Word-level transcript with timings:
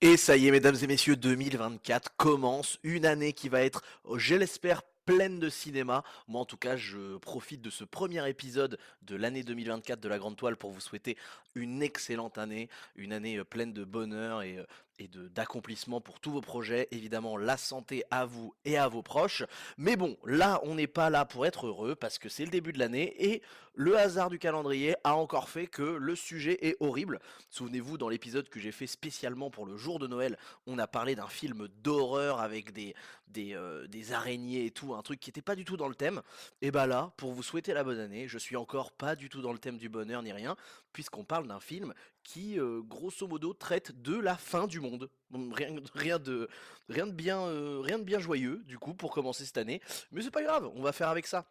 Et 0.00 0.16
ça 0.16 0.36
y 0.36 0.46
est, 0.46 0.52
mesdames 0.52 0.76
et 0.80 0.86
messieurs, 0.86 1.16
2024 1.16 2.14
commence, 2.16 2.78
une 2.84 3.04
année 3.04 3.32
qui 3.32 3.48
va 3.48 3.62
être, 3.62 3.82
je 4.16 4.36
l'espère, 4.36 4.82
pleine 5.06 5.40
de 5.40 5.48
cinéma. 5.48 6.04
Moi, 6.28 6.40
en 6.40 6.44
tout 6.44 6.56
cas, 6.56 6.76
je 6.76 7.16
profite 7.16 7.62
de 7.62 7.70
ce 7.70 7.82
premier 7.82 8.28
épisode 8.28 8.78
de 9.02 9.16
l'année 9.16 9.42
2024 9.42 9.98
de 9.98 10.08
la 10.08 10.18
Grande 10.18 10.36
Toile 10.36 10.56
pour 10.56 10.70
vous 10.70 10.80
souhaiter 10.80 11.16
une 11.56 11.82
excellente 11.82 12.38
année, 12.38 12.68
une 12.94 13.12
année 13.12 13.38
euh, 13.38 13.44
pleine 13.44 13.72
de 13.72 13.82
bonheur 13.82 14.42
et, 14.42 14.58
euh, 14.58 14.64
et 14.98 15.08
d'accomplissement 15.08 16.00
pour 16.00 16.20
tous 16.20 16.30
vos 16.30 16.40
projets. 16.40 16.88
Évidemment, 16.90 17.36
la 17.36 17.56
santé 17.56 18.04
à 18.10 18.26
vous 18.26 18.54
et 18.64 18.76
à 18.76 18.88
vos 18.88 19.02
proches. 19.02 19.44
Mais 19.76 19.96
bon, 19.96 20.16
là, 20.24 20.60
on 20.64 20.74
n'est 20.74 20.86
pas 20.86 21.10
là 21.10 21.24
pour 21.24 21.46
être 21.46 21.66
heureux 21.66 21.94
parce 21.94 22.18
que 22.18 22.28
c'est 22.28 22.44
le 22.44 22.50
début 22.50 22.72
de 22.72 22.78
l'année 22.78 23.14
et 23.32 23.42
le 23.74 23.96
hasard 23.96 24.28
du 24.28 24.40
calendrier 24.40 24.96
a 25.04 25.14
encore 25.14 25.48
fait 25.48 25.68
que 25.68 25.82
le 25.82 26.16
sujet 26.16 26.66
est 26.66 26.76
horrible. 26.80 27.20
Souvenez-vous, 27.48 27.96
dans 27.96 28.08
l'épisode 28.08 28.48
que 28.48 28.58
j'ai 28.58 28.72
fait 28.72 28.88
spécialement 28.88 29.50
pour 29.50 29.66
le 29.66 29.76
jour 29.76 30.00
de 30.00 30.08
Noël, 30.08 30.36
on 30.66 30.78
a 30.78 30.88
parlé 30.88 31.14
d'un 31.14 31.28
film 31.28 31.68
d'horreur 31.82 32.40
avec 32.40 32.72
des, 32.72 32.96
euh, 33.36 33.86
des, 33.86 34.12
araignées 34.12 34.66
et 34.66 34.70
tout, 34.72 34.94
un 34.94 35.02
truc 35.02 35.20
qui 35.20 35.28
n'était 35.28 35.42
pas 35.42 35.54
du 35.54 35.64
tout 35.64 35.76
dans 35.76 35.88
le 35.88 35.94
thème. 35.94 36.22
Et 36.60 36.72
bah 36.72 36.88
là, 36.88 37.12
pour 37.16 37.32
vous 37.32 37.42
souhaiter 37.42 37.72
la 37.72 37.84
bonne 37.84 38.00
année, 38.00 38.26
je 38.26 38.38
suis 38.38 38.56
encore 38.56 38.90
pas 38.90 39.14
du 39.14 39.28
tout 39.28 39.42
dans 39.42 39.52
le 39.52 39.58
thème 39.58 39.76
du 39.76 39.88
bonheur 39.88 40.22
ni 40.22 40.32
rien, 40.32 40.56
puisqu'on 40.92 41.24
parle 41.24 41.46
d'un 41.46 41.60
film 41.60 41.94
qui, 42.28 42.60
euh, 42.60 42.82
grosso 42.82 43.26
modo, 43.26 43.54
traite 43.54 44.02
de 44.02 44.18
la 44.18 44.36
fin 44.36 44.66
du 44.66 44.80
monde. 44.80 45.08
Rien, 45.32 45.76
rien, 45.94 46.18
de, 46.18 46.46
rien, 46.90 47.06
de 47.06 47.12
bien, 47.12 47.40
euh, 47.40 47.80
rien 47.80 47.98
de 47.98 48.04
bien 48.04 48.18
joyeux, 48.18 48.62
du 48.66 48.78
coup, 48.78 48.92
pour 48.92 49.12
commencer 49.12 49.46
cette 49.46 49.56
année. 49.56 49.80
Mais 50.12 50.20
c'est 50.20 50.30
pas 50.30 50.42
grave, 50.42 50.70
on 50.74 50.82
va 50.82 50.92
faire 50.92 51.08
avec 51.08 51.26
ça. 51.26 51.46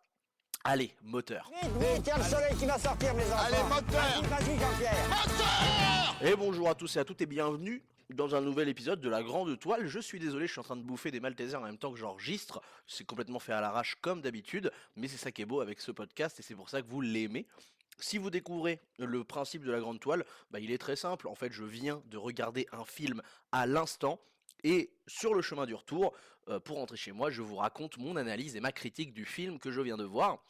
Allez, 0.63 0.94
moteur. 1.02 1.49
Vite, 1.63 1.71
vite, 1.80 2.12
le 2.16 2.23
soleil 2.23 2.55
qui 2.59 2.66
va 2.68 2.77
sortir, 2.77 3.16
mes 3.16 3.23
enfants. 3.23 3.44
Allez, 3.48 3.63
moteur 3.63 4.21
Vas-y, 4.30 4.59
Jean-Pierre. 4.59 5.09
Moteur 5.09 6.27
Et 6.30 6.35
bonjour 6.35 6.70
à 6.70 6.76
tous 6.76 6.96
et 6.96 6.99
à 6.99 7.05
toutes 7.05 7.21
et 7.21 7.26
bienvenue 7.26 7.84
dans 8.12 8.35
un 8.35 8.41
nouvel 8.41 8.70
épisode 8.70 9.02
de 9.02 9.09
la 9.09 9.23
Grande 9.23 9.57
Toile. 9.59 9.88
Je 9.88 9.99
suis 9.99 10.20
désolé, 10.20 10.46
je 10.46 10.52
suis 10.52 10.59
en 10.59 10.63
train 10.63 10.77
de 10.77 10.84
bouffer 10.84 11.09
des 11.09 11.20
Maltesers 11.20 11.55
en 11.55 11.63
même 11.63 11.77
temps 11.80 11.91
que 11.91 11.98
j'enregistre. 11.98 12.62
C'est 12.85 13.04
complètement 13.04 13.40
fait 13.40 13.54
à 13.54 13.62
l'arrache 13.62 13.96
comme 13.99 14.21
d'habitude, 14.21 14.71
mais 14.96 15.07
c'est 15.07 15.18
ça 15.18 15.32
qui 15.32 15.41
est 15.41 15.46
beau 15.46 15.59
avec 15.59 15.82
ce 15.82 15.91
podcast 15.91 16.40
et 16.40 16.43
c'est 16.43 16.55
pour 16.55 16.70
ça 16.70 16.84
que 16.84 16.87
vous 16.87 17.02
l'aimez. 17.02 17.48
Si 17.99 18.17
vous 18.17 18.29
découvrez 18.29 18.79
le 18.99 19.23
principe 19.23 19.63
de 19.63 19.71
la 19.71 19.79
grande 19.79 19.99
toile, 19.99 20.26
bah, 20.51 20.59
il 20.59 20.71
est 20.71 20.77
très 20.77 20.95
simple. 20.95 21.27
En 21.27 21.35
fait, 21.35 21.51
je 21.51 21.63
viens 21.63 22.01
de 22.05 22.17
regarder 22.17 22.67
un 22.71 22.85
film 22.85 23.21
à 23.51 23.65
l'instant. 23.65 24.20
Et 24.63 24.91
sur 25.07 25.34
le 25.34 25.41
chemin 25.41 25.65
du 25.65 25.73
retour, 25.73 26.13
euh, 26.49 26.59
pour 26.59 26.77
rentrer 26.77 26.98
chez 26.98 27.12
moi, 27.12 27.29
je 27.29 27.41
vous 27.41 27.55
raconte 27.55 27.98
mon 27.98 28.15
analyse 28.15 28.55
et 28.55 28.59
ma 28.59 28.71
critique 28.71 29.13
du 29.13 29.25
film 29.25 29.59
que 29.59 29.71
je 29.71 29.81
viens 29.81 29.98
de 29.98 30.03
voir. 30.03 30.43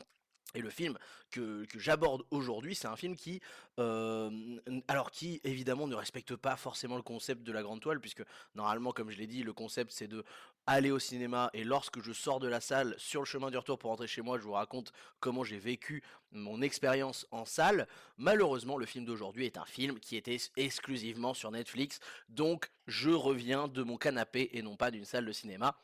Et 0.56 0.62
le 0.62 0.70
film 0.70 0.98
que, 1.30 1.66
j'aborde 1.76 2.24
aujourd'hui, 2.32 2.74
c'est 2.74 2.88
un 2.88 2.96
film 2.96 3.16
qui, 3.16 3.42
alors 3.78 5.12
qui 5.12 5.42
évidemment 5.44 5.88
ne 5.88 5.96
respecte 5.96 6.36
pas 6.36 6.56
forcément 6.56 6.96
le 6.96 7.02
concept 7.02 7.44
de 7.44 7.52
la 7.52 7.62
grande 7.62 7.82
toile, 7.82 8.00
puisque 8.00 8.24
normalement, 8.56 8.92
comme 8.92 9.10
je 9.10 9.18
l'ai 9.18 9.28
dit, 9.28 9.44
le 9.44 9.54
concept 9.54 9.92
c'est 9.92 10.08
de 10.08 10.24
aller 10.66 10.92
au 10.92 11.00
cinéma 11.00 11.50
et 11.54 11.64
lorsque 11.64 12.02
je 12.02 12.12
sors 12.12 12.40
de 12.40 12.48
la 12.48 12.60
salle 12.60 12.94
sur 12.98 13.22
le 13.22 13.26
chemin 13.26 13.50
du 13.50 13.58
retour 13.58 13.80
pour 13.80 13.90
rentrer 13.90 14.08
chez 14.08 14.22
moi, 14.22 14.38
je 14.38 14.44
vous 14.44 14.54
raconte 14.54 14.92
comment 15.20 15.44
j'ai 15.44 15.60
vécu 15.60 16.04
mon 16.32 16.62
expérience 16.62 17.26
en 17.32 17.46
salle. 17.46 17.88
Malheureusement, 18.18 18.78
le 18.78 18.86
film 18.86 19.06
d'aujourd'hui 19.06 19.46
est 19.46 19.58
un 19.58 19.66
film 19.66 20.00
qui 20.00 20.18
était 20.18 20.38
exclusivement 20.58 21.34
sur 21.34 21.52
Netflix, 21.52 22.00
donc 22.30 22.70
je 22.86 23.10
reviens 23.10 23.68
de 23.68 23.84
mon 23.84 23.98
canapé 23.98 24.50
et 24.54 24.62
non 24.62 24.76
pas 24.76 24.92
d'une 24.92 25.06
salle 25.06 25.26
de 25.26 25.32
cinéma. 25.32 25.78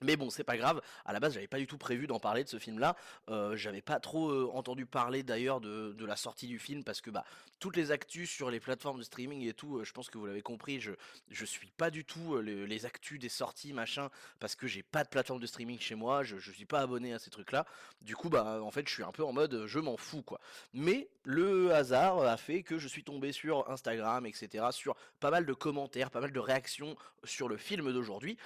Mais 0.00 0.16
bon, 0.16 0.30
c'est 0.30 0.44
pas 0.44 0.56
grave. 0.56 0.80
À 1.04 1.12
la 1.12 1.20
base, 1.20 1.34
j'avais 1.34 1.46
pas 1.46 1.58
du 1.58 1.66
tout 1.66 1.78
prévu 1.78 2.06
d'en 2.06 2.18
parler 2.18 2.44
de 2.44 2.48
ce 2.48 2.58
film-là. 2.58 2.96
Euh, 3.28 3.56
j'avais 3.56 3.82
pas 3.82 4.00
trop 4.00 4.30
euh, 4.30 4.50
entendu 4.52 4.86
parler 4.86 5.22
d'ailleurs 5.22 5.60
de, 5.60 6.04
la 6.04 6.16
sortie 6.16 6.48
du 6.48 6.58
film 6.58 6.82
parce 6.82 7.00
que 7.00 7.10
bah 7.10 7.24
toutes 7.60 7.76
les 7.76 7.92
actus 7.92 8.28
sur 8.28 8.50
les 8.50 8.58
plateformes 8.58 8.98
de 8.98 9.04
streaming 9.04 9.46
et 9.46 9.54
tout, 9.54 9.78
euh, 9.78 9.84
je 9.84 9.92
pense 9.92 10.10
que 10.10 10.18
vous 10.18 10.26
l'avez 10.26 10.42
compris, 10.42 10.80
je 10.80 10.92
je 11.30 11.44
suis 11.44 11.70
pas 11.70 11.90
du 11.90 12.04
tout 12.04 12.34
euh, 12.34 12.40
les, 12.40 12.66
les, 12.66 12.86
actus 12.86 13.20
des 13.20 13.28
sorties 13.28 13.72
machin 13.72 14.10
parce 14.40 14.56
que 14.56 14.66
j'ai 14.66 14.82
pas 14.82 15.04
de 15.04 15.08
plateforme 15.08 15.40
de 15.40 15.46
streaming 15.46 15.78
chez 15.78 15.94
moi. 15.94 16.24
Je, 16.24 16.38
je 16.38 16.50
suis 16.50 16.64
pas 16.64 16.80
abonné 16.80 17.12
à 17.12 17.20
ces 17.20 17.30
trucs-là. 17.30 17.64
Du 18.00 18.16
coup, 18.16 18.28
bah 18.28 18.60
en 18.62 18.70
fait, 18.72 18.88
je 18.88 18.92
suis 18.92 19.04
un 19.04 19.12
peu 19.12 19.24
en 19.24 19.32
mode 19.32 19.66
je 19.66 19.78
m'en 19.78 19.96
fous 19.96 20.22
quoi. 20.22 20.40
Mais 20.72 21.08
le 21.22 21.72
hasard 21.72 22.18
a 22.20 22.36
fait 22.36 22.64
que 22.64 22.78
je 22.78 22.88
suis 22.88 23.04
tombé 23.04 23.30
sur 23.30 23.70
Instagram, 23.70 24.26
etc., 24.26 24.66
sur 24.72 24.96
pas 25.20 25.30
mal 25.30 25.46
de 25.46 25.52
commentaires, 25.52 26.10
pas 26.10 26.20
mal 26.20 26.32
de 26.32 26.40
réactions 26.40 26.96
sur 27.22 27.48
le 27.48 27.56
film 27.56 27.92
d'aujourd'hui, 27.92 28.36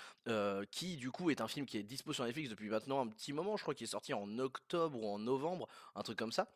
qui 0.70 0.96
du 0.96 1.10
coup 1.10 1.30
est 1.30 1.35
un 1.40 1.46
un 1.46 1.48
film 1.48 1.64
qui 1.64 1.78
est 1.78 1.82
dispo 1.82 2.12
sur 2.12 2.24
Netflix 2.24 2.50
depuis 2.50 2.68
maintenant 2.68 3.00
un 3.00 3.06
petit 3.06 3.32
moment, 3.32 3.56
je 3.56 3.62
crois 3.62 3.74
qu'il 3.74 3.84
est 3.84 3.90
sorti 3.90 4.12
en 4.12 4.38
octobre 4.38 5.00
ou 5.00 5.08
en 5.08 5.18
novembre, 5.18 5.68
un 5.94 6.02
truc 6.02 6.18
comme 6.18 6.32
ça. 6.32 6.48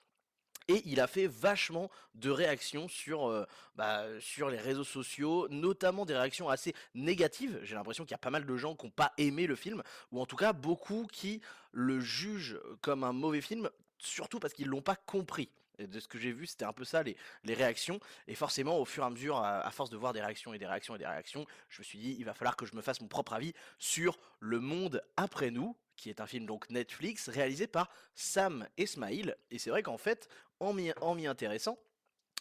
Et 0.68 0.82
il 0.84 1.00
a 1.00 1.06
fait 1.06 1.26
vachement 1.26 1.90
de 2.14 2.30
réactions 2.30 2.88
sur, 2.88 3.28
euh, 3.28 3.46
bah, 3.76 4.04
sur 4.20 4.50
les 4.50 4.58
réseaux 4.58 4.84
sociaux, 4.84 5.48
notamment 5.48 6.04
des 6.04 6.16
réactions 6.16 6.48
assez 6.48 6.74
négatives. 6.94 7.60
J'ai 7.62 7.74
l'impression 7.74 8.04
qu'il 8.04 8.12
y 8.12 8.14
a 8.14 8.18
pas 8.18 8.30
mal 8.30 8.46
de 8.46 8.56
gens 8.56 8.76
qui 8.76 8.86
n'ont 8.86 8.92
pas 8.92 9.12
aimé 9.16 9.46
le 9.46 9.56
film, 9.56 9.82
ou 10.12 10.20
en 10.20 10.26
tout 10.26 10.36
cas 10.36 10.52
beaucoup 10.52 11.06
qui 11.10 11.40
le 11.72 12.00
jugent 12.00 12.60
comme 12.80 13.04
un 13.04 13.12
mauvais 13.12 13.40
film, 13.40 13.70
surtout 13.98 14.38
parce 14.40 14.54
qu'ils 14.54 14.68
l'ont 14.68 14.82
pas 14.82 14.96
compris. 14.96 15.50
Et 15.80 15.86
de 15.86 15.98
ce 15.98 16.06
que 16.06 16.18
j'ai 16.18 16.32
vu, 16.32 16.46
c'était 16.46 16.66
un 16.66 16.72
peu 16.72 16.84
ça 16.84 17.02
les, 17.02 17.16
réactions. 17.46 17.98
Et 18.28 18.34
forcément, 18.34 18.78
au 18.78 18.84
fur 18.84 19.02
et 19.02 19.06
à 19.06 19.10
mesure, 19.10 19.38
à, 19.38 19.70
force 19.70 19.90
de 19.90 19.96
voir 19.96 20.12
des 20.12 20.20
réactions 20.20 20.52
et 20.52 20.58
des 20.58 20.66
réactions 20.66 20.94
et 20.94 20.98
des 20.98 21.06
réactions, 21.06 21.46
je 21.68 21.80
me 21.80 21.84
suis 21.84 21.98
dit, 21.98 22.16
il 22.18 22.24
va 22.24 22.34
falloir 22.34 22.54
que 22.54 22.66
je 22.66 22.76
me 22.76 22.82
fasse 22.82 23.00
mon 23.00 23.08
propre 23.08 23.32
avis 23.32 23.54
sur 23.78 24.18
Le 24.40 24.60
Monde 24.60 25.02
après 25.16 25.50
nous, 25.50 25.76
qui 25.96 26.10
est 26.10 26.20
un 26.20 26.26
film 26.26 26.46
donc 26.46 26.68
Netflix 26.70 27.28
réalisé 27.28 27.66
par 27.66 27.90
Sam 28.14 28.68
Esmail. 28.76 29.34
Et 29.50 29.58
c'est 29.58 29.70
vrai 29.70 29.82
qu'en 29.82 29.98
fait, 29.98 30.28
en 30.60 30.74
m'y 30.74 31.26
intéressant, 31.26 31.78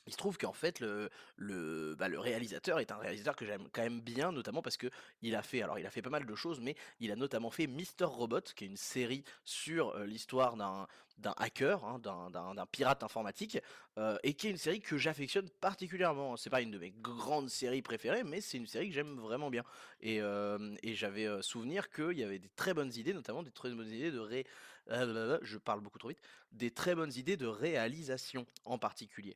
il 0.10 0.12
se 0.12 0.18
trouve 0.18 0.40
qu'en 0.40 0.54
fait 0.54 0.80
le 0.80 1.96
bah, 1.98 2.08
le 2.08 2.20
réalisateur 2.20 2.80
est 2.80 2.92
un 2.92 2.98
réalisateur 2.98 3.36
que 3.36 3.46
j'aime 3.46 3.68
quand 3.72 3.84
même 3.84 4.02
bien, 4.02 4.32
notamment 4.32 4.64
parce 4.64 4.76
que 4.76 4.88
il 5.22 5.36
a 5.36 5.44
fait 5.44 5.62
alors 5.62 5.78
il 5.78 5.86
a 5.86 5.92
fait 5.92 6.02
pas 6.02 6.10
mal 6.10 6.26
de 6.26 6.36
choses, 6.36 6.60
mais 6.60 6.76
il 7.00 7.12
a 7.12 7.16
notamment 7.16 7.52
fait 7.52 7.68
Mister 7.68 8.06
Robot, 8.06 8.42
qui 8.56 8.64
est 8.64 8.68
une 8.68 8.78
série 8.78 9.24
sur 9.46 9.98
l'histoire 10.00 10.58
d'un 10.58 10.88
d'un 11.20 11.34
hacker, 11.38 11.84
hein, 11.84 12.00
d'un 12.00 12.66
pirate 12.72 13.04
informatique, 13.04 13.60
et 14.24 14.34
qui 14.34 14.48
est 14.48 14.52
une 14.52 14.58
série 14.58 14.80
que 14.80 14.98
j'affectionne 14.98 15.50
particulièrement. 15.62 16.38
C'est 16.38 16.50
pas 16.50 16.62
une 16.62 16.72
de 16.72 16.80
mes 16.80 16.92
grandes 16.92 17.50
séries 17.50 17.82
préférées, 17.82 18.24
mais 18.24 18.42
c'est 18.42 18.58
une 18.58 18.68
série 18.68 18.88
que 18.88 18.96
j'aime 18.96 19.20
vraiment 19.20 19.50
bien. 19.50 19.64
Et, 20.02 20.22
j'avais 20.96 21.28
souvenir 21.42 21.90
qu'il 21.90 22.18
y 22.18 22.24
avait 22.24 22.40
des 22.40 22.50
très 22.56 22.74
bonnes 22.74 22.94
idées, 22.96 23.14
notamment 23.14 23.44
des 23.44 23.52
très 23.52 23.70
bonnes 23.70 23.92
idées 23.92 24.12
de 24.12 24.20
ré... 24.20 24.46
Je 24.88 25.58
parle 25.58 25.82
beaucoup 25.82 26.00
trop 26.00 26.10
vite. 26.10 26.22
Des 26.52 26.72
très 26.72 26.96
bonnes 26.96 27.14
idées 27.16 27.38
de 27.38 27.46
réalisation 27.46 28.46
en 28.66 28.80
particulier. 28.80 29.36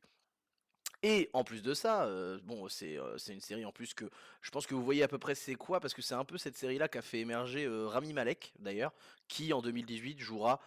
Et 1.06 1.28
en 1.34 1.44
plus 1.44 1.60
de 1.60 1.74
ça, 1.74 2.04
euh, 2.04 2.38
bon, 2.44 2.66
c'est 2.70 2.96
euh, 2.96 3.18
une 3.28 3.42
série 3.42 3.66
en 3.66 3.72
plus 3.72 3.92
que 3.92 4.06
je 4.40 4.50
pense 4.50 4.66
que 4.66 4.74
vous 4.74 4.82
voyez 4.82 5.02
à 5.02 5.08
peu 5.08 5.18
près 5.18 5.34
c'est 5.34 5.54
quoi, 5.54 5.78
parce 5.78 5.92
que 5.92 6.00
c'est 6.00 6.14
un 6.14 6.24
peu 6.24 6.38
cette 6.38 6.56
série-là 6.56 6.88
qui 6.88 6.96
a 6.96 7.02
fait 7.02 7.20
émerger 7.20 7.66
euh, 7.66 7.86
Rami 7.86 8.14
Malek, 8.14 8.54
d'ailleurs, 8.58 8.90
qui 9.28 9.52
en 9.52 9.60
2018 9.60 10.18
jouera, 10.18 10.60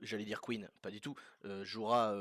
j'allais 0.00 0.24
dire 0.24 0.40
Queen, 0.40 0.66
pas 0.80 0.90
du 0.90 1.02
tout, 1.02 1.14
jouera, 1.62 2.16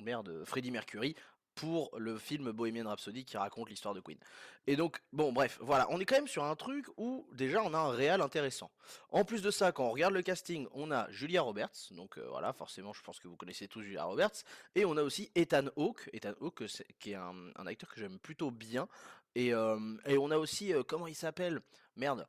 merde, 0.00 0.42
Freddie 0.46 0.70
Mercury 0.72 1.14
pour 1.54 1.90
le 1.98 2.18
film 2.18 2.52
Bohemian 2.52 2.88
Rhapsody 2.88 3.24
qui 3.24 3.36
raconte 3.36 3.68
l'histoire 3.68 3.94
de 3.94 4.00
Queen. 4.00 4.18
Et 4.66 4.76
donc, 4.76 5.00
bon, 5.12 5.32
bref, 5.32 5.58
voilà, 5.60 5.86
on 5.90 5.98
est 5.98 6.04
quand 6.04 6.14
même 6.14 6.28
sur 6.28 6.44
un 6.44 6.54
truc 6.54 6.86
où 6.96 7.26
déjà 7.32 7.62
on 7.62 7.74
a 7.74 7.78
un 7.78 7.90
réel 7.90 8.20
intéressant. 8.20 8.70
En 9.10 9.24
plus 9.24 9.42
de 9.42 9.50
ça, 9.50 9.72
quand 9.72 9.84
on 9.84 9.90
regarde 9.90 10.14
le 10.14 10.22
casting, 10.22 10.66
on 10.72 10.90
a 10.90 11.10
Julia 11.10 11.42
Roberts, 11.42 11.88
donc 11.90 12.16
euh, 12.16 12.26
voilà, 12.28 12.52
forcément, 12.52 12.92
je 12.92 13.02
pense 13.02 13.18
que 13.18 13.28
vous 13.28 13.36
connaissez 13.36 13.66
tous 13.66 13.82
Julia 13.82 14.04
Roberts, 14.04 14.44
et 14.74 14.84
on 14.84 14.96
a 14.96 15.02
aussi 15.02 15.30
Ethan 15.34 15.66
Hawke, 15.76 16.08
Ethan 16.12 16.34
Hawke 16.40 16.64
qui 17.00 17.12
est 17.12 17.16
un, 17.16 17.34
un 17.56 17.66
acteur 17.66 17.92
que 17.92 18.00
j'aime 18.00 18.18
plutôt 18.18 18.50
bien, 18.50 18.88
et, 19.34 19.52
euh, 19.52 19.96
et, 20.06 20.16
on 20.18 20.30
a 20.30 20.36
aussi, 20.36 20.72
euh, 20.72 20.82
comment 20.82 21.06
il 21.06 21.16
s'appelle? 21.16 21.60
Merde, 21.96 22.26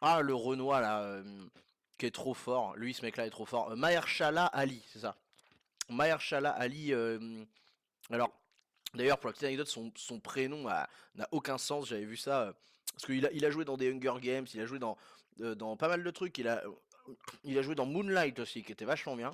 ah, 0.00 0.20
le 0.20 0.34
Renoir 0.34 0.80
là, 0.80 1.22
qui 1.98 2.06
est 2.06 2.14
trop 2.14 2.34
fort, 2.34 2.76
lui 2.76 2.94
ce 2.94 3.02
mec 3.02 3.16
là 3.16 3.26
est 3.26 3.30
trop 3.30 3.46
fort, 3.46 3.76
Mahershala 3.76 4.46
Ali, 4.46 4.82
c'est 4.92 5.00
ça. 5.00 5.16
Mahershala 5.88 6.50
Ali, 6.50 6.92
alors 8.10 8.32
D'ailleurs, 8.94 9.18
pour 9.18 9.28
la 9.28 9.32
petite 9.32 9.44
anecdote, 9.44 9.68
son, 9.96 10.20
prénom 10.20 10.64
n'a 10.64 11.28
aucun 11.30 11.58
sens. 11.58 11.88
J'avais 11.88 12.04
vu 12.04 12.16
ça. 12.16 12.42
Euh, 12.42 12.52
parce 12.92 13.06
qu'il 13.06 13.26
a, 13.26 13.32
il 13.32 13.44
a 13.44 13.50
joué 13.50 13.64
dans 13.64 13.76
des 13.76 13.92
Hunger 13.92 14.14
Games, 14.20 14.46
il 14.54 14.60
a 14.60 14.66
joué 14.66 14.78
dans, 14.78 14.96
euh, 15.40 15.76
pas 15.76 15.88
mal 15.88 16.02
de 16.02 16.10
trucs. 16.10 16.38
Il 16.38 16.48
a, 16.48 16.62
joué 17.62 17.74
dans 17.74 17.84
Moonlight 17.84 18.38
aussi, 18.38 18.62
qui 18.62 18.72
était 18.72 18.86
vachement 18.86 19.16
bien. 19.16 19.32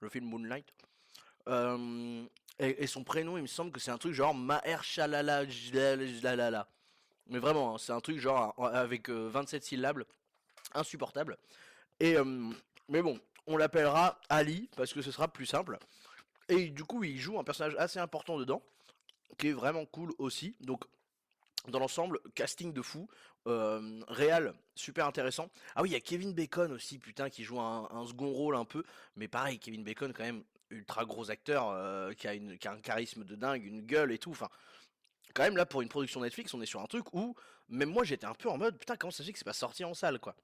Le 0.00 0.08
film 0.08 0.26
Moonlight. 0.26 0.66
Euh, 1.48 2.24
et, 2.58 2.86
son 2.86 3.02
prénom, 3.02 3.36
il 3.36 3.42
me 3.42 3.46
semble 3.46 3.72
que 3.72 3.80
c'est 3.80 3.90
un 3.90 3.98
truc 3.98 4.12
genre 4.12 4.34
Maher. 4.34 4.80
Mais 7.28 7.38
vraiment, 7.38 7.74
hein, 7.74 7.78
c'est 7.78 7.92
un 7.92 8.00
truc 8.00 8.18
genre 8.20 8.54
avec 8.72 9.10
27 9.10 9.64
syllabes. 9.64 10.04
Insupportable. 10.74 11.36
Et, 11.98 12.16
mais 12.88 13.02
bon, 13.02 13.18
on 13.46 13.56
l'appellera 13.56 14.20
Ali, 14.28 14.68
parce 14.76 14.92
que 14.92 15.02
ce 15.02 15.10
sera 15.10 15.28
plus 15.28 15.46
simple. 15.46 15.78
Et 16.48 16.68
du 16.68 16.84
coup, 16.84 17.02
il 17.04 17.18
joue 17.18 17.38
un 17.38 17.44
personnage 17.44 17.74
assez 17.78 17.98
important 17.98 18.38
dedans 18.38 18.62
qui 19.38 19.48
est 19.48 19.52
vraiment 19.52 19.86
cool 19.86 20.12
aussi. 20.18 20.56
Donc, 20.60 20.84
dans 21.68 21.78
l'ensemble, 21.78 22.20
casting 22.34 22.72
de 22.72 22.82
fou, 22.82 23.08
euh, 23.46 24.00
réel, 24.08 24.52
super 24.74 25.06
intéressant. 25.06 25.50
Ah 25.74 25.82
oui, 25.82 25.90
il 25.90 25.92
y 25.92 25.96
a 25.96 26.00
Kevin 26.00 26.32
Bacon 26.32 26.72
aussi, 26.72 26.98
putain, 26.98 27.30
qui 27.30 27.44
joue 27.44 27.60
un, 27.60 27.88
un, 27.90 28.06
second 28.06 28.30
rôle 28.30 28.56
un 28.56 28.64
peu, 28.64 28.84
mais 29.16 29.28
pareil, 29.28 29.58
Kevin 29.58 29.84
Bacon 29.84 30.12
quand 30.12 30.24
même 30.24 30.42
ultra 30.70 31.04
gros 31.04 31.30
acteur, 31.30 31.68
euh, 31.70 32.12
qui, 32.12 32.26
a 32.28 32.34
une, 32.34 32.58
qui 32.58 32.68
a 32.68 32.72
un 32.72 32.80
charisme 32.80 33.24
de 33.24 33.36
dingue, 33.36 33.64
une 33.64 33.82
gueule 33.82 34.12
et 34.12 34.18
tout. 34.18 34.30
Enfin, 34.30 34.48
quand 35.34 35.42
même 35.42 35.56
là 35.56 35.66
pour 35.66 35.82
une 35.82 35.88
production 35.88 36.20
Netflix, 36.20 36.54
on 36.54 36.62
est 36.62 36.66
sur 36.66 36.80
un 36.80 36.86
truc 36.86 37.12
où 37.12 37.34
même 37.68 37.90
moi 37.90 38.04
j'étais 38.04 38.26
un 38.26 38.34
peu 38.34 38.48
en 38.48 38.56
mode 38.56 38.78
putain 38.78 38.96
comment 38.96 39.10
ça 39.10 39.18
se 39.18 39.24
fait 39.24 39.32
que 39.32 39.38
c'est 39.38 39.44
pas 39.44 39.52
sorti 39.52 39.84
en 39.84 39.94
salle 39.94 40.18
quoi. 40.18 40.34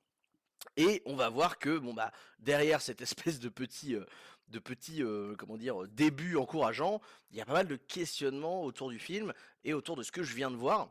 Et 0.77 1.03
on 1.07 1.17
va 1.17 1.29
voir 1.29 1.59
que 1.59 1.79
bon 1.79 1.93
bah 1.93 2.13
derrière 2.39 2.81
cette 2.81 3.01
espèce 3.03 3.41
de 3.41 3.49
petit 3.49 3.95
euh, 3.95 4.05
de 4.49 4.59
petit 4.59 5.03
euh, 5.03 5.35
comment 5.37 5.57
dire 5.57 5.87
début 5.89 6.37
encourageant, 6.37 7.01
il 7.31 7.39
y 7.39 7.41
a 7.41 7.47
pas 7.47 7.53
mal 7.53 7.69
de 7.69 7.77
questionnements 7.77 8.65
autour 8.65 8.91
du 8.91 8.99
film 8.99 9.33
et 9.65 9.75
autour 9.75 9.97
de 9.97 10.03
ce 10.03 10.13
que 10.13 10.23
je 10.23 10.35
viens 10.35 10.51
de 10.51 10.57
voir. 10.57 10.91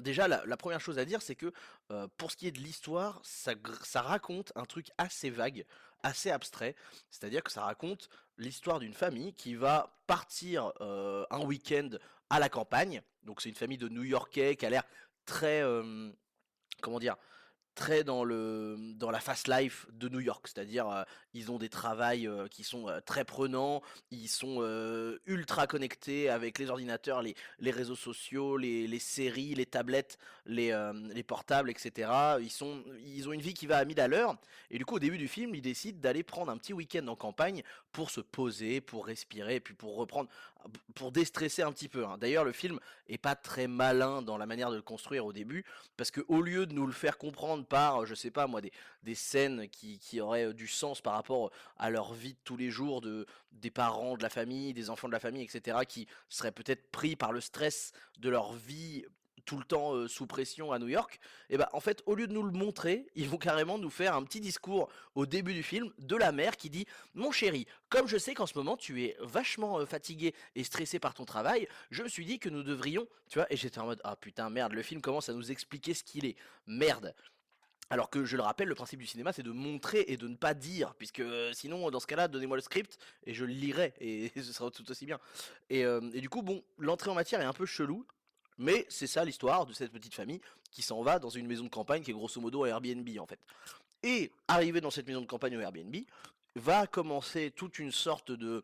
Déjà, 0.00 0.26
la, 0.28 0.56
première 0.56 0.80
chose 0.80 0.98
à 0.98 1.04
dire, 1.04 1.22
c'est 1.22 1.34
que 1.34 1.52
euh, 1.90 2.08
pour 2.16 2.30
ce 2.30 2.36
qui 2.36 2.46
est 2.46 2.52
de 2.52 2.58
l'histoire, 2.58 3.20
ça, 3.22 3.54
raconte 4.02 4.52
un 4.56 4.64
truc 4.64 4.90
assez 4.98 5.30
vague, 5.30 5.64
assez 6.02 6.30
abstrait. 6.30 6.74
C'est-à-dire 7.10 7.42
que 7.42 7.52
ça 7.52 7.62
raconte 7.62 8.08
l'histoire 8.36 8.80
d'une 8.80 8.94
famille 8.94 9.34
qui 9.34 9.54
va 9.54 9.96
partir 10.06 10.72
euh, 10.80 11.24
un 11.30 11.44
week-end 11.44 11.90
à 12.30 12.40
la 12.40 12.48
campagne. 12.48 13.02
Donc 13.22 13.40
c'est 13.40 13.48
une 13.48 13.54
famille 13.54 13.78
de 13.78 13.88
New-Yorkais 13.88 14.56
qui 14.56 14.66
a 14.66 14.70
l'air 14.70 14.84
très, 15.26 15.62
euh, 15.62 16.10
comment 16.80 16.98
dire, 16.98 17.16
très 17.74 18.04
dans 18.04 18.24
le 18.24 18.76
dans 18.96 19.10
la 19.10 19.20
fast 19.20 19.48
life 19.48 19.86
de 19.92 20.08
New 20.08 20.20
York, 20.20 20.46
c'est-à-dire 20.46 20.88
euh, 20.88 21.02
ils 21.34 21.50
ont 21.50 21.58
des 21.58 21.68
travails 21.68 22.26
euh, 22.26 22.46
qui 22.48 22.62
sont 22.62 22.88
euh, 22.88 23.00
très 23.00 23.24
prenants, 23.24 23.82
ils 24.10 24.28
sont 24.28 24.44
ultra 25.26 25.66
connectés 25.66 26.28
avec 26.28 26.58
les 26.58 26.70
ordinateurs, 26.70 27.22
les, 27.22 27.34
les 27.58 27.70
réseaux 27.70 27.96
sociaux, 27.96 28.56
les, 28.56 28.86
les 28.86 28.98
séries, 28.98 29.54
les 29.54 29.66
tablettes, 29.66 30.18
les, 30.46 30.72
les 31.12 31.22
portables, 31.22 31.70
etc. 31.70 32.10
Ils 32.40 32.50
sont 32.50 32.82
ils 33.04 33.28
ont 33.28 33.32
une 33.32 33.40
vie 33.40 33.54
qui 33.54 33.66
va 33.66 33.78
à 33.78 33.84
mille 33.84 34.00
à 34.00 34.08
l'heure. 34.08 34.36
Et 34.70 34.78
du 34.78 34.84
coup 34.84 34.96
au 34.96 34.98
début 34.98 35.18
du 35.18 35.28
film 35.28 35.54
ils 35.54 35.62
décident 35.62 35.98
d'aller 36.00 36.22
prendre 36.22 36.50
un 36.50 36.56
petit 36.56 36.72
week-end 36.72 37.06
en 37.08 37.16
campagne 37.16 37.62
pour 37.92 38.10
se 38.10 38.20
poser, 38.20 38.80
pour 38.80 39.06
respirer 39.06 39.56
et 39.56 39.60
puis 39.60 39.74
pour 39.74 39.96
reprendre 39.96 40.28
pour 40.94 41.12
déstresser 41.12 41.62
un 41.62 41.72
petit 41.72 41.88
peu. 41.88 42.06
hein. 42.06 42.16
D'ailleurs 42.18 42.44
le 42.44 42.52
film 42.52 42.78
est 43.08 43.18
pas 43.18 43.34
très 43.34 43.66
malin 43.66 44.22
dans 44.22 44.38
la 44.38 44.46
manière 44.46 44.70
de 44.70 44.76
le 44.76 44.82
construire 44.82 45.26
au 45.26 45.32
début 45.32 45.64
parce 45.96 46.10
que 46.10 46.20
au 46.28 46.40
lieu 46.40 46.66
de 46.66 46.74
nous 46.74 46.86
le 46.86 46.92
faire 46.92 47.18
comprendre 47.18 47.64
par, 47.64 48.06
je 48.06 48.14
sais 48.14 48.30
pas 48.30 48.46
moi, 48.46 48.60
des, 48.60 49.14
scènes 49.14 49.68
qui, 49.68 50.20
auraient 50.20 50.54
du 50.54 50.66
sens 50.66 51.00
par 51.00 51.14
rapport 51.14 51.50
à 51.78 51.90
leur 51.90 52.14
vie 52.14 52.34
de 52.34 52.38
tous 52.44 52.56
les 52.56 52.70
jours, 52.70 53.00
de, 53.00 53.26
des 53.52 53.70
parents 53.70 54.16
de 54.16 54.22
la 54.22 54.30
famille, 54.30 54.72
des 54.72 54.90
enfants 54.90 55.08
de 55.08 55.12
la 55.12 55.20
famille, 55.20 55.42
etc., 55.42 55.78
qui 55.86 56.06
seraient 56.28 56.52
peut-être 56.52 56.90
pris 56.90 57.16
par 57.16 57.32
le 57.32 57.40
stress 57.40 57.92
de 58.18 58.28
leur 58.28 58.52
vie 58.52 59.04
tout 59.44 59.58
le 59.58 59.64
temps 59.64 59.94
euh, 59.94 60.08
sous 60.08 60.26
pression 60.26 60.72
à 60.72 60.78
New 60.78 60.88
York, 60.88 61.20
et 61.50 61.56
ben 61.56 61.68
en 61.72 61.80
fait 61.80 62.02
au 62.06 62.14
lieu 62.14 62.26
de 62.26 62.32
nous 62.32 62.42
le 62.42 62.52
montrer, 62.52 63.06
ils 63.14 63.28
vont 63.28 63.36
carrément 63.36 63.78
nous 63.78 63.90
faire 63.90 64.14
un 64.14 64.22
petit 64.22 64.40
discours 64.40 64.90
au 65.14 65.26
début 65.26 65.54
du 65.54 65.62
film 65.62 65.92
de 65.98 66.16
la 66.16 66.32
mère 66.32 66.56
qui 66.56 66.70
dit 66.70 66.86
mon 67.14 67.30
chéri, 67.30 67.66
comme 67.88 68.08
je 68.08 68.16
sais 68.16 68.34
qu'en 68.34 68.46
ce 68.46 68.56
moment 68.56 68.76
tu 68.76 69.04
es 69.04 69.16
vachement 69.20 69.78
euh, 69.78 69.86
fatigué 69.86 70.34
et 70.54 70.64
stressé 70.64 70.98
par 70.98 71.14
ton 71.14 71.24
travail, 71.24 71.68
je 71.90 72.02
me 72.02 72.08
suis 72.08 72.24
dit 72.24 72.38
que 72.38 72.48
nous 72.48 72.62
devrions, 72.62 73.06
tu 73.28 73.38
vois, 73.38 73.52
et 73.52 73.56
j'étais 73.56 73.78
en 73.78 73.86
mode 73.86 74.00
ah 74.04 74.16
putain 74.16 74.50
merde, 74.50 74.72
le 74.72 74.82
film 74.82 75.00
commence 75.00 75.28
à 75.28 75.32
nous 75.32 75.50
expliquer 75.50 75.94
ce 75.94 76.04
qu'il 76.04 76.24
est, 76.26 76.36
merde. 76.66 77.14
Alors 77.90 78.08
que 78.08 78.24
je 78.24 78.36
le 78.38 78.42
rappelle, 78.42 78.68
le 78.68 78.74
principe 78.74 78.98
du 78.98 79.06
cinéma, 79.06 79.34
c'est 79.34 79.42
de 79.42 79.50
montrer 79.50 80.06
et 80.08 80.16
de 80.16 80.26
ne 80.26 80.36
pas 80.36 80.54
dire, 80.54 80.94
puisque 80.94 81.20
euh, 81.20 81.52
sinon, 81.52 81.90
dans 81.90 82.00
ce 82.00 82.06
cas-là, 82.06 82.28
donnez-moi 82.28 82.56
le 82.56 82.62
script 82.62 82.98
et 83.26 83.34
je 83.34 83.44
le 83.44 83.52
lirai 83.52 83.92
et 84.00 84.32
ce 84.36 84.52
sera 84.54 84.70
tout 84.70 84.90
aussi 84.90 85.04
bien. 85.04 85.20
Et, 85.68 85.80
et 85.80 86.20
du 86.20 86.30
coup, 86.30 86.42
bon, 86.42 86.64
l'entrée 86.78 87.10
en 87.10 87.14
matière 87.14 87.42
est 87.42 87.44
un 87.44 87.52
peu 87.52 87.66
chelou, 87.66 88.06
mais 88.58 88.86
c'est 88.88 89.06
ça 89.06 89.24
l'histoire 89.24 89.66
de 89.66 89.72
cette 89.72 89.92
petite 89.92 90.14
famille 90.14 90.40
qui 90.70 90.82
s'en 90.82 91.02
va 91.02 91.18
dans 91.18 91.30
une 91.30 91.46
maison 91.46 91.64
de 91.64 91.68
campagne 91.68 92.02
qui 92.02 92.10
est 92.10 92.14
grosso 92.14 92.40
modo 92.40 92.66
Airbnb 92.66 93.08
en 93.18 93.26
fait. 93.26 93.40
Et 94.02 94.30
arrivé 94.48 94.80
dans 94.80 94.90
cette 94.90 95.06
maison 95.06 95.20
de 95.20 95.26
campagne 95.26 95.56
au 95.56 95.60
Airbnb, 95.60 95.96
va 96.56 96.86
commencer 96.86 97.50
toute 97.50 97.78
une 97.78 97.90
sorte 97.90 98.30
de, 98.30 98.62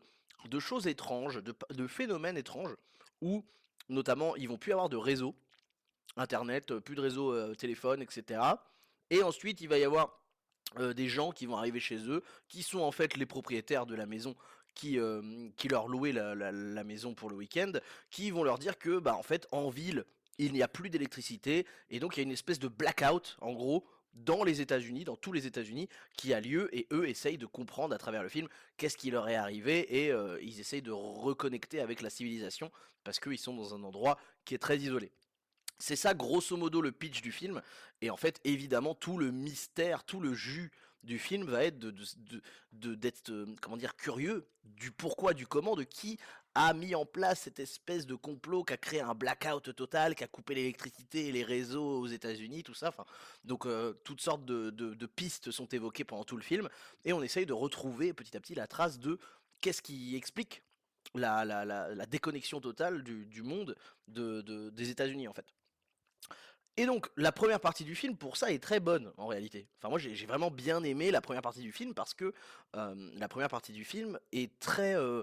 choses 0.59 0.87
étranges, 0.87 1.43
de, 1.43 1.87
phénomènes 1.87 2.37
étranges, 2.37 2.77
où 3.21 3.45
notamment 3.89 4.37
ils 4.37 4.49
vont 4.49 4.59
plus 4.59 4.73
avoir 4.73 4.89
de 4.89 4.97
réseau, 4.97 5.35
internet, 6.17 6.79
plus 6.81 6.95
de 6.95 7.01
réseau 7.01 7.33
euh, 7.33 7.55
téléphone, 7.55 8.03
etc. 8.03 8.41
Et 9.11 9.23
ensuite 9.23 9.61
il 9.61 9.69
va 9.69 9.79
y 9.79 9.85
avoir 9.85 10.21
euh, 10.79 10.93
des 10.93 11.09
gens 11.09 11.33
qui 11.33 11.47
vont 11.47 11.57
arriver 11.57 11.81
chez 11.81 11.97
eux, 12.09 12.23
qui 12.49 12.63
sont 12.63 12.81
en 12.81 12.93
fait 12.93 13.17
les 13.17 13.27
propriétaires 13.27 13.87
de 13.87 13.95
la 13.95 14.07
maison 14.07 14.37
qui, 14.75 14.99
leur 15.69 15.89
louaient 15.89 16.13
la, 16.13 16.85
maison 16.85 17.15
pour 17.15 17.31
le 17.31 17.37
week-end, 17.37 17.73
qui 18.11 18.31
vont 18.31 18.45
leur 18.45 18.59
dire 18.59 18.79
que 18.79 18.99
bah 18.99 19.15
en 19.15 19.23
fait 19.23 19.47
en 19.53 19.71
ville 19.71 20.05
il 20.39 20.53
n'y 20.53 20.63
a 20.63 20.69
plus 20.69 20.89
d'électricité 20.89 21.67
et 21.91 22.01
donc 22.01 22.17
il 22.17 22.21
y 22.21 22.23
a 22.23 22.25
une 22.25 22.33
espèce 22.33 22.59
de 22.59 22.69
blackout 22.69 23.37
en 23.41 23.53
gros 23.53 23.85
dans 24.15 24.43
les 24.43 24.61
États-Unis, 24.61 25.05
dans 25.05 25.17
tous 25.17 25.33
les 25.33 25.47
États-Unis, 25.47 25.89
qui 26.17 26.35
a 26.35 26.41
lieu 26.41 26.75
et 26.77 26.89
eux 26.93 27.09
essayent 27.09 27.39
de 27.39 27.47
comprendre 27.47 27.95
à 27.95 27.99
travers 27.99 28.23
le 28.23 28.29
film 28.29 28.49
qu'est-ce 28.77 28.97
qui 28.97 29.11
leur 29.11 29.29
est 29.29 29.37
arrivé 29.37 30.07
et 30.07 30.13
ils 30.43 30.61
essayent 30.61 30.83
de 30.83 30.91
reconnecter 30.91 31.81
avec 31.81 32.01
la 32.03 32.11
civilisation 32.11 32.73
parce 33.05 33.21
qu'ils 33.21 33.39
sont 33.39 33.55
dans 33.55 33.75
un 33.75 33.83
endroit 33.85 34.19
qui 34.45 34.55
est 34.55 34.59
très 34.59 34.79
isolé. 34.79 35.13
C'est 35.81 35.97
ça 35.97 36.15
grosso 36.15 36.57
modo 36.57 36.81
le 36.81 36.93
pitch 36.93 37.23
du 37.23 37.33
film 37.33 37.61
et 38.03 38.11
en 38.11 38.17
fait 38.17 38.41
évidemment 38.45 38.95
tout 38.95 39.19
le 39.19 39.31
mystère, 39.33 40.05
tout 40.05 40.21
le 40.21 40.35
jus 40.35 40.71
du 41.03 41.19
film 41.19 41.45
va 41.47 41.65
être 41.65 41.79
de 41.79 41.95
d'être 42.73 43.31
euh, 43.31 43.47
comment 43.63 43.79
dire 43.79 43.97
curieux 43.97 44.47
du 44.65 44.93
pourquoi, 44.93 45.33
du 45.35 45.47
comment, 45.47 45.75
de 45.75 45.83
qui 45.83 46.19
a 46.55 46.75
mis 46.75 46.95
en 46.95 47.07
place 47.07 47.41
cette 47.41 47.61
espèce 47.61 48.07
de 48.07 48.15
complot 48.15 48.65
qui 48.65 48.73
a 48.75 48.77
créé 48.77 49.01
un 49.01 49.15
blackout 49.15 49.75
total, 49.75 50.15
qui 50.15 50.25
a 50.25 50.29
coupé 50.29 50.55
l'électricité 50.55 51.29
et 51.29 51.33
les 51.33 51.45
réseaux 51.45 52.01
aux 52.01 52.07
États-Unis, 52.09 52.63
tout 52.65 52.75
ça. 52.75 52.93
Donc 53.45 53.65
euh, 53.67 53.95
toutes 54.05 54.21
sortes 54.21 54.45
de, 54.45 54.69
de- 54.71 55.07
pistes 55.07 55.51
sont 55.51 55.67
évoquées 55.67 56.05
pendant 56.05 56.25
tout 56.25 56.37
le 56.37 56.43
film 56.43 56.69
et 57.05 57.13
on 57.13 57.23
essaye 57.23 57.47
de 57.47 57.53
retrouver 57.55 58.13
petit 58.13 58.37
à 58.37 58.41
petit 58.41 58.55
la 58.55 58.67
trace 58.67 58.99
de 58.99 59.19
qu'est-ce 59.61 59.81
qui 59.83 60.15
explique 60.17 60.63
la, 61.15 61.45
la- 61.45 61.65
la- 61.65 61.95
la 61.95 62.07
déconnexion 62.07 62.61
totale 62.61 63.03
du, 63.03 63.25
du 63.27 63.43
monde 63.43 63.75
de- 64.09 64.43
de- 64.43 64.71
des 64.71 64.91
États-Unis 64.91 65.29
en 65.29 65.33
fait. 65.33 65.47
Et 66.77 66.87
donc, 66.87 67.11
la 67.17 67.33
première 67.33 67.61
partie 67.61 67.85
du 67.85 67.95
film, 67.95 68.17
pour 68.17 68.37
ça, 68.37 68.53
est 68.53 68.63
très 68.63 68.81
bonne, 68.81 69.13
en 69.17 69.27
réalité. 69.27 69.67
Enfin, 69.79 69.91
moi, 69.91 69.99
j'ai 69.99 70.27
vraiment 70.27 70.51
bien 70.51 70.83
aimé 70.83 71.11
la 71.11 71.21
première 71.21 71.43
partie 71.43 71.61
du 71.61 71.73
film 71.73 71.95
parce 71.95 72.15
que 72.15 72.33
euh, 72.77 73.11
la 73.17 73.29
première 73.29 73.51
partie 73.51 73.73
du 73.73 73.85
film 73.85 74.19
est 74.33 74.59
très, 74.61 74.97
euh, 74.97 75.23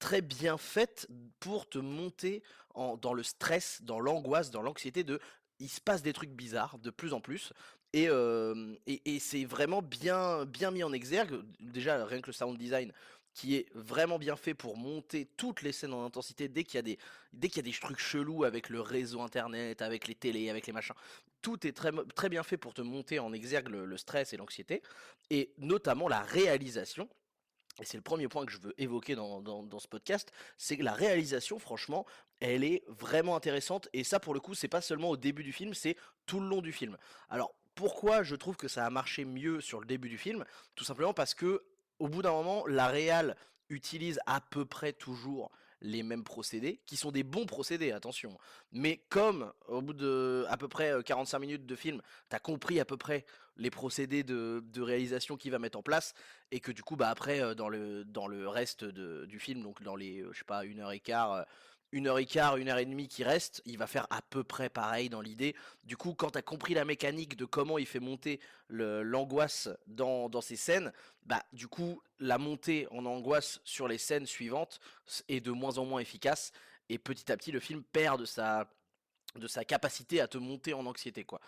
très 0.00 0.20
bien 0.20 0.58
faite 0.58 1.08
pour 1.40 1.68
te 1.68 1.78
monter 1.78 2.42
dans 2.74 3.12
le 3.12 3.22
stress, 3.22 3.80
dans 3.82 4.00
l'angoisse, 4.00 4.50
dans 4.50 4.62
l'anxiété 4.62 5.02
de 5.02 5.18
il 5.60 5.68
se 5.68 5.80
passe 5.80 6.02
des 6.02 6.12
trucs 6.12 6.30
bizarres 6.30 6.78
de 6.78 6.90
plus 6.90 7.12
en 7.12 7.20
plus. 7.20 7.52
Et, 7.92 8.08
euh, 8.08 8.76
et, 8.86 9.00
et 9.14 9.18
c'est 9.18 9.44
vraiment 9.44 9.82
bien, 9.82 10.44
bien 10.44 10.70
mis 10.70 10.84
en 10.84 10.92
exergue. 10.92 11.42
Déjà, 11.58 12.04
rien 12.04 12.20
que 12.20 12.26
le 12.26 12.32
sound 12.32 12.58
design 12.58 12.92
qui 13.38 13.54
est 13.54 13.66
vraiment 13.72 14.18
bien 14.18 14.34
fait 14.34 14.52
pour 14.52 14.76
monter 14.76 15.28
toutes 15.36 15.62
les 15.62 15.70
scènes 15.70 15.94
en 15.94 16.04
intensité 16.04 16.48
dès 16.48 16.64
qu'il 16.64 16.74
y 16.74 16.78
a 16.78 16.82
des 16.82 16.98
dès 17.32 17.46
qu'il 17.46 17.58
y 17.58 17.68
a 17.68 17.70
des 17.70 17.78
trucs 17.78 18.00
chelous 18.00 18.42
avec 18.42 18.68
le 18.68 18.80
réseau 18.80 19.20
internet, 19.20 19.80
avec 19.80 20.08
les 20.08 20.16
télés, 20.16 20.50
avec 20.50 20.66
les 20.66 20.72
machins. 20.72 20.96
Tout 21.40 21.64
est 21.64 21.70
très 21.70 21.92
très 22.16 22.28
bien 22.28 22.42
fait 22.42 22.56
pour 22.56 22.74
te 22.74 22.82
monter 22.82 23.20
en 23.20 23.32
exergue 23.32 23.68
le, 23.68 23.84
le 23.84 23.96
stress 23.96 24.32
et 24.32 24.36
l'anxiété 24.36 24.82
et 25.30 25.52
notamment 25.58 26.08
la 26.08 26.20
réalisation. 26.20 27.08
Et 27.80 27.84
c'est 27.84 27.96
le 27.96 28.02
premier 28.02 28.26
point 28.26 28.44
que 28.44 28.50
je 28.50 28.58
veux 28.58 28.74
évoquer 28.76 29.14
dans, 29.14 29.40
dans, 29.40 29.62
dans 29.62 29.78
ce 29.78 29.86
podcast, 29.86 30.32
c'est 30.56 30.76
que 30.76 30.82
la 30.82 30.94
réalisation, 30.94 31.60
franchement, 31.60 32.06
elle 32.40 32.64
est 32.64 32.82
vraiment 32.88 33.36
intéressante. 33.36 33.88
Et 33.92 34.02
ça, 34.02 34.18
pour 34.18 34.34
le 34.34 34.40
coup, 34.40 34.54
c'est 34.54 34.66
pas 34.66 34.80
seulement 34.80 35.10
au 35.10 35.16
début 35.16 35.44
du 35.44 35.52
film, 35.52 35.74
c'est 35.74 35.96
tout 36.26 36.40
le 36.40 36.48
long 36.48 36.60
du 36.60 36.72
film. 36.72 36.98
Alors, 37.28 37.54
pourquoi 37.76 38.24
je 38.24 38.34
trouve 38.34 38.56
que 38.56 38.66
ça 38.66 38.84
a 38.84 38.90
marché 38.90 39.24
mieux 39.24 39.60
sur 39.60 39.78
le 39.78 39.86
début 39.86 40.08
du 40.08 40.18
film? 40.18 40.44
Tout 40.74 40.82
simplement 40.82 41.14
parce 41.14 41.34
que, 41.34 41.62
au 41.98 42.08
bout 42.08 42.22
d'un 42.22 42.32
moment, 42.32 42.66
la 42.66 42.88
réal 42.88 43.36
utilise 43.68 44.20
à 44.26 44.40
peu 44.40 44.64
près 44.64 44.92
toujours 44.92 45.50
les 45.80 46.02
mêmes 46.02 46.24
procédés, 46.24 46.80
qui 46.86 46.96
sont 46.96 47.12
des 47.12 47.22
bons 47.22 47.46
procédés, 47.46 47.92
attention. 47.92 48.36
Mais 48.72 48.96
comme, 49.08 49.52
au 49.68 49.80
bout 49.80 49.92
de 49.92 50.44
à 50.48 50.56
peu 50.56 50.66
près 50.68 50.92
euh, 50.92 51.02
45 51.02 51.38
minutes 51.38 51.66
de 51.66 51.76
film, 51.76 52.02
t'as 52.28 52.40
compris 52.40 52.80
à 52.80 52.84
peu 52.84 52.96
près 52.96 53.24
les 53.58 53.70
procédés 53.70 54.22
de, 54.22 54.62
réalisation 54.80 55.36
qu'il 55.36 55.50
va 55.50 55.58
mettre 55.58 55.78
en 55.78 55.82
place, 55.82 56.14
et 56.50 56.60
que 56.60 56.72
du 56.72 56.82
coup, 56.82 56.96
bah 56.96 57.10
après, 57.10 57.40
euh, 57.40 57.54
dans 57.54 57.68
le, 57.68 58.04
dans 58.04 58.26
le 58.26 58.48
reste 58.48 58.84
du 58.84 59.38
film, 59.38 59.62
donc 59.62 59.82
dans 59.82 59.96
les, 59.96 60.20
euh, 60.20 60.32
je 60.32 60.38
sais 60.38 60.44
pas, 60.44 60.64
une 60.64 60.80
heure 60.80 60.92
et 60.92 61.00
quart, 61.00 61.32
euh, 61.32 61.42
une 61.92 62.06
heure 62.06 62.18
et 62.18 62.26
quart, 62.26 62.56
une 62.56 62.68
heure 62.68 62.78
et 62.78 62.84
demie 62.84 63.08
qui 63.08 63.24
reste, 63.24 63.62
il 63.64 63.78
va 63.78 63.86
faire 63.86 64.06
à 64.10 64.22
peu 64.22 64.44
près 64.44 64.68
pareil 64.68 65.08
dans 65.08 65.20
l'idée. 65.20 65.54
Du 65.84 65.96
coup, 65.96 66.14
quand 66.14 66.30
t'as 66.30 66.42
compris 66.42 66.74
la 66.74 66.84
mécanique 66.84 67.36
de 67.36 67.44
comment 67.44 67.78
il 67.78 67.86
fait 67.86 68.00
monter 68.00 68.40
l'angoisse 68.68 69.68
dans, 69.86 70.28
dans 70.28 70.40
ces 70.40 70.56
scènes, 70.56 70.92
bah 71.24 71.42
du 71.52 71.66
coup, 71.66 72.02
la 72.18 72.38
montée 72.38 72.86
en 72.90 73.06
angoisse 73.06 73.60
sur 73.64 73.88
les 73.88 73.98
scènes 73.98 74.26
suivantes 74.26 74.80
est 75.28 75.40
de 75.40 75.50
moins 75.50 75.78
en 75.78 75.84
moins 75.84 76.00
efficace, 76.00 76.52
et 76.88 76.98
petit 76.98 77.32
à 77.32 77.36
petit, 77.36 77.52
le 77.52 77.60
film 77.60 77.82
perd 77.82 78.20
de 78.20 78.24
sa 78.24 78.70
de 79.34 79.46
sa 79.46 79.62
capacité 79.62 80.22
à 80.22 80.26
te 80.26 80.38
monter 80.38 80.72
en 80.72 80.86
anxiété 80.86 81.22
quoi. 81.22 81.38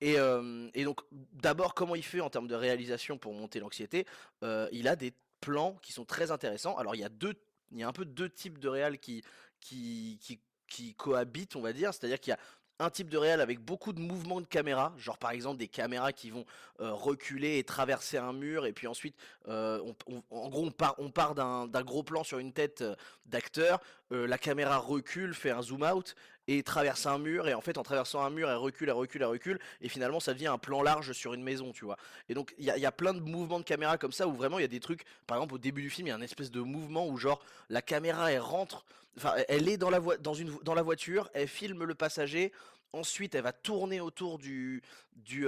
Et, 0.00 0.18
euh, 0.18 0.70
et 0.72 0.84
donc 0.84 1.02
d'abord 1.32 1.74
comment 1.74 1.94
il 1.94 2.02
fait 2.02 2.22
en 2.22 2.30
termes 2.30 2.48
de 2.48 2.54
réalisation 2.54 3.18
pour 3.18 3.34
monter 3.34 3.60
l'anxiété? 3.60 4.06
Euh, 4.42 4.68
Il 4.72 4.88
a 4.88 4.96
des 4.96 5.12
plans 5.42 5.78
qui 5.82 5.92
sont 5.92 6.06
très 6.06 6.30
intéressants. 6.30 6.76
Alors 6.78 6.94
il 6.94 7.02
y 7.02 7.04
a 7.04 7.10
deux, 7.10 7.34
il 7.72 7.78
y 7.78 7.82
a 7.82 7.88
un 7.88 7.92
peu 7.92 8.06
deux 8.06 8.30
types 8.30 8.58
de 8.58 8.68
réal 8.68 8.98
qui 8.98 9.22
qui, 9.68 10.94
cohabitent 10.96 11.56
on 11.56 11.60
va 11.62 11.72
dire. 11.72 11.92
C'est-à-dire 11.94 12.20
qu'il 12.20 12.30
y 12.32 12.34
a 12.34 12.38
un 12.78 12.90
type 12.90 13.08
de 13.08 13.16
réal 13.16 13.40
avec 13.40 13.58
beaucoup 13.60 13.94
de 13.94 14.00
mouvements 14.00 14.40
de 14.42 14.46
caméra, 14.46 14.92
genre 14.98 15.16
par 15.16 15.30
exemple 15.30 15.56
des 15.56 15.68
caméras 15.68 16.12
qui 16.12 16.28
vont 16.28 16.44
euh, 16.80 16.92
reculer 16.92 17.56
et 17.56 17.64
traverser 17.64 18.18
un 18.18 18.34
mur, 18.34 18.66
et 18.66 18.72
puis 18.74 18.86
ensuite, 18.86 19.16
euh, 19.48 19.80
on- 20.06 20.22
en 20.30 20.48
gros, 20.50 20.68
on 20.98 21.10
part, 21.10 21.34
d'un 21.34 21.82
gros 21.82 22.02
plan 22.02 22.22
sur 22.22 22.38
une 22.38 22.52
tête 22.52 22.82
euh, 22.82 22.94
d'acteur, 23.24 23.80
la 24.10 24.36
caméra 24.38 24.76
recule, 24.76 25.32
fait 25.34 25.50
un 25.50 25.62
zoom 25.62 25.82
out 25.82 26.14
et 26.48 26.62
traverse 26.62 27.06
un 27.06 27.18
mur 27.18 27.48
et 27.48 27.54
en 27.54 27.60
fait 27.60 27.78
en 27.78 27.82
traversant 27.82 28.22
un 28.22 28.30
mur 28.30 28.48
elle 28.48 28.56
recule, 28.56 28.88
elle 28.88 28.94
recule, 28.94 29.22
elle 29.22 29.28
recule 29.28 29.58
et 29.80 29.88
finalement 29.88 30.20
ça 30.20 30.32
devient 30.32 30.46
un 30.46 30.58
plan 30.58 30.82
large 30.82 31.12
sur 31.12 31.34
une 31.34 31.42
maison, 31.42 31.72
tu 31.72 31.84
vois. 31.84 31.96
Et 32.28 32.34
donc 32.34 32.54
il 32.58 32.64
y 32.64 32.70
a, 32.70 32.78
y 32.78 32.86
a 32.86 32.92
plein 32.92 33.14
de 33.14 33.20
mouvements 33.20 33.58
de 33.58 33.64
caméra 33.64 33.98
comme 33.98 34.12
ça 34.12 34.26
où 34.26 34.32
vraiment 34.32 34.58
il 34.58 34.62
y 34.62 34.66
a 34.66 34.68
des 34.68 34.80
trucs, 34.80 35.04
par 35.26 35.38
exemple 35.38 35.54
au 35.54 35.58
début 35.58 35.82
du 35.82 35.90
film 35.90 36.06
il 36.06 36.10
y 36.10 36.12
a 36.12 36.16
un 36.16 36.22
espèce 36.22 36.50
de 36.50 36.60
mouvement 36.60 37.06
où 37.08 37.16
genre 37.16 37.40
la 37.68 37.82
caméra 37.82 38.32
elle 38.32 38.40
rentre, 38.40 38.84
enfin 39.16 39.34
elle 39.48 39.68
est 39.68 39.76
dans 39.76 39.90
la, 39.90 40.00
dans 40.00 40.34
une, 40.34 40.56
dans 40.62 40.74
la 40.74 40.82
voiture, 40.82 41.30
elle 41.34 41.48
filme 41.48 41.84
le 41.84 41.94
passager, 41.94 42.52
Ensuite, 42.92 43.34
elle 43.34 43.42
va 43.42 43.52
tourner 43.52 44.00
autour 44.00 44.38
du, 44.38 44.82
du, 45.16 45.46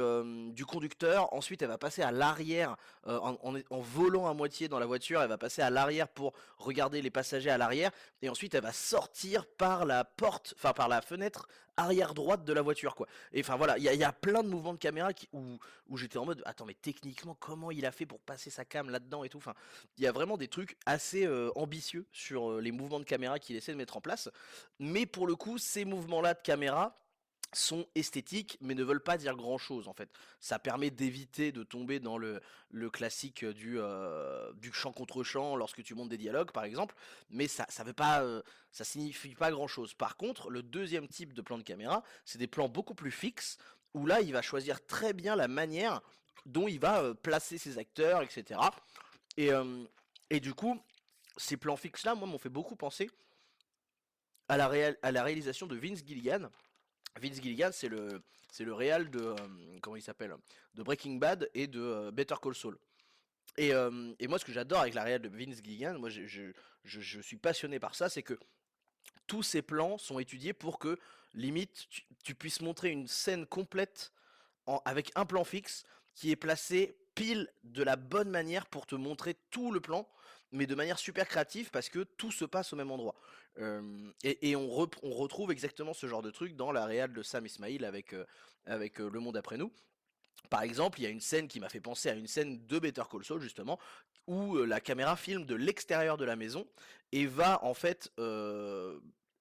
du 0.52 0.66
conducteur. 0.66 1.32
Ensuite, 1.32 1.62
elle 1.62 1.68
va 1.68 1.78
passer 1.78 2.02
à 2.02 2.10
l'arrière 2.10 2.76
en, 3.06 3.36
en- 3.42 3.80
volant 3.80 4.26
à 4.26 4.34
moitié 4.34 4.68
dans 4.68 4.78
la 4.78 4.86
voiture. 4.86 5.22
Elle 5.22 5.28
va 5.28 5.38
passer 5.38 5.62
à 5.62 5.70
l'arrière 5.70 6.08
pour 6.08 6.34
regarder 6.58 7.00
les 7.00 7.10
passagers 7.10 7.50
à 7.50 7.56
l'arrière. 7.56 7.90
Et 8.20 8.28
ensuite, 8.28 8.54
elle 8.54 8.62
va 8.62 8.72
sortir 8.72 9.46
par 9.46 9.86
la 9.86 10.04
porte, 10.04 10.52
enfin 10.56 10.72
par 10.72 10.88
la 10.88 11.00
fenêtre 11.00 11.48
arrière 11.78 12.12
droite 12.12 12.44
de 12.44 12.52
la 12.52 12.60
voiture, 12.60 12.96
quoi. 12.96 13.06
Et 13.32 13.40
enfin 13.40 13.56
voilà, 13.56 13.78
il 13.78 13.84
y, 13.84 14.04
a- 14.04 14.12
plein 14.12 14.42
de 14.42 14.48
mouvements 14.48 14.72
de 14.74 14.78
caméra 14.78 15.10
où, 15.32 15.58
où 15.88 15.96
j'étais 15.96 16.18
en 16.18 16.24
mode, 16.26 16.42
attends, 16.44 16.66
mais 16.66 16.74
techniquement, 16.74 17.36
comment 17.38 17.70
il 17.70 17.86
a 17.86 17.92
fait 17.92 18.04
pour 18.04 18.18
passer 18.18 18.50
sa 18.50 18.64
cam 18.64 18.90
là-dedans 18.90 19.22
et 19.22 19.28
tout? 19.28 19.38
Enfin, 19.38 19.54
il 19.96 20.02
y 20.02 20.06
a 20.08 20.12
vraiment 20.12 20.36
des 20.36 20.48
trucs 20.48 20.76
assez 20.86 21.26
ambitieux 21.54 22.04
sur 22.12 22.60
les 22.60 22.72
mouvements 22.72 22.98
de 22.98 23.04
caméra 23.04 23.38
qu'il 23.38 23.54
essaie 23.56 23.72
de 23.72 23.76
mettre 23.76 23.96
en 23.96 24.00
place. 24.00 24.28
Mais 24.80 25.06
pour 25.06 25.26
le 25.28 25.36
coup, 25.36 25.56
ces 25.56 25.84
mouvements-là 25.84 26.34
de 26.34 26.40
caméra 26.42 26.98
sont 27.52 27.86
esthétiques 27.94 28.58
mais 28.60 28.74
ne 28.74 28.84
veulent 28.84 29.02
pas 29.02 29.16
dire 29.16 29.34
grand 29.36 29.58
chose 29.58 29.88
en 29.88 29.92
fait. 29.92 30.10
Ça 30.40 30.58
permet 30.58 30.90
d'éviter 30.90 31.52
de 31.52 31.62
tomber 31.62 32.00
dans 32.00 32.18
le, 32.18 32.40
le 32.70 32.90
classique 32.90 33.44
du, 33.44 33.78
euh, 33.78 34.52
du 34.54 34.72
chant 34.72 34.92
contre 34.92 35.22
chant 35.22 35.56
lorsque 35.56 35.82
tu 35.82 35.94
montes 35.94 36.10
des 36.10 36.18
dialogues 36.18 36.52
par 36.52 36.64
exemple, 36.64 36.94
mais 37.30 37.48
ça 37.48 37.66
ça 37.68 37.84
veut 37.84 37.92
pas 37.92 38.22
euh, 38.22 38.42
ça 38.72 38.84
signifie 38.84 39.34
pas 39.34 39.50
grand 39.50 39.68
chose. 39.68 39.94
Par 39.94 40.16
contre, 40.16 40.50
le 40.50 40.62
deuxième 40.62 41.08
type 41.08 41.32
de 41.32 41.42
plan 41.42 41.58
de 41.58 41.62
caméra, 41.62 42.02
c'est 42.24 42.38
des 42.38 42.46
plans 42.46 42.68
beaucoup 42.68 42.94
plus 42.94 43.12
fixes 43.12 43.58
où 43.94 44.06
là 44.06 44.20
il 44.20 44.32
va 44.32 44.42
choisir 44.42 44.84
très 44.86 45.12
bien 45.12 45.34
la 45.36 45.48
manière 45.48 46.02
dont 46.46 46.68
il 46.68 46.80
va 46.80 47.02
euh, 47.02 47.14
placer 47.14 47.58
ses 47.58 47.78
acteurs, 47.78 48.22
etc. 48.22 48.60
Et, 49.36 49.52
euh, 49.52 49.84
et 50.30 50.40
du 50.40 50.54
coup, 50.54 50.80
ces 51.36 51.56
plans 51.56 51.76
fixes 51.76 52.04
là, 52.04 52.14
moi 52.14 52.26
m'ont 52.26 52.38
fait 52.38 52.48
beaucoup 52.48 52.76
penser 52.76 53.10
à 54.48 54.56
la, 54.56 54.70
à 55.02 55.12
la 55.12 55.22
réalisation 55.22 55.66
de 55.66 55.76
Vince 55.76 56.02
Gilligan. 56.04 56.50
Vince 57.18 57.40
Gilligan, 57.42 57.70
c'est 57.72 57.88
le, 57.88 58.22
c'est 58.50 58.64
le 58.64 58.72
réal 58.72 59.10
de, 59.10 59.20
euh, 59.20 59.36
comment 59.82 59.96
il 59.96 60.02
s'appelle, 60.02 60.34
de 60.74 60.82
Breaking 60.82 61.16
Bad 61.16 61.48
et 61.54 61.66
de 61.66 61.80
euh, 61.80 62.10
Better 62.10 62.36
Call 62.42 62.54
Saul. 62.54 62.78
Et, 63.56 63.74
euh, 63.74 64.12
et 64.18 64.28
moi, 64.28 64.38
ce 64.38 64.44
que 64.44 64.52
j'adore 64.52 64.80
avec 64.80 64.94
la 64.94 65.02
réal 65.02 65.20
de 65.20 65.28
Vince 65.28 65.56
Gilligan, 65.56 65.98
moi, 65.98 66.10
je, 66.10 66.26
je, 66.26 66.52
je- 66.84 67.20
suis 67.20 67.36
passionné 67.36 67.78
par 67.80 67.94
ça, 67.94 68.08
c'est 68.08 68.22
que 68.22 68.38
tous 69.26 69.42
ces 69.42 69.62
plans 69.62 69.98
sont 69.98 70.18
étudiés 70.18 70.52
pour 70.52 70.78
que, 70.78 70.96
limite, 71.34 71.86
tu, 72.22 72.34
puisses 72.34 72.60
montrer 72.60 72.90
une 72.90 73.08
scène 73.08 73.46
complète 73.46 74.12
avec 74.84 75.10
un 75.16 75.26
plan 75.26 75.44
fixe 75.44 75.84
qui 76.14 76.30
est 76.30 76.36
placé 76.36 76.96
pile 77.14 77.48
de 77.64 77.82
la 77.82 77.96
bonne 77.96 78.30
manière 78.30 78.66
pour 78.66 78.86
te 78.86 78.94
montrer 78.94 79.34
tout 79.50 79.72
le 79.72 79.80
plan, 79.80 80.08
mais 80.52 80.66
de 80.66 80.74
manière 80.74 80.98
super 80.98 81.26
créative 81.28 81.70
parce 81.70 81.88
que 81.88 82.00
tout 82.00 82.32
se 82.32 82.44
passe 82.44 82.72
au 82.72 82.76
même 82.76 82.90
endroit. 82.90 83.14
Et 84.22 84.54
on, 84.54 84.68
retrouve 84.68 85.50
exactement 85.50 85.92
ce 85.92 86.06
genre 86.06 86.22
de 86.22 86.30
truc 86.30 86.54
dans 86.54 86.70
la 86.70 86.86
réal 86.86 87.12
de 87.12 87.22
Sam 87.22 87.44
Ismail 87.44 87.84
avec, 87.84 88.12
euh, 88.12 88.24
avec 88.66 89.00
euh, 89.00 89.10
Le 89.10 89.18
Monde 89.18 89.36
après 89.36 89.56
nous. 89.56 89.72
Par 90.48 90.62
exemple, 90.62 91.00
il 91.00 91.02
y 91.02 91.06
a 91.06 91.10
une 91.10 91.20
scène 91.20 91.48
qui 91.48 91.58
m'a 91.58 91.68
fait 91.68 91.80
penser 91.80 92.08
à 92.08 92.14
une 92.14 92.28
scène 92.28 92.64
de 92.66 92.78
Better 92.78 93.02
Call 93.10 93.24
Saul 93.24 93.40
justement, 93.40 93.80
où 94.28 94.56
euh, 94.56 94.64
la 94.64 94.80
caméra 94.80 95.16
filme 95.16 95.44
de 95.44 95.56
l'extérieur 95.56 96.16
de 96.16 96.24
la 96.24 96.36
maison 96.36 96.66
et 97.10 97.26
va 97.26 97.64
en 97.64 97.74
fait 97.74 98.12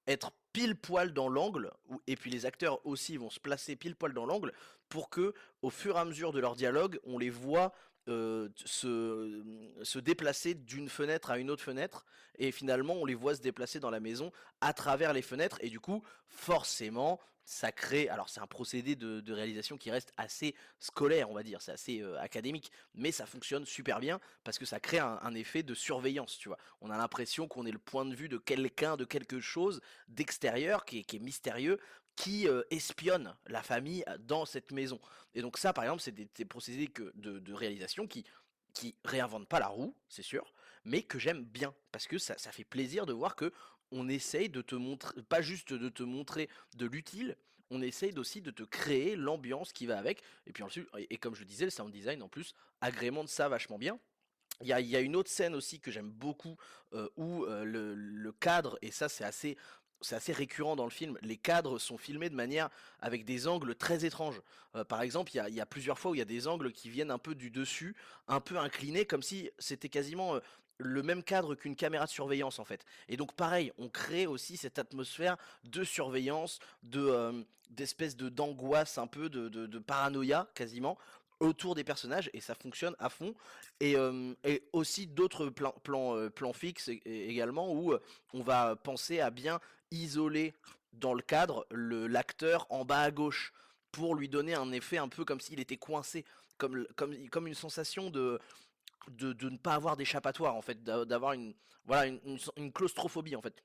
être 0.08 0.32
pile 0.52 0.76
poil 0.76 1.14
dans 1.14 1.30
l'angle, 1.30 1.72
et 2.08 2.16
puis 2.16 2.32
les 2.32 2.46
acteurs 2.46 2.84
aussi 2.88 3.18
vont 3.18 3.30
se 3.30 3.40
placer 3.40 3.76
pile 3.76 3.96
poil 3.96 4.14
dans 4.14 4.26
l'angle 4.26 4.54
pour 4.90 5.10
que, 5.10 5.34
au 5.62 5.70
fur 5.70 5.98
et 5.98 6.00
à 6.00 6.06
mesure 6.06 6.32
de 6.32 6.40
leur 6.40 6.56
dialogue, 6.56 7.00
on 7.04 7.18
les 7.18 7.30
voit 7.30 7.74
euh, 8.08 8.50
se, 8.66 9.44
se 9.84 10.00
déplacer 10.00 10.54
d'une 10.54 10.90
fenêtre 10.90 11.32
à 11.32 11.38
une 11.38 11.50
autre 11.50 11.64
fenêtre, 11.64 12.06
et 12.38 12.52
finalement 12.52 12.94
on 12.96 13.06
les 13.06 13.16
voit 13.16 13.36
se 13.36 13.42
déplacer 13.42 13.80
dans 13.80 13.90
la 13.90 14.00
maison 14.00 14.32
à 14.62 14.74
travers 14.74 15.14
les 15.14 15.22
fenêtres, 15.22 15.58
et 15.62 15.70
du 15.70 15.80
coup, 15.80 16.04
forcément, 16.28 17.20
ça 17.48 17.72
crée. 17.72 18.10
Alors, 18.10 18.28
c'est 18.28 18.42
un 18.42 18.48
procédé 18.48 18.96
de, 18.96 19.32
réalisation 19.32 19.78
qui 19.78 19.90
reste 19.90 20.12
assez 20.18 20.54
scolaire, 20.80 21.30
on 21.30 21.34
va 21.34 21.44
dire, 21.44 21.62
c'est 21.62 21.72
assez 21.72 22.02
euh, 22.02 22.20
académique, 22.20 22.72
mais 22.94 23.12
ça 23.12 23.26
fonctionne 23.26 23.66
super 23.66 24.00
bien 24.00 24.20
parce 24.44 24.60
que 24.60 24.66
ça 24.66 24.80
crée 24.80 25.00
un, 25.00 25.34
effet 25.34 25.64
de 25.64 25.74
surveillance, 25.74 26.38
tu 26.38 26.50
vois. 26.50 26.58
On 26.82 26.90
a 26.90 26.98
l'impression 26.98 27.48
qu'on 27.48 27.66
est 27.66 27.72
le 27.72 27.80
point 27.80 28.06
de 28.06 28.14
vue 28.14 28.28
de 28.28 28.38
quelqu'un, 28.38 28.98
de 28.98 29.06
quelque 29.06 29.40
chose 29.40 29.80
d'extérieur 30.10 30.84
qui 30.84 31.06
qui 31.06 31.16
est 31.16 31.20
mystérieux, 31.20 31.80
qui 32.18 32.48
euh, 32.50 32.64
espionne 32.72 33.34
la 33.46 33.64
famille 33.64 34.04
dans 34.20 34.46
cette 34.46 34.74
maison. 34.74 35.00
Et 35.34 35.42
donc, 35.42 35.58
ça, 35.58 35.72
par 35.72 35.86
exemple, 35.86 36.02
c'est 36.02 36.12
des, 36.12 36.46
procédés 36.46 36.92
de, 37.16 37.54
réalisation 37.54 38.08
qui 38.08 38.26
qui 38.74 38.96
réinventent 39.06 39.48
pas 39.48 39.60
la 39.60 39.70
roue, 39.70 39.96
c'est 40.08 40.22
sûr, 40.22 40.54
mais 40.86 41.02
que 41.02 41.18
j'aime 41.18 41.44
bien 41.44 41.74
parce 41.92 42.06
que 42.06 42.20
ça, 42.20 42.38
ça 42.38 42.52
fait 42.52 42.64
plaisir 42.64 43.08
de 43.08 43.14
voir 43.14 43.36
que 43.36 43.52
on 43.92 44.08
essaye 44.08 44.50
de 44.50 44.62
te 44.62 44.76
montrer, 44.76 45.20
pas 45.24 45.42
juste 45.42 45.74
de 45.74 45.90
te 45.90 46.04
montrer 46.04 46.48
de 46.76 46.86
l'utile, 46.86 47.38
on 47.72 47.82
essaye 47.82 48.16
aussi 48.20 48.42
de 48.42 48.52
te 48.52 48.62
créer 48.62 49.16
l'ambiance 49.16 49.74
qui 49.74 49.88
va 49.88 49.98
avec. 49.98 50.22
Et 50.46 50.54
puis 50.54 50.62
ensuite, 50.62 50.88
et 51.10 51.18
comme 51.18 51.34
je 51.34 51.44
disais, 51.44 51.66
le 51.66 51.72
sound 51.72 51.92
design 51.92 52.22
en 52.22 52.30
plus 52.30 52.54
agrémente 52.82 53.30
ça 53.30 53.50
vachement 53.50 53.80
bien. 53.80 54.00
Il 54.62 54.68
y 54.68 54.74
a, 54.74 54.80
y 54.80 54.96
a 54.96 55.00
une 55.00 55.16
autre 55.16 55.30
scène 55.30 55.56
aussi 55.56 55.80
que 55.80 55.92
j'aime 55.92 56.12
beaucoup 56.12 56.56
euh, 56.94 57.10
où 57.16 57.46
euh, 57.46 57.64
le 57.66 58.32
cadre, 58.32 58.78
et 58.82 58.92
ça 58.92 59.10
c'est 59.10 59.24
assez, 59.24 59.58
c'est 60.02 60.16
assez 60.16 60.34
récurrent 60.34 60.76
dans 60.76 60.84
le 60.84 60.92
film, 60.92 61.18
les 61.22 61.38
cadres 61.38 61.80
sont 61.80 61.98
filmés 61.98 62.30
de 62.30 62.36
manière 62.36 62.70
avec 63.00 63.26
des 63.26 63.48
angles 63.48 63.76
très 63.76 64.06
étranges. 64.06 64.42
Euh, 64.76 64.84
par 64.84 65.02
exemple, 65.02 65.32
il 65.34 65.54
y 65.54 65.62
a, 65.62 65.66
plusieurs 65.66 66.00
fois 66.00 66.12
où 66.12 66.16
il 66.16 66.20
y 66.20 66.22
a 66.22 66.26
des 66.26 66.48
angles 66.48 66.72
qui 66.72 66.90
viennent 66.90 67.12
un 67.12 67.18
peu 67.18 67.36
du 67.36 67.50
dessus, 67.50 67.96
un 68.28 68.40
peu 68.40 68.58
inclinés, 68.58 69.06
comme 69.06 69.24
si 69.24 69.50
c'était 69.58 69.90
quasiment 69.90 70.36
euh, 70.36 70.40
le 70.78 71.02
même 71.02 71.24
cadre 71.24 71.56
qu'une 71.56 71.76
caméra 71.76 72.06
de 72.06 72.12
surveillance 72.12 72.60
en 72.60 72.66
fait. 72.66 72.86
Et 73.08 73.18
donc 73.18 73.34
pareil, 73.34 73.72
on 73.78 73.90
crée 73.90 74.28
aussi 74.28 74.58
cette 74.58 74.78
atmosphère 74.78 75.38
de 75.64 75.84
surveillance, 75.84 76.60
de 76.84 77.02
euh, 77.02 77.44
d'espèce 77.72 78.16
de 78.16 78.30
d'angoisse 78.30 78.98
un 78.98 79.08
peu, 79.08 79.30
de, 79.30 79.50
de 79.50 79.80
paranoïa 79.80 80.48
quasiment 80.54 80.98
autour 81.40 81.76
des 81.76 81.84
personnages 81.84 82.30
et 82.34 82.42
ça 82.42 82.56
fonctionne 82.56 82.96
à 83.00 83.10
fond. 83.10 83.34
Et, 83.80 83.96
euh, 83.96 84.34
et 84.44 84.64
aussi 84.74 85.08
d'autres 85.08 85.50
plans 85.50 85.76
plans 85.84 86.16
euh, 86.16 86.54
fixes 86.54 86.90
également 87.06 87.72
où 87.72 87.94
euh, 87.94 88.02
on 88.34 88.42
va 88.42 88.76
penser 88.76 89.20
à 89.20 89.30
bien 89.30 89.60
isoler 89.92 90.54
dans 90.94 91.14
le 91.14 91.22
cadre 91.22 91.68
l'acteur 91.72 92.66
en 92.70 92.86
bas 92.86 93.02
à 93.02 93.12
gauche 93.12 93.54
pour 93.92 94.16
lui 94.16 94.30
donner 94.30 94.56
un 94.56 94.72
effet 94.72 94.98
un 94.98 95.08
peu 95.10 95.26
comme 95.26 95.40
s'il 95.40 95.60
était 95.60 95.78
coincé 95.78 96.26
comme 96.58 96.86
comme 96.96 97.30
comme 97.30 97.48
une 97.48 97.54
sensation 97.54 98.10
de 98.10 98.40
de, 99.10 99.34
de 99.34 99.50
ne 99.50 99.58
pas 99.58 99.76
avoir 99.76 99.96
d'échappatoire 99.96 100.56
en 100.56 100.62
fait 100.62 100.84
d'a- 100.84 101.06
d'avoir 101.06 101.34
une 101.34 101.54
voilà 101.86 102.08
une, 102.08 102.20
une, 102.58 102.72
claustrophobie 102.74 103.36
en 103.36 103.42
fait. 103.42 103.64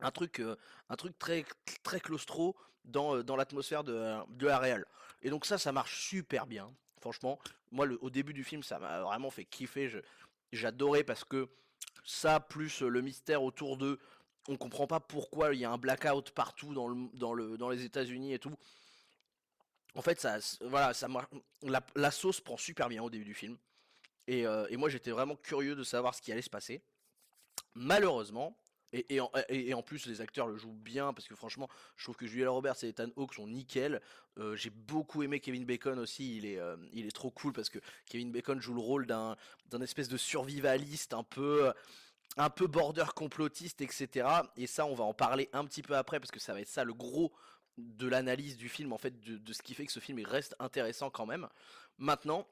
Un 0.00 0.10
truc 0.10 0.40
euh, 0.40 0.56
un 0.88 0.96
truc 0.96 1.18
très 1.18 1.44
très 1.82 2.00
claustro 2.00 2.56
dans 2.84 3.22
dans 3.22 3.36
l'atmosphère 3.36 3.84
de 3.84 4.14
de 4.30 4.46
la 4.46 4.58
réal 4.58 4.86
et 5.22 5.28
donc 5.28 5.44
ça 5.44 5.58
ça 5.58 5.72
marche 5.72 6.00
super 6.08 6.46
bien 6.46 6.72
franchement 7.00 7.38
moi 7.70 7.86
au 8.00 8.10
début 8.10 8.32
du 8.32 8.44
film 8.44 8.62
ça 8.62 8.78
m'a 8.78 9.00
vraiment 9.00 9.30
fait 9.30 9.44
kiffer. 9.44 10.02
J'adorais 10.52 11.04
parce 11.04 11.24
que 11.24 11.48
ça 12.04 12.40
plus 12.40 12.82
euh, 12.82 12.88
le 12.88 13.00
mystère 13.02 13.42
autour 13.42 13.76
d'eux 13.76 13.98
on 14.48 14.56
comprend 14.56 14.86
pas 14.86 15.00
pourquoi 15.00 15.54
il 15.54 15.60
y 15.60 15.64
a 15.64 15.70
un 15.70 15.78
blackout 15.78 16.30
partout 16.30 16.74
dans 16.74 16.88
le 16.88 17.08
dans 17.14 17.32
le 17.32 17.56
les 17.70 17.84
États-Unis 17.84 18.34
et 18.34 18.38
tout. 18.38 18.54
En 19.94 20.02
fait 20.02 20.20
ça 20.20 20.38
voilà 20.62 20.94
ça 20.94 21.08
la 21.94 22.10
sauce 22.10 22.40
prend 22.40 22.56
super 22.56 22.88
bien 22.88 23.02
au 23.02 23.10
début 23.10 23.24
du 23.24 23.34
film. 23.34 23.56
Et, 24.26 24.46
euh, 24.46 24.66
et 24.70 24.76
moi 24.76 24.88
j'étais 24.88 25.10
vraiment 25.10 25.36
curieux 25.36 25.74
de 25.74 25.82
savoir 25.82 26.14
ce 26.14 26.22
qui 26.22 26.30
allait 26.30 26.42
se 26.42 26.50
passer. 26.50 26.82
Malheureusement, 27.74 28.56
et, 28.92 29.20
en, 29.20 29.82
plus 29.82 30.06
les 30.06 30.20
acteurs 30.20 30.46
le 30.46 30.56
jouent 30.56 30.72
bien, 30.72 31.12
parce 31.12 31.28
que 31.28 31.34
franchement, 31.34 31.68
je 31.96 32.04
trouve 32.04 32.16
que 32.16 32.26
Julia 32.26 32.50
Roberts 32.50 32.82
et 32.82 32.88
Ethan 32.88 33.08
Hawke 33.16 33.34
sont 33.34 33.46
nickel. 33.46 34.00
Euh, 34.38 34.56
J'ai 34.56 34.70
beaucoup 34.70 35.22
aimé 35.22 35.40
Kevin 35.40 35.64
Bacon 35.64 35.98
aussi, 35.98 36.36
il 36.36 36.46
est, 36.46 36.58
euh, 36.58 36.76
il 36.92 37.06
est 37.06 37.14
trop 37.14 37.30
cool, 37.30 37.52
parce 37.52 37.68
que 37.68 37.78
Kevin 38.06 38.32
Bacon 38.32 38.60
joue 38.60 38.74
le 38.74 38.80
rôle 38.80 39.06
d'un 39.06 39.36
espèce 39.80 40.08
de 40.08 40.16
survivaliste 40.16 41.14
un 41.14 41.22
peu, 41.22 41.72
un 42.36 42.50
peu 42.50 42.66
border 42.66 43.06
complotiste, 43.14 43.80
etc. 43.80 44.28
Et 44.56 44.66
ça, 44.66 44.86
on 44.86 44.94
va 44.94 45.04
en 45.04 45.14
parler 45.14 45.48
un 45.52 45.64
petit 45.64 45.82
peu 45.82 45.96
après, 45.96 46.20
parce 46.20 46.30
que 46.30 46.40
ça 46.40 46.52
va 46.52 46.60
être 46.60 46.68
ça 46.68 46.84
le 46.84 46.94
gros 46.94 47.32
de 47.78 48.06
l'analyse 48.06 48.56
du 48.56 48.68
film, 48.68 48.92
en 48.92 48.98
fait, 48.98 49.20
de, 49.20 49.52
ce 49.52 49.62
qui 49.62 49.74
fait 49.74 49.86
que 49.86 49.92
ce 49.92 50.00
film 50.00 50.18
il 50.18 50.26
reste 50.26 50.54
intéressant 50.58 51.10
quand 51.10 51.26
même. 51.26 51.48
Maintenant, 51.98 52.46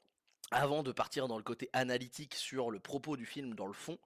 avant 0.51 0.83
de 0.83 0.93
partir 0.93 1.29
dans 1.29 1.37
le 1.37 1.43
côté 1.43 1.69
analytique 1.73 2.35
sur 2.35 2.71
le 2.71 2.81
propos 2.81 3.17
du 3.17 3.27
film 3.27 3.55
dans 3.55 3.67
le 3.67 3.73
fond, 3.73 3.99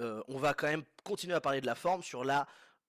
euh, 0.00 0.22
on 0.28 0.38
va 0.38 0.54
quand 0.54 0.66
même 0.68 0.84
continuer 1.04 1.34
à 1.34 1.40
parler 1.40 1.60
de 1.60 1.66
la 1.66 1.74
forme 1.74 2.02
sur 2.02 2.24
la 2.24 2.46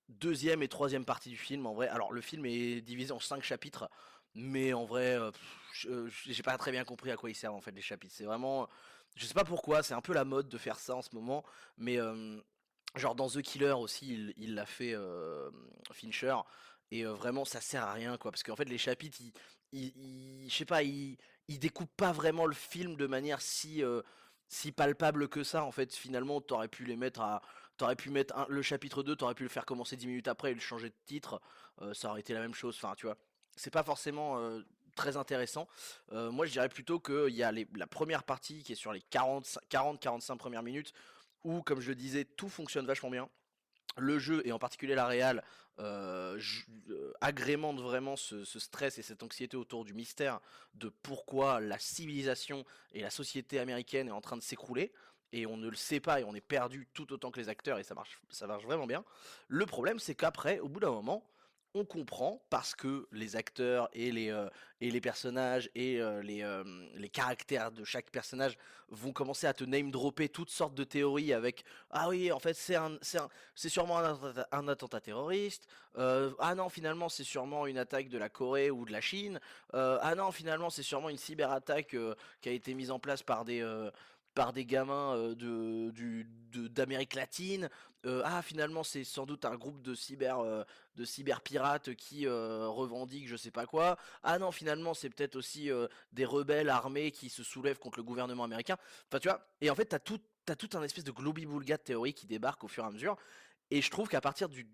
deuxième 0.09 0.63
et 0.63 0.67
troisième 0.67 1.05
partie 1.05 1.29
du 1.29 1.37
film. 1.37 1.65
En 1.65 1.73
vrai, 1.73 1.87
alors 1.89 2.11
le 2.11 2.21
film 2.21 2.45
est 2.45 2.81
divisé 2.81 3.11
en 3.11 3.19
cinq 3.19 3.43
chapitres, 3.43 3.89
mais 4.35 4.73
en 4.73 4.85
vrai, 4.85 5.17
euh, 5.19 5.31
je- 5.73 6.07
j'ai 6.07 6.43
pas 6.43 6.57
très 6.57 6.71
bien 6.71 6.83
compris 6.85 7.11
à 7.11 7.17
quoi 7.17 7.29
ils 7.29 7.35
servent 7.35 7.55
en 7.55 7.61
fait 7.61 7.71
les 7.71 7.81
chapitres. 7.81 8.13
C'est 8.15 8.25
vraiment, 8.25 8.69
je 9.15 9.25
sais 9.25 9.33
pas 9.33 9.43
pourquoi, 9.45 9.83
c'est 9.83 9.93
un 9.93 10.01
peu 10.01 10.13
la 10.13 10.25
mode 10.25 10.49
de 10.49 10.57
faire 10.57 10.79
ça 10.79 10.95
en 10.95 11.01
ce 11.01 11.09
moment, 11.15 11.43
mais 11.77 11.97
euh, 11.99 12.39
Genre 12.95 13.15
dans 13.15 13.29
The 13.29 13.41
Killer 13.41 13.73
aussi, 13.73 14.33
il 14.37 14.55
l'a 14.55 14.65
fait 14.65 14.93
euh, 14.95 15.51
Fincher, 15.91 16.35
et 16.91 17.05
euh, 17.05 17.13
vraiment 17.13 17.45
ça 17.45 17.61
sert 17.61 17.83
à 17.83 17.93
rien 17.93 18.17
quoi, 18.17 18.31
parce 18.31 18.43
qu'en 18.43 18.55
fait 18.55 18.65
les 18.65 18.77
chapitres, 18.77 19.19
ils, 19.71 20.49
je 20.49 20.55
sais 20.55 20.65
pas, 20.65 20.83
ils, 20.83 21.17
ils 21.47 21.59
découpent 21.59 21.95
pas 21.95 22.11
vraiment 22.11 22.45
le 22.45 22.55
film 22.55 22.95
de 22.95 23.05
manière 23.05 23.41
si, 23.41 23.83
euh, 23.83 24.01
si 24.47 24.71
palpable 24.71 25.27
que 25.27 25.43
ça. 25.43 25.63
En 25.63 25.71
fait, 25.71 25.93
finalement, 25.93 26.41
t'aurais 26.41 26.67
pu 26.67 26.85
les 26.85 26.95
mettre 26.95 27.21
à, 27.21 27.41
t'aurais 27.77 27.95
pu 27.95 28.09
mettre 28.09 28.45
le 28.49 28.61
chapitre 28.61 29.03
2, 29.03 29.15
t'aurais 29.15 29.35
pu 29.35 29.43
le 29.43 29.49
faire 29.49 29.65
commencer 29.65 29.95
10 29.95 30.07
minutes 30.07 30.27
après 30.27 30.51
et 30.51 30.53
le 30.53 30.59
changer 30.59 30.89
de 30.89 30.95
titre, 31.05 31.41
euh, 31.81 31.93
ça 31.93 32.09
aurait 32.09 32.21
été 32.21 32.33
la 32.33 32.39
même 32.39 32.53
chose. 32.53 32.75
Enfin, 32.81 32.93
tu 32.95 33.05
vois, 33.05 33.17
c'est 33.55 33.71
pas 33.71 33.83
forcément 33.83 34.39
euh, 34.39 34.61
très 34.95 35.17
intéressant. 35.17 35.67
Euh, 36.11 36.31
moi, 36.31 36.45
je 36.45 36.51
dirais 36.51 36.69
plutôt 36.69 36.99
qu'il 36.99 37.35
y 37.35 37.43
a 37.43 37.51
la 37.51 37.87
première 37.87 38.23
partie 38.23 38.63
qui 38.63 38.73
est 38.73 38.75
sur 38.75 38.91
les 38.91 39.01
40-45 39.11 40.37
premières 40.37 40.63
minutes 40.63 40.93
où, 41.43 41.61
comme 41.61 41.79
je 41.79 41.89
le 41.89 41.95
disais, 41.95 42.25
tout 42.25 42.49
fonctionne 42.49 42.85
vachement 42.85 43.09
bien. 43.09 43.29
Le 43.97 44.19
jeu, 44.19 44.41
et 44.45 44.51
en 44.51 44.59
particulier 44.59 44.95
la 44.95 45.07
réal, 45.07 45.43
euh, 45.79 46.39
euh, 46.89 47.13
agrémente 47.21 47.79
vraiment 47.79 48.15
ce, 48.15 48.43
ce 48.43 48.59
stress 48.59 48.97
et 48.97 49.03
cette 49.03 49.21
anxiété 49.21 49.57
autour 49.57 49.85
du 49.85 49.93
mystère 49.93 50.39
de 50.73 50.89
pourquoi 50.89 51.59
la 51.59 51.77
civilisation 51.77 52.65
et 52.93 53.01
la 53.01 53.11
société 53.11 53.59
américaine 53.59 54.07
est 54.07 54.11
en 54.11 54.21
train 54.21 54.37
de 54.37 54.41
s'écrouler. 54.41 54.91
Et 55.33 55.45
on 55.45 55.57
ne 55.57 55.67
le 55.67 55.75
sait 55.75 55.99
pas 55.99 56.21
et 56.21 56.23
on 56.23 56.33
est 56.33 56.41
perdu 56.41 56.87
tout 56.93 57.11
autant 57.13 57.31
que 57.31 57.39
les 57.39 57.49
acteurs 57.49 57.77
et 57.77 57.83
ça 57.83 57.93
marche, 57.93 58.19
ça 58.29 58.47
marche 58.47 58.63
vraiment 58.63 58.87
bien. 58.87 59.03
Le 59.47 59.65
problème, 59.65 59.99
c'est 59.99 60.15
qu'après, 60.15 60.59
au 60.59 60.69
bout 60.69 60.79
d'un 60.79 60.91
moment, 60.91 61.23
on 61.73 61.85
comprend 61.85 62.41
parce 62.49 62.75
que 62.75 63.07
les 63.11 63.35
acteurs 63.35 63.89
et 63.93 64.11
les, 64.11 64.29
euh, 64.29 64.49
personnages 65.01 65.69
et 65.75 66.01
euh, 66.01 66.21
les, 66.21 66.41
euh, 66.41 66.63
les 66.95 67.09
caractères 67.09 67.71
de 67.71 67.83
chaque 67.83 68.09
personnage 68.09 68.57
vont 68.89 69.11
commencer 69.11 69.47
à 69.47 69.53
te 69.53 69.63
name 69.63 69.91
dropper 69.91 70.29
toutes 70.29 70.49
sortes 70.49 70.73
de 70.73 70.83
théories 70.83 71.33
avec 71.33 71.63
ah 71.91 72.09
oui 72.09 72.31
en 72.31 72.39
fait 72.39 72.53
c'est 72.53 72.75
un, 72.75 72.97
c'est 73.01 73.69
sûrement 73.69 73.97
un 73.97 74.13
attentat, 74.13 74.47
un 74.51 74.67
attentat 74.67 75.01
terroriste 75.01 75.67
ah 75.95 76.55
non 76.55 76.69
finalement 76.69 77.09
c'est 77.09 77.23
sûrement 77.23 77.67
une 77.67 77.77
attaque 77.77 78.07
de 78.07 78.17
la 78.17 78.29
Corée 78.29 78.71
ou 78.71 78.85
de 78.85 78.91
la 78.91 79.01
Chine 79.01 79.41
ah 79.73 80.13
non 80.15 80.31
finalement 80.31 80.69
c'est 80.69 80.83
sûrement 80.83 81.09
une 81.09 81.17
cyberattaque 81.17 81.97
qui 82.41 82.49
a 82.49 82.51
été 82.53 82.73
mise 82.73 82.91
en 82.91 82.99
place 82.99 83.23
par 83.23 83.43
des 83.43 83.61
par 84.37 84.53
des 84.53 84.65
gamins 84.65 85.15
euh, 85.15 85.91
d'Amérique 86.53 87.15
latine 87.15 87.69
Euh, 88.05 88.21
ah 88.23 88.43
finalement 88.43 88.83
c'est 88.83 89.03
sans 89.03 89.25
doute 89.25 89.43
un 89.43 89.55
groupe 89.55 89.81
de 89.81 89.95
cyber 89.95 90.37
euh, 90.39 90.63
cyberpirates 91.03 91.95
qui 91.95 92.27
euh, 92.27 92.67
revendiquent 92.67 93.27
je 93.27 93.35
sais 93.35 93.49
pas 93.49 93.65
quoi. 93.65 93.97
Ah 94.21 94.37
non 94.37 94.51
finalement 94.51 94.93
c'est 94.93 95.09
peut-être 95.09 95.35
aussi 95.35 95.71
des 96.11 96.23
rebelles 96.23 96.69
armés 96.69 97.09
qui 97.11 97.29
se 97.29 97.43
soulèvent 97.43 97.79
contre 97.79 97.97
le 97.97 98.03
gouvernement 98.03 98.43
américain. 98.43 98.77
Enfin 99.07 99.19
tu 99.19 99.27
vois 99.27 99.39
et 99.61 99.71
en 99.71 99.75
fait 99.75 99.85
t'as 99.85 99.99
tout 99.99 100.21
t'as 100.45 100.55
tout 100.55 100.69
un 100.77 100.83
espèce 100.83 101.03
de 101.03 101.11
globi-boulga 101.11 101.77
de 101.77 101.81
théorie 101.81 102.13
qui 102.13 102.27
débarque 102.27 102.63
au 102.63 102.67
fur 102.67 102.83
et 102.83 102.87
à 102.87 102.91
mesure. 102.91 103.17
Et 103.71 103.81
je 103.81 103.89
trouve 103.89 104.07
qu'à 104.07 104.21
partir 104.21 104.47
du, 104.47 104.67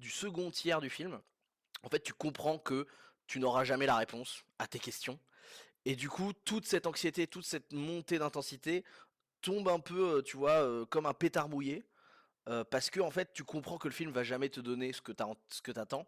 du 0.00 0.10
second 0.10 0.50
tiers 0.50 0.80
du 0.80 0.90
film 0.90 1.20
en 1.84 1.88
fait 1.88 2.02
tu 2.02 2.12
comprends 2.12 2.58
que 2.58 2.88
tu 3.28 3.38
n'auras 3.38 3.62
jamais 3.62 3.86
la 3.86 3.96
réponse 3.96 4.42
à 4.58 4.66
tes 4.66 4.80
questions 4.80 5.18
et 5.88 5.96
du 5.96 6.10
coup 6.10 6.32
toute 6.44 6.66
cette 6.66 6.86
anxiété 6.86 7.26
toute 7.26 7.46
cette 7.46 7.72
montée 7.72 8.18
d'intensité 8.18 8.84
tombe 9.40 9.68
un 9.68 9.80
peu 9.80 10.18
euh, 10.18 10.22
tu 10.22 10.36
vois 10.36 10.62
euh, 10.62 10.84
comme 10.84 11.06
un 11.06 11.14
pétard 11.14 11.48
mouillé 11.48 11.82
euh, 12.48 12.62
parce 12.62 12.90
que 12.90 13.00
en 13.00 13.10
fait 13.10 13.32
tu 13.32 13.42
comprends 13.42 13.78
que 13.78 13.88
le 13.88 13.94
film 13.94 14.12
va 14.12 14.22
jamais 14.22 14.50
te 14.50 14.60
donner 14.60 14.92
ce 14.92 15.00
que 15.00 15.72
t'attends 15.72 16.06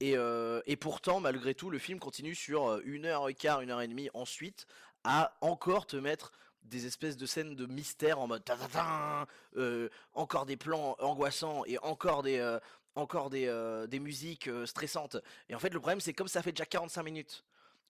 et, 0.00 0.16
euh, 0.16 0.60
et 0.66 0.76
pourtant, 0.76 1.20
malgré 1.20 1.54
tout, 1.54 1.70
le 1.70 1.78
film 1.78 2.00
continue 2.00 2.34
sur 2.34 2.80
une 2.84 3.06
heure 3.06 3.28
et 3.28 3.34
quart, 3.34 3.60
une 3.60 3.70
heure 3.70 3.80
et 3.80 3.88
demie 3.88 4.10
ensuite, 4.12 4.66
à 5.04 5.36
encore 5.40 5.86
te 5.86 5.96
mettre 5.96 6.32
des 6.62 6.86
espèces 6.86 7.16
de 7.16 7.26
scènes 7.26 7.54
de 7.54 7.66
mystère 7.66 8.18
en 8.18 8.26
mode 8.26 8.44
ta 8.44 8.56
ta 8.56 8.68
ta, 8.68 9.26
euh, 9.56 9.88
encore 10.14 10.46
des 10.46 10.56
plans 10.56 10.96
angoissants 10.98 11.64
et 11.66 11.78
encore 11.78 12.22
des, 12.22 12.58
encore 12.96 13.30
des, 13.30 13.46
des 13.88 13.98
musiques 14.00 14.50
stressantes. 14.66 15.16
Et 15.48 15.54
en 15.54 15.58
fait, 15.58 15.72
le 15.72 15.78
problème, 15.78 16.00
c'est 16.00 16.12
comme 16.12 16.28
ça 16.28 16.42
fait 16.42 16.52
déjà 16.52 16.66
45 16.66 17.02
minutes 17.02 17.44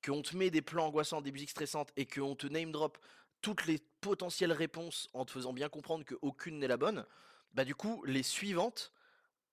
qu'on 0.04 0.22
te 0.22 0.36
met 0.36 0.50
des 0.50 0.62
plans 0.62 0.86
angoissants, 0.86 1.20
des 1.20 1.32
musiques 1.32 1.50
stressantes 1.50 1.90
et 1.96 2.06
qu'on 2.06 2.34
te 2.36 2.46
name 2.46 2.72
drop 2.72 2.98
toutes 3.42 3.66
les 3.66 3.78
potentielles 4.00 4.52
réponses 4.52 5.08
en 5.12 5.24
te 5.24 5.30
faisant 5.32 5.52
bien 5.52 5.68
comprendre 5.68 6.04
qu'aucune 6.04 6.58
n'est 6.58 6.68
la 6.68 6.76
bonne, 6.78 7.06
bah 7.52 7.64
du 7.64 7.74
coup, 7.74 8.02
les 8.04 8.22
suivantes 8.22 8.92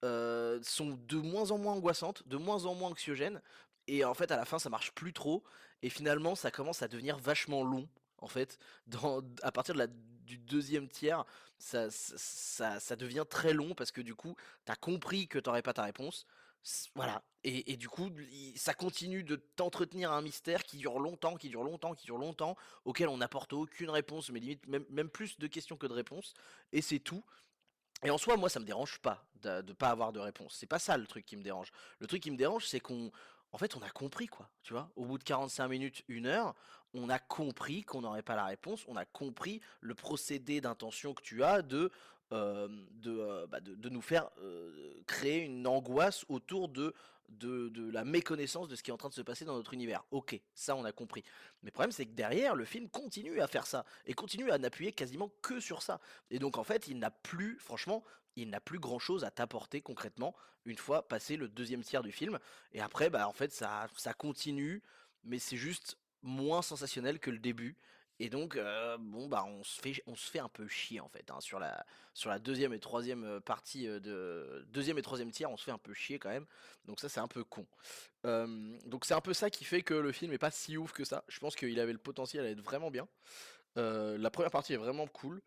euh, 0.03 0.59
sont 0.63 0.97
de 1.07 1.17
moins 1.17 1.51
en 1.51 1.57
moins 1.57 1.73
angoissantes, 1.73 2.27
de 2.27 2.37
moins 2.37 2.65
en 2.65 2.73
moins 2.75 2.89
anxiogènes, 2.89 3.41
et 3.87 4.03
en 4.05 4.13
fait 4.13 4.31
à 4.31 4.37
la 4.37 4.45
fin 4.45 4.59
ça 4.59 4.69
marche 4.69 4.91
plus 4.93 5.13
trop, 5.13 5.43
et 5.81 5.89
finalement 5.89 6.35
ça 6.35 6.51
commence 6.51 6.81
à 6.81 6.87
devenir 6.87 7.17
vachement 7.17 7.63
long, 7.63 7.87
en 8.17 8.27
fait, 8.27 8.57
à 9.43 9.51
partir 9.51 9.73
de 9.75 9.79
la, 9.79 9.87
du 9.87 10.37
deuxième 10.37 10.87
tiers, 10.87 11.25
ça, 11.59 11.89
ça, 11.91 12.79
ça- 12.79 12.95
devient 12.95 13.25
très 13.29 13.53
long 13.53 13.75
parce 13.75 13.91
que 13.91 14.01
du 14.01 14.15
coup 14.15 14.35
t'as 14.65 14.75
compris 14.75 15.27
que 15.27 15.37
t'aurais 15.39 15.61
pas 15.61 15.73
ta 15.73 15.83
réponse, 15.83 16.25
voilà, 16.95 17.23
et, 17.43 17.71
et 17.71 17.77
du 17.77 17.89
coup 17.89 18.11
ça 18.55 18.73
continue 18.73 19.23
de 19.23 19.35
t'entretenir 19.35 20.11
un 20.11 20.21
mystère 20.21 20.63
qui 20.63 20.77
dure 20.77 20.99
longtemps, 20.99 21.35
qui 21.35 21.49
dure 21.49 21.63
longtemps, 21.63 21.95
qui 21.95 22.05
dure 22.05 22.17
longtemps, 22.17 22.55
auquel 22.85 23.09
on 23.09 23.17
n'apporte 23.17 23.53
aucune 23.53 23.89
réponse, 23.89 24.29
mais 24.29 24.39
limite 24.39 24.67
même, 24.67 24.85
même 24.89 25.09
plus 25.09 25.39
de 25.39 25.47
questions 25.47 25.75
que 25.77 25.87
de 25.87 25.93
réponses, 25.93 26.33
et 26.71 26.81
c'est 26.81 26.99
tout. 26.99 27.23
Et 28.03 28.09
en 28.09 28.17
soi, 28.17 28.35
moi, 28.35 28.49
ça 28.49 28.59
me 28.59 28.65
dérange 28.65 28.99
pas 28.99 29.25
de, 29.41 29.61
de 29.61 29.73
pas 29.73 29.89
avoir 29.89 30.11
de 30.11 30.19
réponse. 30.19 30.55
C'est 30.57 30.67
pas 30.67 30.79
ça 30.79 30.97
le 30.97 31.05
truc 31.05 31.25
qui 31.25 31.35
me 31.37 31.43
dérange. 31.43 31.71
Le 31.99 32.07
truc 32.07 32.21
qui 32.21 32.31
me 32.31 32.37
dérange, 32.37 32.65
c'est 32.65 32.79
qu'on, 32.79 33.11
en 33.51 33.57
fait, 33.57 33.75
on 33.75 33.81
a 33.81 33.89
compris 33.89 34.27
quoi. 34.27 34.49
Tu 34.63 34.73
vois, 34.73 34.91
au 34.95 35.05
bout 35.05 35.17
de 35.17 35.23
45 35.23 35.67
minutes, 35.67 36.03
une 36.07 36.25
heure, 36.25 36.55
on 36.93 37.09
a 37.09 37.19
compris 37.19 37.83
qu'on 37.83 38.01
n'aurait 38.01 38.23
pas 38.23 38.35
la 38.35 38.45
réponse. 38.45 38.83
On 38.87 38.95
a 38.95 39.05
compris 39.05 39.61
le 39.81 39.93
procédé 39.93 40.61
d'intention 40.61 41.13
que 41.13 41.21
tu 41.21 41.43
as 41.43 41.61
de 41.61 41.91
euh, 42.31 42.67
de, 42.93 43.17
euh, 43.17 43.47
bah, 43.47 43.59
de, 43.59 43.75
de 43.75 43.89
nous 43.89 44.01
faire 44.01 44.29
euh, 44.39 45.01
créer 45.07 45.41
une 45.41 45.67
angoisse 45.67 46.25
autour 46.29 46.69
de, 46.69 46.93
de 47.29 47.69
de 47.69 47.89
la 47.91 48.03
méconnaissance 48.03 48.67
de 48.67 48.75
ce 48.75 48.83
qui 48.83 48.89
est 48.89 48.93
en 48.93 48.97
train 48.97 49.09
de 49.09 49.13
se 49.13 49.21
passer 49.21 49.45
dans 49.45 49.55
notre 49.55 49.73
univers. 49.73 50.03
Ok, 50.11 50.39
ça 50.53 50.75
on 50.75 50.83
a 50.85 50.91
compris. 50.91 51.23
Mais 51.61 51.67
le 51.67 51.71
problème, 51.71 51.91
c'est 51.91 52.05
que 52.05 52.13
derrière, 52.13 52.55
le 52.55 52.65
film 52.65 52.89
continue 52.89 53.41
à 53.41 53.47
faire 53.47 53.65
ça 53.65 53.85
et 54.05 54.13
continue 54.13 54.51
à 54.51 54.57
n'appuyer 54.57 54.91
quasiment 54.91 55.31
que 55.41 55.59
sur 55.59 55.81
ça. 55.81 55.99
Et 56.29 56.39
donc 56.39 56.57
en 56.57 56.63
fait, 56.63 56.87
il 56.87 56.99
n'a 56.99 57.11
plus, 57.11 57.57
franchement, 57.59 58.03
il 58.35 58.49
n'a 58.49 58.61
plus 58.61 58.79
grand-chose 58.79 59.23
à 59.23 59.31
t'apporter 59.31 59.81
concrètement 59.81 60.35
une 60.65 60.77
fois 60.77 61.07
passé 61.07 61.37
le 61.37 61.47
deuxième 61.47 61.83
tiers 61.83 62.03
du 62.03 62.11
film. 62.11 62.39
Et 62.73 62.81
après, 62.81 63.09
bah 63.09 63.27
en 63.27 63.33
fait, 63.33 63.51
ça, 63.51 63.87
ça 63.95 64.13
continue, 64.13 64.81
mais 65.23 65.39
c'est 65.39 65.57
juste 65.57 65.97
moins 66.21 66.61
sensationnel 66.61 67.19
que 67.19 67.31
le 67.31 67.39
début. 67.39 67.77
Et 68.21 68.29
donc, 68.29 68.55
euh, 68.55 68.97
bon, 68.99 69.27
bah 69.27 69.43
on 69.47 69.63
se 69.63 69.81
fait, 69.81 70.03
on 70.05 70.15
se 70.15 70.29
fait 70.29 70.37
un 70.37 70.47
peu 70.47 70.67
chier 70.67 70.99
en 70.99 71.09
fait 71.09 71.31
hein, 71.31 71.39
sur 71.39 71.57
la, 71.57 71.83
sur 72.13 72.29
la 72.29 72.37
deuxième 72.37 72.71
et 72.71 72.77
troisième 72.77 73.23
euh, 73.23 73.39
partie 73.39 73.87
euh, 73.87 73.99
de 73.99 74.63
deuxième 74.69 74.99
et 74.99 75.01
troisième 75.01 75.31
tiers, 75.31 75.49
on 75.49 75.57
se 75.57 75.63
fait 75.63 75.71
un 75.71 75.79
peu 75.79 75.91
chier 75.95 76.19
quand 76.19 76.29
même. 76.29 76.45
Donc 76.85 76.99
ça, 76.99 77.09
c'est 77.09 77.19
un 77.19 77.27
peu 77.27 77.43
con. 77.43 77.65
Donc 78.23 79.05
c'est 79.05 79.15
un 79.15 79.21
peu 79.21 79.33
ça 79.33 79.49
qui 79.49 79.63
fait 79.65 79.81
que 79.81 79.95
le 79.95 80.11
film 80.11 80.31
est 80.33 80.37
pas 80.37 80.51
si 80.51 80.77
ouf 80.77 80.91
que 80.91 81.03
ça. 81.03 81.23
Je 81.29 81.39
pense 81.39 81.55
qu'il 81.55 81.79
avait 81.79 81.93
le 81.93 81.97
potentiel 81.97 82.45
à 82.45 82.49
être 82.51 82.61
vraiment 82.61 82.91
bien. 82.91 83.07
La 83.75 84.29
première 84.29 84.51
partie 84.51 84.73
est 84.73 84.77
vraiment 84.77 85.07
cool. 85.07 85.41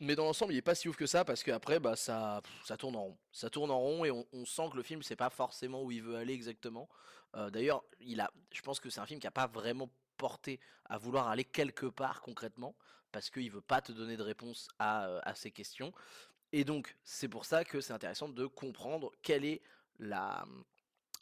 Mais 0.00 0.16
dans 0.16 0.24
l'ensemble, 0.24 0.54
il 0.54 0.56
est 0.56 0.62
pas 0.62 0.74
si 0.74 0.88
ouf 0.88 0.96
que 0.96 1.04
ça 1.04 1.26
parce 1.26 1.42
qu'après, 1.42 1.78
bah, 1.78 1.94
ça, 1.94 2.40
ça 2.64 2.78
tourne 2.78 2.96
en 2.96 3.02
rond. 3.02 3.18
Ça 3.32 3.50
tourne 3.50 3.70
en 3.70 3.78
rond 3.78 4.06
et 4.06 4.10
on, 4.10 4.26
on 4.32 4.46
sent 4.46 4.70
que 4.72 4.78
le 4.78 4.82
film, 4.82 5.02
c'est 5.02 5.14
pas 5.14 5.28
forcément 5.28 5.82
où 5.82 5.90
il 5.90 6.02
veut 6.02 6.16
aller 6.16 6.32
exactement. 6.32 6.88
D'ailleurs, 7.34 7.84
il 8.00 8.22
a, 8.22 8.30
je 8.50 8.62
pense 8.62 8.80
que 8.80 8.88
c'est 8.88 9.00
un 9.00 9.06
film 9.06 9.20
qui 9.20 9.26
a 9.26 9.30
pas 9.30 9.46
vraiment 9.46 9.90
à 10.86 10.98
vouloir 10.98 11.28
aller 11.28 11.44
quelque 11.44 11.86
part 11.86 12.20
concrètement 12.20 12.74
parce 13.12 13.30
qu'il 13.30 13.50
veut 13.50 13.60
pas 13.60 13.80
te 13.80 13.92
donner 13.92 14.16
de 14.16 14.22
réponse 14.22 14.68
à, 14.78 15.06
euh, 15.06 15.20
à 15.24 15.34
ces 15.34 15.50
questions. 15.50 15.92
Et 16.52 16.64
donc, 16.64 16.96
c'est 17.04 17.28
pour 17.28 17.44
ça 17.44 17.64
que 17.64 17.80
c'est 17.80 17.92
intéressant 17.92 18.28
de 18.28 18.46
comprendre 18.46 19.12
quelle 19.22 19.44
est 19.44 19.60
la, 19.98 20.44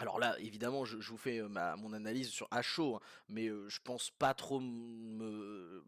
alors 0.01 0.19
là, 0.19 0.35
évidemment, 0.39 0.85
je, 0.85 0.99
je 1.01 1.11
vous 1.11 1.19
fais 1.19 1.41
euh, 1.41 1.49
ma, 1.49 1.77
mon 1.77 1.93
analyse 1.93 2.31
sur 2.31 2.49
à 2.51 2.63
chaud, 2.63 2.97
hein, 2.97 3.01
mais 3.29 3.49
euh, 3.49 3.69
je 3.69 3.81
pense 3.85 4.11
pas 4.11 4.35
trop 4.35 4.59
me, 4.59 5.85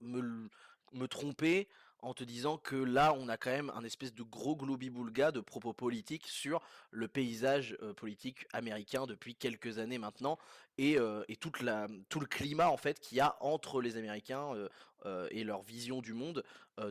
me 0.00 1.08
tromper 1.08 1.68
en 2.00 2.14
te 2.14 2.24
disant 2.24 2.58
que 2.58 2.76
là, 2.76 3.12
on 3.18 3.28
a 3.28 3.36
quand 3.36 3.50
même 3.50 3.70
un 3.74 3.84
espèce 3.84 4.14
de 4.14 4.22
gros 4.22 4.56
globi-boulga 4.56 5.32
de 5.32 5.40
propos 5.40 5.72
politiques 5.72 6.26
sur 6.26 6.60
le 6.90 7.08
paysage 7.08 7.76
euh, 7.82 7.92
politique 7.92 8.46
américain 8.52 9.06
depuis 9.06 9.34
quelques 9.34 9.78
années 9.78 9.98
maintenant 9.98 10.38
et, 10.78 10.98
euh, 10.98 11.24
et 11.28 11.36
toute 11.36 11.60
la, 11.60 11.86
tout 12.08 12.20
le 12.20 12.26
climat 12.26 12.70
en 12.70 12.76
fait 12.76 13.00
qu'il 13.00 13.18
y 13.18 13.20
a 13.20 13.36
entre 13.40 13.80
les 13.80 13.96
Américains 13.96 14.54
euh, 15.04 15.28
et 15.30 15.44
leur 15.44 15.62
vision 15.62 16.00
du 16.00 16.12
monde 16.14 16.44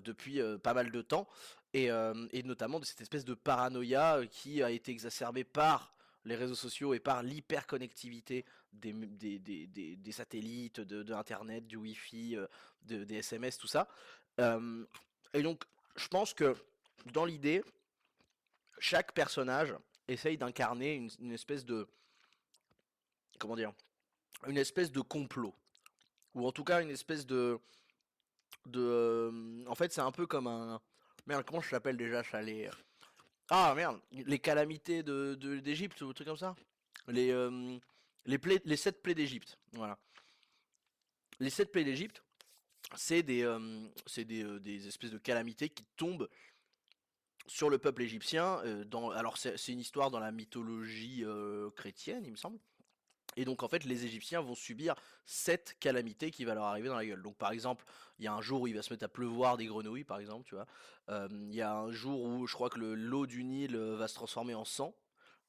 depuis 0.04 0.40
pas 0.64 0.74
mal 0.74 0.92
de 0.92 1.02
temps 1.02 1.28
et, 1.74 1.90
et 2.32 2.44
notamment 2.44 2.80
de 2.80 2.86
cette 2.86 3.02
espèce 3.02 3.26
de 3.26 3.34
paranoïa 3.34 4.22
qui 4.32 4.64
a 4.64 4.72
été 4.72 4.92
exacerbée 4.92 5.44
par 5.44 5.94
les 6.26 6.36
réseaux 6.36 6.56
sociaux 6.56 6.94
et 6.94 7.00
par 7.00 7.24
l'hyperconnectivité 7.24 8.46
des, 8.74 8.94
des, 8.94 9.40
des, 9.40 9.68
des- 9.96 10.12
satellites, 10.12 10.82
de, 10.82 11.04
de 11.04 11.14
Internet, 11.14 11.68
du 11.68 11.78
Wi-Fi, 11.78 12.38
de- 12.84 13.04
des 13.04 13.16
SMS, 13.16 13.58
tout 13.58 13.68
ça. 13.68 13.88
Et 14.40 15.42
donc, 15.42 15.64
je 15.96 16.08
pense 16.08 16.34
que 16.34 16.56
dans 17.14 17.26
l'idée, 17.26 17.64
chaque 18.80 19.14
personnage 19.14 19.74
essaye 20.08 20.38
d'incarner 20.38 20.96
une, 21.20 21.32
espèce 21.32 21.66
de, 21.66 21.88
comment 23.40 23.56
dire, 23.56 23.74
une 24.48 24.58
espèce 24.58 24.92
de 24.92 25.02
complot, 25.02 25.54
ou 26.34 26.48
en 26.48 26.52
tout 26.52 26.64
cas 26.64 26.82
une 26.82 26.92
espèce 26.92 27.26
de, 27.26 27.60
de, 28.68 29.66
en 29.68 29.76
fait, 29.76 29.92
c'est 29.92 30.02
un 30.02 30.12
peu 30.12 30.28
comme 30.28 30.48
un, 30.48 30.80
Merde, 31.28 31.44
comment 31.46 31.62
ça 31.62 31.72
s'appelle 31.72 31.98
déjà. 31.98 32.24
Ah 33.50 33.74
merde, 33.76 34.00
les 34.12 34.40
calamités 34.40 35.04
de 35.04 35.36
de- 35.36 35.60
d'Égypte 35.60 36.00
ou 36.02 36.10
un 36.10 36.14
truc 36.14 36.28
comme 36.28 36.38
ça 36.38 36.56
Les, 37.10 37.34
les 38.26 38.78
sept 38.78 39.02
plaies 39.04 39.14
d'Égypte. 39.14 39.58
Voilà. 39.74 39.98
Les 41.40 41.50
sept 41.50 41.72
plaies 41.72 41.84
d'Égypte, 41.84 42.24
c'est 42.96 43.24
des, 43.24 44.88
espèces 44.88 45.12
de 45.12 45.18
calamités 45.18 45.70
qui 45.70 45.86
tombent 45.96 46.30
sur 47.48 47.70
le 47.70 47.78
peuple 47.78 48.04
égyptien. 48.04 48.62
dans, 48.86 49.10
alors 49.12 49.38
c'est 49.38 49.72
une 49.72 49.80
histoire 49.80 50.12
dans 50.12 50.20
la 50.20 50.32
mythologie 50.32 51.24
chrétienne, 51.76 52.26
il 52.26 52.32
me 52.32 52.38
semble. 52.38 52.60
Et 53.38 53.46
donc 53.46 53.62
en 53.62 53.68
fait, 53.68 53.86
les 53.86 54.04
Égyptiens 54.04 54.42
vont 54.42 54.56
subir 54.56 54.96
sept 55.26 55.78
calamités 55.80 56.32
qui 56.32 56.44
va 56.44 56.56
leur 56.56 56.64
arriver 56.64 56.90
dans 56.90 56.96
la 56.96 57.06
gueule. 57.06 57.22
Donc 57.22 57.38
par 57.38 57.52
exemple, 57.52 57.86
il 58.18 58.26
y 58.26 58.28
a 58.28 58.34
un 58.34 58.42
jour 58.42 58.62
où 58.62 58.68
il 58.68 58.76
va 58.76 58.82
se 58.82 58.92
mettre 58.92 59.06
à 59.06 59.10
pleuvoir 59.10 59.58
des 59.58 59.68
grenouilles, 59.68 60.04
par 60.04 60.20
exemple, 60.20 60.56
Il 61.10 61.54
y 61.54 61.62
a 61.62 61.74
un 61.74 61.92
jour 61.92 62.22
où 62.22 62.48
je 62.48 62.54
crois 62.54 62.70
que 62.70 62.80
le- 62.80 62.96
l'eau 62.96 63.28
du 63.28 63.44
Nil 63.44 63.78
va 63.78 64.08
se 64.08 64.16
transformer 64.16 64.56
en 64.56 64.66
sang, 64.66 64.94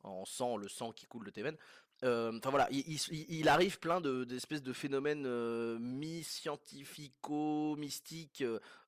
en 0.02 0.24
sang, 0.24 0.56
le 0.56 0.68
sang 0.68 0.92
qui 0.92 1.06
coule 1.06 1.24
de 1.24 1.30
tes 1.30 1.42
veines. 1.42 1.56
Euh, 2.04 2.38
Enfin 2.38 2.50
voilà, 2.50 2.68
il, 2.70 3.48
arrive 3.48 3.78
plein 3.78 4.00
de 4.00 4.24
d'espèces 4.24 4.62
de 4.62 4.72
phénomènes 4.72 5.26
euh, 5.26 5.78
mi-scientifico-mystiques 5.80 8.44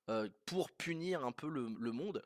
euh, 0.09 0.29
pour 0.47 0.71
punir 0.71 1.25
un 1.25 1.33
peu 1.33 1.49
le 1.49 1.93
monde. 1.93 2.23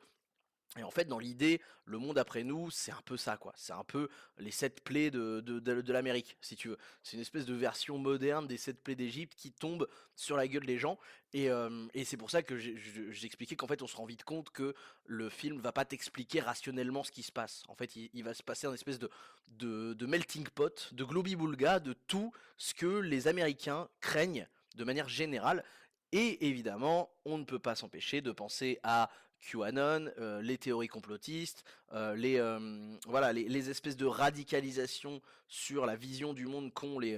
Et 0.77 0.83
en 0.83 0.91
fait, 0.91 1.05
dans 1.05 1.19
l'idée, 1.19 1.61
le 1.85 1.97
monde 1.97 2.17
après 2.17 2.43
nous, 2.43 2.69
c'est 2.69 2.91
un 2.91 3.01
peu 3.05 3.15
ça, 3.15 3.37
quoi. 3.37 3.53
C'est 3.55 3.71
un 3.71 3.85
peu 3.85 4.09
les 4.37 4.51
sept 4.51 4.83
plaies 4.83 5.09
de, 5.09 5.39
de, 5.39 5.59
de- 5.59 5.93
l'Amérique, 5.93 6.37
si 6.41 6.57
tu 6.57 6.67
veux. 6.67 6.77
C'est 7.01 7.15
une 7.15 7.21
espèce 7.21 7.45
de 7.45 7.53
version 7.53 7.97
moderne 7.97 8.45
des 8.45 8.57
sept 8.57 8.83
plaies 8.83 8.95
d'Égypte 8.95 9.35
qui 9.37 9.53
tombent 9.53 9.87
sur 10.15 10.35
la 10.35 10.47
gueule 10.47 10.65
des 10.65 10.77
gens. 10.77 10.99
Et, 11.31 11.49
euh, 11.49 11.87
et 11.93 12.03
c'est 12.03 12.17
pour 12.17 12.29
ça 12.29 12.43
que 12.43 12.57
j'expliquais 12.57 13.55
qu'en 13.55 13.67
fait, 13.67 13.81
on 13.81 13.87
se 13.87 13.95
rend 13.95 14.05
vite 14.05 14.25
compte 14.25 14.49
que 14.49 14.73
le 15.05 15.29
film 15.29 15.59
va 15.61 15.71
pas 15.71 15.85
t'expliquer 15.85 16.41
rationnellement 16.41 17.03
ce 17.03 17.11
qui 17.11 17.23
se 17.23 17.31
passe. 17.31 17.63
En 17.69 17.75
fait, 17.75 17.95
il, 17.95 18.23
va 18.23 18.33
se 18.33 18.43
passer 18.43 18.67
un 18.67 18.73
espèce 18.73 18.99
de, 18.99 19.09
de 19.47 20.05
melting 20.05 20.47
pot, 20.49 20.93
de 20.93 21.05
globi-boulga, 21.05 21.79
de 21.79 21.93
tout 21.93 22.33
ce 22.57 22.73
que 22.73 22.99
les 22.99 23.29
Américains 23.29 23.87
craignent 24.01 24.47
de 24.75 24.83
manière 24.83 25.07
générale. 25.07 25.63
Et 26.11 26.47
évidemment, 26.47 27.11
on 27.25 27.37
ne 27.37 27.43
peut 27.43 27.59
pas 27.59 27.75
s'empêcher 27.75 28.21
de 28.21 28.31
penser 28.31 28.79
à 28.83 29.09
QAnon, 29.45 30.11
euh, 30.17 30.41
les 30.41 30.57
théories 30.57 30.87
complotistes, 30.87 31.63
euh, 31.93 32.15
les, 32.15 32.37
euh, 32.37 32.95
voilà, 33.07 33.31
les, 33.33 33.69
espèces 33.69 33.97
de 33.97 34.05
radicalisation 34.05 35.21
sur 35.47 35.85
la 35.85 35.95
vision 35.95 36.33
du 36.33 36.47
monde 36.47 36.73
qu'ont 36.73 36.99
les, 36.99 37.17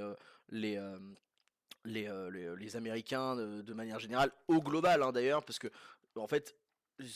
les, 0.49 0.79
les, 1.85 2.09
les, 2.57 2.75
Américains 2.75 3.35
de, 3.35 3.73
manière 3.73 3.99
générale, 3.99 4.31
au 4.47 4.61
global 4.61 5.03
hein, 5.03 5.11
d'ailleurs, 5.11 5.43
parce 5.43 5.59
que 5.59 5.67
en 6.15 6.27
fait, 6.27 6.55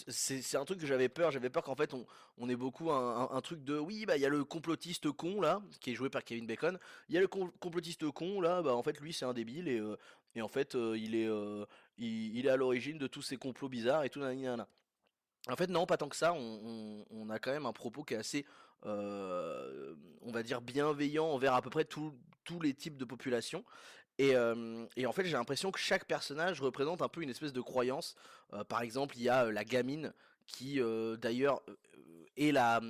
c'est 0.08 0.58
un 0.58 0.66
truc 0.66 0.80
que 0.80 0.86
j'avais 0.86 1.10
peur, 1.10 1.32
j'avais 1.32 1.50
peur 1.50 1.64
qu'en 1.64 1.76
fait 1.76 1.96
on, 1.96 2.06
on 2.38 2.48
ait 2.50 2.56
beaucoup 2.56 2.92
un, 2.92 3.42
truc 3.42 3.64
de 3.64 3.80
oui 3.80 4.06
bah 4.06 4.16
il 4.16 4.22
y 4.22 4.28
a 4.28 4.30
le 4.30 4.44
complotiste 4.46 5.10
con 5.10 5.42
là 5.42 5.60
qui 5.80 5.90
est 5.90 5.96
joué 5.96 6.08
par 6.12 6.24
Kevin 6.24 6.46
Bacon, 6.46 6.78
il 7.10 7.16
y 7.16 7.18
a 7.18 7.22
le 7.22 7.28
com- 7.28 7.52
complotiste 7.60 8.08
con 8.12 8.42
là 8.42 8.62
bah 8.62 8.76
en 8.76 8.84
fait 8.84 9.00
lui 9.00 9.12
c'est 9.12 9.26
un 9.26 9.34
débile 9.34 9.68
et, 9.68 9.82
et 10.36 10.44
en 10.44 10.48
fait 10.48 10.76
il 10.76 11.16
est 11.16 11.28
il, 11.98 12.46
est 12.46 12.50
à 12.50 12.58
l'origine 12.58 13.00
de 13.00 13.08
tous 13.08 13.24
ces 13.24 13.38
complots 13.38 13.70
bizarres 13.70 14.04
et 14.04 14.12
tout 14.12 14.20
nanana. 14.20 14.68
En 15.50 15.56
fait, 15.56 15.68
non, 15.70 15.86
pas 15.86 15.98
tant 15.98 16.10
que 16.10 16.16
ça. 16.16 16.34
On, 16.34 17.30
a 17.30 17.40
quand 17.40 17.52
même 17.52 17.66
un 17.66 17.74
propos 17.74 18.04
qui 18.04 18.14
est 18.14 18.18
assez, 18.18 18.46
euh, 18.86 19.96
on 20.22 20.32
va 20.32 20.44
dire, 20.44 20.62
bienveillant 20.62 21.28
envers 21.28 21.54
à 21.54 21.62
peu 21.62 21.70
près 21.70 21.86
tous 21.86 22.14
les 22.62 22.74
types 22.74 22.98
de 22.98 23.06
population. 23.06 23.64
Et, 24.18 24.36
euh, 24.36 24.86
et 24.98 25.06
en 25.06 25.12
fait, 25.14 25.26
j'ai 25.26 25.32
l'impression 25.34 25.72
que 25.72 25.80
chaque 25.80 26.06
personnage 26.06 26.62
représente 26.62 27.02
un 27.02 27.08
peu 27.08 27.22
une 27.22 27.30
espèce 27.30 27.54
de 27.54 27.62
croyance. 27.62 28.16
Euh, 28.54 28.64
par 28.64 28.82
exemple, 28.82 29.16
il 29.18 29.24
y 29.24 29.30
a 29.30 29.50
la 29.52 29.64
gamine 29.64 30.14
qui, 30.46 30.80
d'ailleurs, 31.20 31.62
est 32.38 32.52
la, 32.52 32.82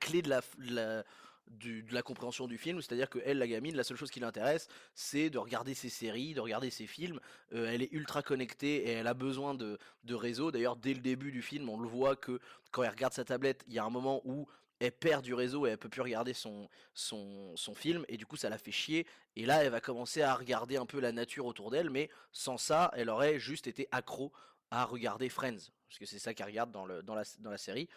clé 0.00 0.22
de 0.22 0.28
la- 0.28 1.04
de 1.48 1.82
la 1.92 2.02
compréhension 2.02 2.46
du 2.46 2.58
film. 2.58 2.80
C'est-à-dire 2.80 3.08
que 3.08 3.18
elle, 3.24 3.38
la 3.38 3.46
gamine, 3.46 3.76
la 3.76 3.84
seule 3.84 3.96
chose 3.96 4.10
qui 4.10 4.20
l'intéresse, 4.20 4.68
c'est 4.94 5.30
de 5.30 5.38
regarder 5.38 5.74
ses 5.74 5.88
séries, 5.88 6.34
de 6.34 6.40
regarder 6.40 6.70
ses 6.70 6.86
films. 6.86 7.20
Euh, 7.52 7.70
elle 7.72 7.82
est 7.82 7.92
ultra 7.92 8.22
connectée 8.22 8.88
et 8.88 8.90
elle 8.90 9.06
a 9.06 9.14
besoin 9.14 9.54
de, 9.54 9.78
de 10.04 10.14
réseau. 10.14 10.50
D'ailleurs, 10.50 10.76
dès 10.76 10.94
le 10.94 11.00
début 11.00 11.32
du 11.32 11.42
film, 11.42 11.68
on 11.68 11.78
le 11.78 11.88
voit 11.88 12.16
que 12.16 12.40
quand 12.70 12.82
elle 12.82 12.90
regarde 12.90 13.12
sa 13.12 13.24
tablette, 13.24 13.64
il 13.68 13.74
y 13.74 13.78
a 13.78 13.84
un 13.84 13.90
moment 13.90 14.20
où 14.24 14.46
elle 14.78 14.92
perd 14.92 15.24
du 15.24 15.34
réseau 15.34 15.66
et 15.66 15.70
elle 15.70 15.78
peut 15.78 15.88
plus 15.88 16.02
regarder 16.02 16.34
son, 16.34 16.68
son, 16.94 17.56
son 17.56 17.74
film 17.74 18.04
et 18.08 18.16
du 18.16 18.26
coup 18.26 18.36
ça 18.36 18.50
la 18.50 18.58
fait 18.58 18.72
chier 18.72 19.06
et 19.34 19.46
là 19.46 19.64
elle 19.64 19.70
va 19.70 19.80
commencer 19.80 20.20
à 20.20 20.34
regarder 20.34 20.76
un 20.76 20.84
peu 20.84 21.00
la 21.00 21.12
nature 21.12 21.46
autour 21.46 21.70
d'elle 21.70 21.88
mais 21.88 22.10
sans 22.30 22.58
ça 22.58 22.90
elle 22.94 23.08
aurait 23.08 23.38
juste 23.38 23.66
été 23.66 23.88
accro 23.90 24.32
à 24.70 24.84
regarder 24.84 25.28
Friends 25.28 25.70
parce 25.88 25.98
que 25.98 26.06
c'est 26.06 26.18
ça 26.18 26.34
qu'elle 26.34 26.46
regarde 26.46 26.70
dans, 26.70 26.86
la, 26.86 27.58
série. 27.58 27.88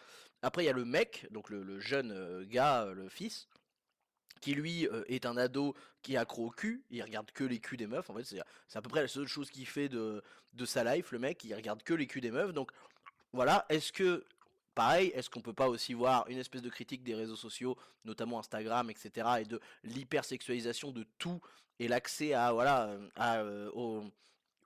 Après 0.42 0.64
il 0.64 0.68
y 0.68 0.70
a 0.70 0.74
le 0.74 0.86
mec 0.86 1.28
donc 1.32 1.50
le, 1.50 1.80
jeune 1.80 2.12
euh, 2.12 2.46
gars 2.46 2.84
euh, 2.84 2.94
le 2.94 3.10
fils 3.10 3.48
qui 4.42 4.54
lui 4.54 4.88
euh, 4.88 5.04
est 5.08 5.26
un 5.26 5.36
ado 5.38 5.76
qui 6.02 6.14
est 6.14 6.18
accro 6.18 6.48
au 6.48 6.50
cul, 6.50 6.84
il 6.90 7.04
regarde 7.04 7.30
que 7.32 7.44
les 7.44 7.60
culs 7.60 7.78
des 7.78 7.88
meufs, 7.88 8.10
en 8.10 8.16
fait 8.16 8.24
c'est 8.24 8.78
à 8.78 8.82
peu 8.82 8.90
près 8.90 9.02
la 9.02 9.08
seule 9.08 9.28
chose 9.28 9.50
qu'il 9.50 9.68
fait 9.68 9.90
de, 9.90 10.24
de 10.54 10.66
sa 10.66 10.84
life, 10.84 11.12
le 11.12 11.20
mec, 11.20 11.44
il 11.44 11.54
regarde 11.54 11.84
que 11.84 11.94
les 11.94 12.08
culs 12.08 12.22
des 12.22 12.32
meufs, 12.32 12.54
donc 12.54 12.72
voilà, 13.34 13.66
est-ce 13.68 13.92
que, 13.92 14.26
pareil, 14.76 15.10
est-ce 15.14 15.30
qu'on 15.30 15.42
peut 15.42 15.54
pas 15.54 15.68
aussi 15.68 15.94
voir 15.94 16.26
une 16.30 16.38
espèce 16.38 16.62
de 16.62 16.70
critique 16.70 17.04
des 17.04 17.16
réseaux 17.16 17.36
sociaux, 17.36 17.78
notamment 18.06 18.40
Instagram, 18.40 18.90
etc., 18.90 19.28
et 19.42 19.46
de 19.46 19.60
l'hypersexualisation 19.84 20.92
de 20.92 21.06
tout, 21.18 21.42
et 21.78 21.90
l'accès 21.90 22.34
à, 22.34 22.54
voilà, 22.54 22.98
au, 23.74 24.06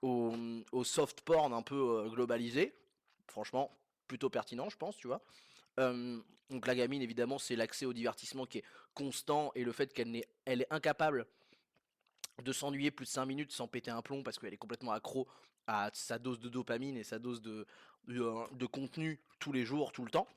au, 0.02 0.84
soft 0.84 1.22
porn 1.22 1.52
un 1.52 1.62
peu 1.62 2.08
globalisé, 2.10 2.74
franchement, 3.28 3.70
plutôt 4.06 4.30
pertinent, 4.30 4.68
je 4.68 4.76
pense, 4.76 4.96
tu 4.96 5.06
vois. 5.06 5.22
Donc 6.50 6.66
la 6.66 6.74
gamine, 6.74 7.02
évidemment, 7.02 7.38
c'est 7.38 7.56
l'accès 7.56 7.86
au 7.86 7.92
divertissement 7.92 8.46
qui 8.46 8.58
est 8.58 8.64
constant 8.94 9.50
et 9.54 9.64
le 9.64 9.72
fait 9.72 9.92
qu'elle 9.92 10.10
n'est, 10.10 10.26
elle 10.44 10.62
est 10.62 10.72
incapable 10.72 11.26
de 12.42 12.52
s'ennuyer 12.52 12.90
plus 12.90 13.06
de 13.06 13.10
5 13.10 13.24
minutes 13.26 13.52
sans 13.52 13.66
péter 13.66 13.90
un 13.90 14.02
plomb 14.02 14.22
parce 14.22 14.38
qu'elle 14.38 14.52
est 14.52 14.58
complètement 14.58 14.92
accro 14.92 15.26
à 15.66 15.90
sa 15.94 16.18
dose 16.18 16.38
de 16.40 16.48
dopamine 16.48 16.96
et 16.96 17.04
sa 17.04 17.18
dose 17.18 17.40
de, 17.40 17.66
de, 18.06 18.54
de 18.54 18.66
contenu 18.66 19.20
tous 19.38 19.52
les 19.52 19.64
jours, 19.64 19.92
tout 19.92 20.04
le 20.04 20.10
temps. 20.10 20.28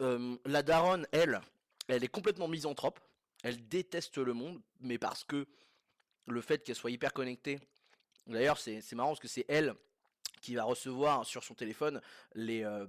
La 0.00 0.62
daronne, 0.62 1.06
elle, 1.12 1.40
elle 1.88 2.04
est 2.04 2.08
complètement 2.08 2.48
misanthrope. 2.48 3.00
Elle 3.42 3.68
déteste 3.68 4.18
le 4.18 4.32
monde, 4.32 4.60
mais 4.80 4.98
parce 4.98 5.22
que 5.22 5.46
le 6.26 6.40
fait 6.40 6.64
qu'elle 6.64 6.76
soit 6.76 6.90
hyper 6.90 7.12
connectée. 7.12 7.60
D'ailleurs, 8.26 8.58
c'est 8.58 8.92
marrant 8.92 9.10
parce 9.10 9.20
que 9.20 9.28
c'est 9.28 9.44
elle 9.48 9.74
qui 10.44 10.54
va 10.54 10.64
recevoir 10.64 11.24
sur 11.24 11.42
son 11.42 11.54
téléphone 11.54 12.02
les, 12.34 12.64
euh, 12.64 12.84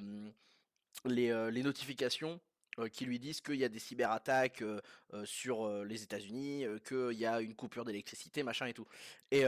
les, 1.05 1.29
euh, 1.29 1.49
les 1.49 1.63
notifications 1.63 2.41
euh, 2.79 2.89
qui 2.89 3.05
lui 3.05 3.17
disent 3.17 3.39
qu'il 3.39 3.55
y 3.55 3.63
a 3.63 3.69
des 3.69 3.79
cyberattaques 3.79 4.61
sur 5.23 5.69
les 5.85 6.03
États-Unis, 6.03 6.65
qu'il 6.85 7.17
y 7.17 7.25
a 7.25 7.39
une 7.39 7.55
coupure 7.55 7.85
d'électricité, 7.85 8.43
machin 8.43 8.65
et 8.65 8.73
tout. 8.73 8.85
Et, 9.31 9.43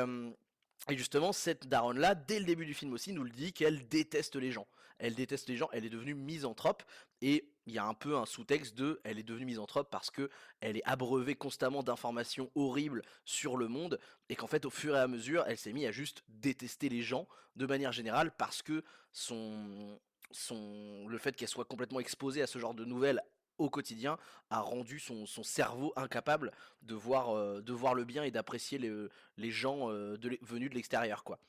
et 0.89 0.97
justement, 0.97 1.33
cette 1.33 1.67
daronne-là, 1.67 2.15
dès 2.15 2.39
le 2.39 2.45
début 2.45 2.65
du 2.65 2.73
film 2.73 2.93
aussi, 2.93 3.11
nous 3.11 3.23
le 3.23 3.29
dit 3.29 3.51
qu'elle 3.51 3.89
déteste 3.89 4.37
les 4.37 4.53
gens. 4.53 4.67
Elle 4.99 5.15
déteste 5.15 5.49
les 5.49 5.57
gens, 5.57 5.69
elle 5.71 5.85
est 5.85 5.89
devenue 5.89 6.15
misanthrope, 6.15 6.83
et 7.21 7.49
il 7.65 7.73
y 7.73 7.77
a 7.77 7.85
un 7.85 7.93
peu 7.93 8.17
un 8.17 8.25
sous-texte 8.25 8.75
de 8.75 8.99
elle 9.03 9.19
est 9.19 9.23
devenue 9.23 9.45
misanthrope 9.45 9.89
parce 9.91 10.09
que 10.09 10.29
elle 10.61 10.77
est 10.77 10.85
abreuvée 10.85 11.35
constamment 11.35 11.83
d'informations 11.83 12.49
horribles 12.55 13.01
sur 13.25 13.57
le 13.57 13.67
monde, 13.67 13.99
et 14.29 14.35
qu'en 14.35 14.47
fait, 14.47 14.65
au 14.65 14.69
fur 14.69 14.95
et 14.95 14.99
à 14.99 15.07
mesure, 15.07 15.43
elle 15.47 15.57
s'est 15.57 15.73
mise 15.73 15.85
à 15.85 15.91
juste 15.91 16.23
détester 16.27 16.89
les 16.89 17.01
gens 17.01 17.27
de 17.55 17.65
manière 17.65 17.91
générale 17.91 18.31
parce 18.37 18.61
que 18.61 18.83
son, 19.11 19.99
son, 20.31 21.07
le 21.07 21.17
fait 21.17 21.35
qu'elle 21.35 21.47
soit 21.47 21.65
complètement 21.65 21.99
exposée 21.99 22.41
à 22.41 22.47
ce 22.47 22.59
genre 22.59 22.73
de 22.73 22.85
nouvelles 22.85 23.21
au 23.57 23.69
quotidien 23.69 24.17
a 24.49 24.61
rendu 24.61 24.99
son, 24.99 25.25
son 25.25 25.43
cerveau 25.43 25.91
incapable 25.95 26.51
de 26.83 26.95
voir, 26.95 27.35
euh, 27.35 27.61
de 27.61 27.73
voir 27.73 27.93
le 27.95 28.05
bien 28.05 28.23
et 28.23 28.31
d'apprécier 28.31 28.77
les, 28.77 29.07
les 29.37 29.51
gens 29.51 29.89
euh, 29.91 30.15
venus 30.41 30.69
de 30.69 30.75
l'extérieur 30.75 31.23
quoi. 31.23 31.39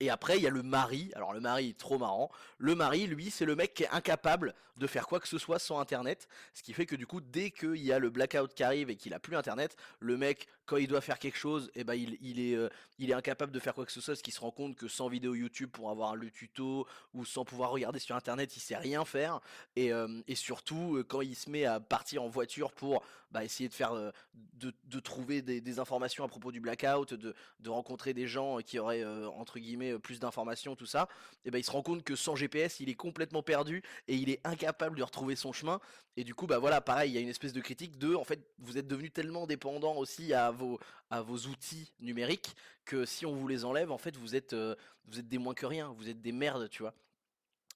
Et 0.00 0.10
après, 0.10 0.36
il 0.36 0.42
y 0.42 0.46
a 0.48 0.50
le 0.50 0.64
mari. 0.64 1.12
Alors, 1.14 1.32
le 1.32 1.40
mari 1.40 1.70
est 1.70 1.78
trop 1.78 1.96
marrant. 1.96 2.28
Le 2.58 2.74
mari, 2.74 3.06
lui, 3.06 3.30
c'est 3.30 3.44
le 3.44 3.54
mec 3.54 3.72
qui 3.72 3.84
est 3.84 3.90
incapable 3.90 4.52
de 4.78 4.86
faire 4.86 5.06
quoi 5.06 5.20
que 5.20 5.28
ce 5.28 5.38
soit 5.38 5.60
sans 5.60 5.78
Internet. 5.78 6.28
Ce 6.54 6.62
qui 6.62 6.72
fait 6.72 6.86
que, 6.86 6.96
du 6.96 7.06
coup, 7.06 7.20
dès 7.20 7.50
qu'il 7.50 7.76
y 7.76 7.92
a 7.92 8.00
le 8.00 8.10
blackout 8.10 8.52
qui 8.52 8.64
arrive 8.64 8.90
et 8.90 8.96
qu'il 8.96 9.14
a 9.14 9.20
plus 9.20 9.36
Internet, 9.36 9.76
le 10.00 10.16
mec, 10.16 10.48
quand 10.66 10.76
il 10.76 10.88
doit 10.88 11.02
faire 11.02 11.18
quelque 11.20 11.36
chose, 11.36 11.70
eh 11.74 11.84
ben, 11.84 11.94
il, 11.94 12.16
il 12.20 12.40
est, 12.40 12.56
euh, 12.56 12.68
il 12.98 13.10
est 13.10 13.14
incapable 13.14 13.52
de 13.52 13.60
faire 13.60 13.74
quoi 13.74 13.86
que 13.86 13.92
ce 13.92 14.00
soit. 14.00 14.14
Parce 14.14 14.22
qu'il 14.22 14.32
se 14.32 14.40
rend 14.40 14.50
compte 14.50 14.76
que 14.76 14.88
sans 14.88 15.08
vidéo 15.08 15.34
YouTube 15.34 15.70
pour 15.70 15.90
avoir 15.90 16.16
le 16.16 16.30
tuto 16.30 16.86
ou 17.14 17.24
sans 17.24 17.44
pouvoir 17.44 17.70
regarder 17.70 17.98
sur 18.00 18.16
Internet, 18.16 18.56
il 18.56 18.60
sait 18.60 18.76
rien 18.76 19.04
faire. 19.04 19.40
Et, 19.76 19.92
euh, 19.92 20.20
et 20.26 20.34
surtout, 20.34 20.96
euh, 20.96 21.04
quand 21.04 21.20
il 21.20 21.36
se 21.36 21.48
met 21.48 21.64
à 21.64 21.78
partir 21.78 22.22
en 22.22 22.28
voiture 22.28 22.72
pour 22.72 23.04
bah, 23.30 23.44
essayer 23.44 23.68
de 23.68 23.74
faire, 23.74 23.94
de, 24.34 24.74
de 24.84 25.00
trouver 25.00 25.42
des, 25.42 25.60
des 25.60 25.78
informations 25.78 26.24
à 26.24 26.28
propos 26.28 26.52
du 26.52 26.60
blackout, 26.60 27.14
de, 27.14 27.34
de 27.60 27.70
rencontrer 27.70 28.14
des 28.14 28.26
gens 28.26 28.58
qui 28.58 28.78
auraient 28.78 29.04
entre 29.04 29.58
guillemets 29.58 29.81
euh, 29.90 29.98
plus 29.98 30.20
d'informations, 30.20 30.76
tout 30.76 30.86
ça, 30.86 31.08
et 31.44 31.50
ben 31.50 31.58
il 31.58 31.64
se 31.64 31.70
rend 31.72 31.82
compte 31.82 32.04
que 32.04 32.14
sans 32.14 32.36
GPS, 32.36 32.78
il 32.80 32.88
est 32.88 32.94
complètement 32.94 33.42
perdu 33.42 33.82
et 34.06 34.14
il 34.14 34.30
est 34.30 34.40
incapable 34.44 34.96
de 34.96 35.02
retrouver 35.02 35.34
son 35.34 35.52
chemin. 35.52 35.80
Et 36.16 36.24
du 36.24 36.34
coup, 36.34 36.46
bah 36.46 36.58
voilà, 36.58 36.80
pareil, 36.80 37.10
il 37.10 37.14
y 37.14 37.18
a 37.18 37.20
une 37.20 37.28
espèce 37.28 37.52
de 37.52 37.60
critique 37.60 37.98
de, 37.98 38.14
en 38.14 38.24
fait, 38.24 38.40
vous 38.58 38.78
êtes 38.78 38.86
devenu 38.86 39.10
tellement 39.10 39.46
dépendant 39.46 39.96
aussi 39.96 40.32
à 40.32 40.50
vos 40.50 40.78
à 41.10 41.20
vos 41.20 41.36
outils 41.36 41.92
numériques 42.00 42.54
que 42.84 43.04
si 43.04 43.26
on 43.26 43.34
vous 43.34 43.48
les 43.48 43.64
enlève, 43.64 43.90
en 43.90 43.98
fait, 43.98 44.16
vous 44.16 44.36
êtes 44.36 44.52
euh, 44.52 44.76
vous 45.06 45.18
êtes 45.18 45.28
des 45.28 45.38
moins 45.38 45.54
que 45.54 45.66
rien, 45.66 45.92
vous 45.98 46.08
êtes 46.08 46.20
des 46.20 46.32
merdes, 46.32 46.68
tu 46.70 46.82
vois. 46.82 46.94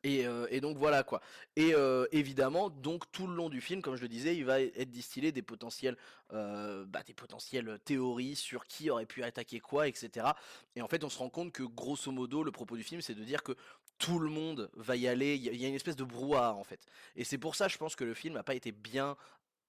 Et, 0.06 0.24
euh, 0.24 0.46
et 0.50 0.60
donc 0.60 0.78
voilà 0.78 1.02
quoi. 1.02 1.20
Et 1.56 1.74
euh, 1.74 2.06
évidemment, 2.12 2.70
donc 2.70 3.10
tout 3.10 3.26
le 3.26 3.34
long 3.34 3.48
du 3.48 3.60
film, 3.60 3.82
comme 3.82 3.96
je 3.96 4.02
le 4.02 4.08
disais, 4.08 4.36
il 4.36 4.44
va 4.44 4.60
être 4.60 4.92
distillé 4.92 5.32
des 5.32 5.42
potentiels, 5.42 5.96
euh, 6.32 6.84
bah, 6.86 7.02
des 7.04 7.12
potentielles 7.12 7.80
théories 7.84 8.36
sur 8.36 8.68
qui 8.68 8.88
aurait 8.88 9.04
pu 9.04 9.24
attaquer 9.24 9.58
quoi, 9.58 9.88
etc. 9.88 10.28
Et 10.76 10.82
en 10.82 10.86
fait, 10.86 11.02
on 11.02 11.08
se 11.08 11.18
rend 11.18 11.28
compte 11.28 11.50
que 11.50 11.64
grosso 11.64 12.12
modo, 12.12 12.44
le 12.44 12.52
propos 12.52 12.76
du 12.76 12.84
film, 12.84 13.00
c'est 13.00 13.16
de 13.16 13.24
dire 13.24 13.42
que 13.42 13.56
tout 13.98 14.20
le 14.20 14.30
monde 14.30 14.70
va 14.74 14.94
y 14.94 15.08
aller. 15.08 15.34
Il 15.34 15.52
y, 15.52 15.56
y 15.56 15.64
a 15.64 15.68
une 15.68 15.74
espèce 15.74 15.96
de 15.96 16.04
brouhaha 16.04 16.54
en 16.54 16.62
fait. 16.62 16.86
Et 17.16 17.24
c'est 17.24 17.38
pour 17.38 17.56
ça, 17.56 17.66
je 17.66 17.76
pense 17.76 17.96
que 17.96 18.04
le 18.04 18.14
film 18.14 18.34
n'a 18.34 18.44
pas 18.44 18.54
été 18.54 18.70
bien, 18.70 19.16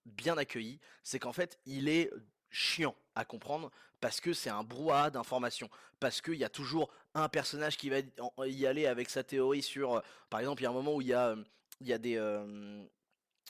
bien 0.06 0.38
accueilli. 0.38 0.80
C'est 1.02 1.18
qu'en 1.18 1.34
fait, 1.34 1.58
il 1.66 1.90
est 1.90 2.12
chiant 2.50 2.96
à 3.16 3.26
comprendre 3.26 3.72
parce 4.00 4.20
que 4.22 4.34
c'est 4.34 4.50
un 4.50 4.64
brouhaha 4.64 5.10
d'informations. 5.10 5.70
Parce 6.00 6.22
qu'il 6.22 6.36
y 6.36 6.44
a 6.44 6.50
toujours 6.50 6.90
un 7.16 7.30
personnage 7.30 7.78
qui 7.78 7.90
va 7.90 7.98
y 8.46 8.66
aller 8.68 8.86
avec 8.86 9.10
sa 9.10 9.24
théorie 9.24 9.64
sur. 9.64 9.96
euh, 9.96 10.02
Par 10.30 10.40
exemple, 10.40 10.62
il 10.62 10.66
y 10.66 10.68
a 10.68 10.70
un 10.70 10.74
moment 10.74 10.96
où 10.96 11.02
il 11.02 11.08
y 11.08 11.14
a, 11.14 11.30
euh, 11.30 11.44
il 11.82 11.88
y 11.88 11.94
a 11.94 11.98
des. 11.98 12.16
euh, 12.18 12.84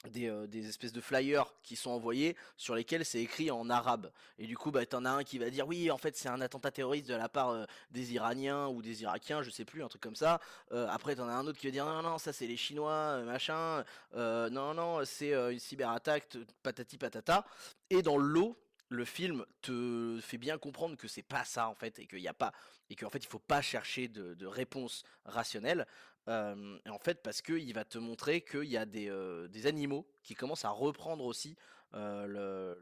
des, 0.10 0.70
espèces 0.70 0.94
de 0.94 1.02
flyers 1.02 1.52
qui 1.64 1.76
sont 1.76 1.90
envoyés 1.90 2.38
sur 2.56 2.76
lesquels 2.76 3.04
c'est 3.04 3.20
écrit 3.20 3.52
en 3.52 3.70
arabe. 3.70 4.10
Et 4.38 4.46
du 4.46 4.56
coup, 4.56 4.72
bah, 4.72 4.86
t'en 4.86 5.04
as 5.04 5.10
un 5.10 5.24
qui 5.24 5.38
va 5.38 5.50
dire 5.50 5.68
oui, 5.68 5.92
en 5.92 5.98
fait, 5.98 6.16
c'est 6.16 6.30
un 6.30 6.40
attentat 6.40 6.72
terroriste 6.72 7.08
de 7.10 7.16
la 7.16 7.28
part 7.28 7.66
des 7.92 8.14
Iraniens 8.14 8.68
ou 8.68 8.82
des 8.82 9.02
Irakiens, 9.02 9.42
je 9.42 9.50
sais 9.50 9.66
plus, 9.66 9.84
un 9.84 9.88
truc 9.90 10.02
comme 10.02 10.16
ça. 10.16 10.40
Euh, 10.72 10.88
après, 10.90 11.16
t'en 11.16 11.28
as 11.28 11.34
un 11.34 11.46
autre 11.48 11.58
qui 11.60 11.66
va 11.68 11.72
dire 11.72 11.86
non, 11.86 12.04
non, 12.04 12.18
ça 12.20 12.32
c'est 12.32 12.48
les 12.48 12.56
Chinois, 12.58 13.22
machin. 13.24 13.84
Non, 14.16 14.74
non, 14.74 15.04
c'est 15.04 15.34
une 15.34 15.60
cyberattaque, 15.60 16.38
patati 16.64 16.98
patata. 16.98 17.46
Et 17.90 18.02
dans 18.02 18.18
l'eau, 18.18 18.56
le 18.90 19.06
film 19.06 19.46
te 19.62 20.20
fait 20.22 20.38
bien 20.38 20.58
comprendre 20.58 20.96
que 20.98 21.08
c'est 21.08 21.24
pas 21.24 21.44
ça 21.44 21.68
en 21.70 21.76
fait, 21.76 22.00
et 22.00 22.08
qu'il 22.08 22.20
y 22.20 22.28
a 22.28 22.34
pas, 22.34 22.54
et 22.90 22.96
qu'en 22.96 23.10
fait, 23.10 23.20
il 23.20 23.28
faut 23.28 23.40
pas 23.40 23.62
chercher 23.62 24.08
de, 24.08 24.34
de 24.34 24.46
réponse 24.46 25.04
rationnelle. 25.26 25.86
En 26.28 27.00
fait, 27.02 27.22
parce 27.24 27.42
qu'il 27.42 27.74
va 27.74 27.86
te 27.86 27.98
montrer 27.98 28.42
qu'il 28.42 28.66
y 28.66 28.76
a 28.78 28.86
des, 28.86 29.10
des 29.50 29.66
animaux 29.66 30.06
qui 30.24 30.36
commencent 30.36 30.66
à 30.66 30.70
reprendre 30.72 31.24
aussi 31.24 31.56
le, 31.94 32.78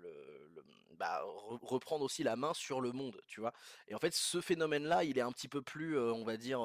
bah, 0.97 1.21
re- 1.23 1.59
reprendre 1.63 2.03
aussi 2.03 2.23
la 2.23 2.35
main 2.35 2.53
sur 2.53 2.81
le 2.81 2.91
monde, 2.91 3.21
tu 3.27 3.41
vois? 3.41 3.53
Et 3.87 3.93
en 3.93 3.99
fait, 3.99 4.13
ce 4.13 4.41
phénomène-là, 4.41 5.03
il 5.03 5.17
est 5.17 5.21
un 5.21 5.31
petit 5.31 5.47
peu 5.47 5.61
plus, 5.61 5.99
on 5.99 6.23
va 6.23 6.37
dire, 6.37 6.59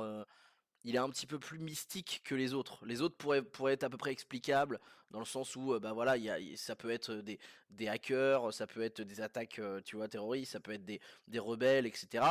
il 0.84 0.94
est 0.94 0.98
un 0.98 1.10
petit 1.10 1.26
peu 1.26 1.38
plus 1.38 1.58
mystique 1.58 2.22
que 2.24 2.34
les 2.34 2.54
autres. 2.54 2.84
Les 2.86 3.02
autres 3.02 3.16
pourraient, 3.16 3.42
pourraient 3.42 3.74
être 3.74 3.84
à 3.84 3.90
peu 3.90 3.96
près 3.98 4.12
explicables 4.12 4.80
dans 5.10 5.18
le 5.18 5.24
sens 5.24 5.56
où, 5.56 5.74
euh, 5.74 5.80
bah 5.80 5.92
voilà, 5.92 6.16
il 6.16 6.24
y 6.24 6.30
a, 6.30 6.38
ça 6.56 6.76
peut 6.76 6.90
être 6.90 7.14
des, 7.16 7.38
des 7.70 7.88
hackers, 7.88 8.52
ça 8.54 8.66
peut 8.66 8.82
être 8.82 9.02
des 9.02 9.20
attaques, 9.20 9.58
euh, 9.58 9.80
tu 9.84 9.96
vois, 9.96 10.08
terroristes, 10.08 10.52
ça 10.52 10.60
peut 10.60 10.72
être 10.72 10.84
des, 10.84 11.00
des 11.28 11.38
rebelles, 11.38 11.86
etc. 11.86 12.24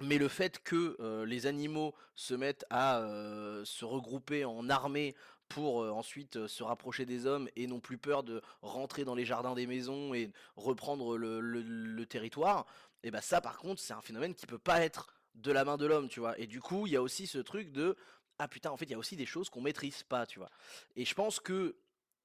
Mais 0.00 0.18
le 0.18 0.28
fait 0.28 0.58
que 0.62 0.96
euh, 1.00 1.24
les 1.24 1.46
animaux 1.46 1.94
se 2.16 2.34
mettent 2.34 2.66
à 2.70 2.98
euh, 2.98 3.64
se 3.64 3.84
regrouper 3.84 4.44
en 4.44 4.68
armée 4.68 5.14
pour 5.48 5.82
euh, 5.84 5.90
ensuite 5.90 6.36
euh, 6.36 6.48
se 6.48 6.64
rapprocher 6.64 7.06
des 7.06 7.26
hommes 7.26 7.48
et 7.54 7.68
n'ont 7.68 7.78
plus 7.80 7.98
peur 7.98 8.24
de 8.24 8.42
rentrer 8.62 9.04
dans 9.04 9.14
les 9.14 9.24
jardins 9.24 9.54
des 9.54 9.66
maisons 9.68 10.12
et 10.12 10.32
reprendre 10.56 11.16
le, 11.16 11.38
le- 11.40 12.06
territoire, 12.06 12.66
et 13.02 13.10
bah 13.10 13.20
ça 13.20 13.40
par 13.40 13.56
contre 13.58 13.80
c'est 13.80 13.92
un 13.94 14.00
phénomène 14.02 14.34
qui 14.34 14.46
peut 14.46 14.58
pas 14.58 14.80
être 14.84 15.13
de 15.34 15.52
la 15.52 15.64
main 15.64 15.76
de 15.76 15.86
l'homme, 15.86 16.08
tu 16.08 16.20
vois. 16.20 16.38
Et 16.38 16.46
du 16.46 16.60
coup 16.60 16.86
il 16.86 16.92
y 16.92 16.96
a 16.96 17.02
aussi 17.02 17.26
ce 17.26 17.38
truc 17.38 17.72
de 17.72 17.96
ah 18.38 18.48
putain 18.48 18.70
en 18.70 18.76
fait 18.76 18.86
il 18.86 18.92
y 18.92 18.94
a 18.94 18.98
aussi 18.98 19.16
des 19.16 19.26
choses 19.26 19.50
qu'on 19.50 19.60
maîtrise 19.60 20.02
pas, 20.02 20.26
tu 20.26 20.38
vois. 20.38 20.50
Et 20.96 21.04
je 21.04 21.14
pense 21.14 21.40
que 21.40 21.76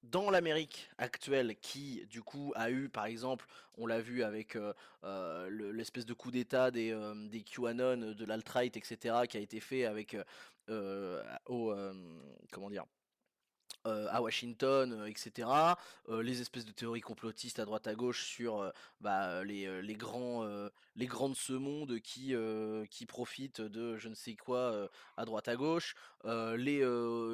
dans 0.02 0.30
l'Amérique 0.30 0.88
actuelle, 0.96 1.56
qui 1.60 2.06
du 2.06 2.22
coup 2.22 2.52
a 2.56 2.70
eu, 2.70 2.88
par 2.88 3.04
exemple, 3.04 3.46
on 3.76 3.86
l'a 3.86 4.00
vu 4.00 4.22
avec 4.22 4.56
euh, 4.56 4.72
euh, 5.04 5.48
le- 5.50 5.72
l'espèce 5.72 6.06
de 6.06 6.14
coup 6.14 6.30
d'État 6.30 6.70
des, 6.70 6.90
euh, 6.90 7.14
des 7.28 7.42
QAnon, 7.42 8.12
de 8.14 8.24
l'alt-right, 8.24 8.74
etc., 8.76 9.26
qui 9.28 9.36
a 9.36 9.40
été 9.40 9.60
fait 9.60 9.84
avec 9.84 10.16
au 11.46 11.74
comment 12.50 12.70
dire 12.70 12.86
euh, 13.86 14.08
à 14.10 14.20
Washington, 14.20 14.92
euh, 14.92 15.06
etc. 15.06 15.48
euh, 16.10 16.22
les 16.22 16.42
espèces 16.42 16.66
de 16.66 16.70
théories 16.70 17.00
complotistes 17.00 17.58
à 17.60 17.64
droite 17.64 17.86
à 17.86 17.94
gauche 17.94 18.26
sur 18.26 18.70
bah, 19.00 19.42
les, 19.42 19.80
les 19.80 19.94
grands 19.94 20.46
les 20.96 21.06
grands 21.06 21.30
de 21.30 21.34
ce 21.34 21.54
monde 21.54 21.98
qui 22.00 22.34
qui 22.90 23.06
profitent 23.06 23.62
de 23.62 23.96
je 23.96 24.08
ne 24.08 24.14
sais 24.14 24.34
quoi 24.36 24.90
à 25.16 25.24
droite 25.24 25.48
à 25.48 25.56
gauche, 25.56 25.94
les 26.24 26.84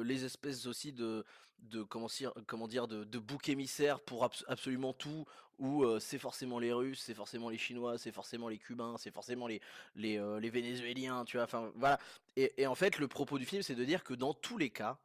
les 0.05 0.23
espèces 0.23 0.65
aussi 0.67 0.93
de 0.93 1.25
de 1.59 1.83
comment 1.83 2.07
dire 2.07 2.31
comment 2.45 2.67
dire 2.67 2.87
de, 2.87 3.19
boucs 3.19 3.49
émissaires 3.49 3.99
pour 3.99 4.23
abs- 4.23 4.45
absolument 4.47 4.93
tout 4.93 5.25
où 5.59 5.83
c'est 5.99 6.19
forcément 6.19 6.59
les 6.59 6.71
Russes, 6.71 7.01
c'est 7.03 7.15
forcément 7.15 7.49
les 7.49 7.57
Chinois, 7.57 7.97
c'est 7.97 8.11
forcément 8.11 8.47
les 8.47 8.57
Cubains, 8.57 8.95
c'est 8.97 9.11
forcément 9.11 9.47
les 9.47 9.59
les, 9.95 10.17
les 10.39 10.49
Vénézuéliens, 10.49 11.25
tu 11.25 11.37
vois. 11.37 11.43
Enfin 11.43 11.71
voilà. 11.75 11.99
Et 12.37 12.67
en 12.67 12.75
fait, 12.75 12.99
le 12.99 13.07
propos 13.07 13.37
du 13.37 13.45
film, 13.45 13.63
c'est 13.63 13.75
de 13.75 13.83
dire 13.83 14.03
que 14.03 14.13
dans 14.13 14.33
tous 14.33 14.57
les 14.57 14.69
cas, 14.69 14.97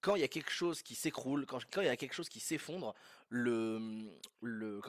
quand 0.00 0.14
il 0.14 0.20
y 0.20 0.24
a 0.24 0.28
quelque 0.28 0.52
chose 0.52 0.82
qui 0.82 0.94
s'écroule, 0.94 1.46
quand, 1.46 1.60
il 1.80 1.86
y 1.86 1.88
a 1.88 1.96
quelque 1.96 2.14
chose 2.14 2.28
qui 2.28 2.40
s'effondre, 2.40 2.94
le, 3.28 3.80
le, 4.40 4.80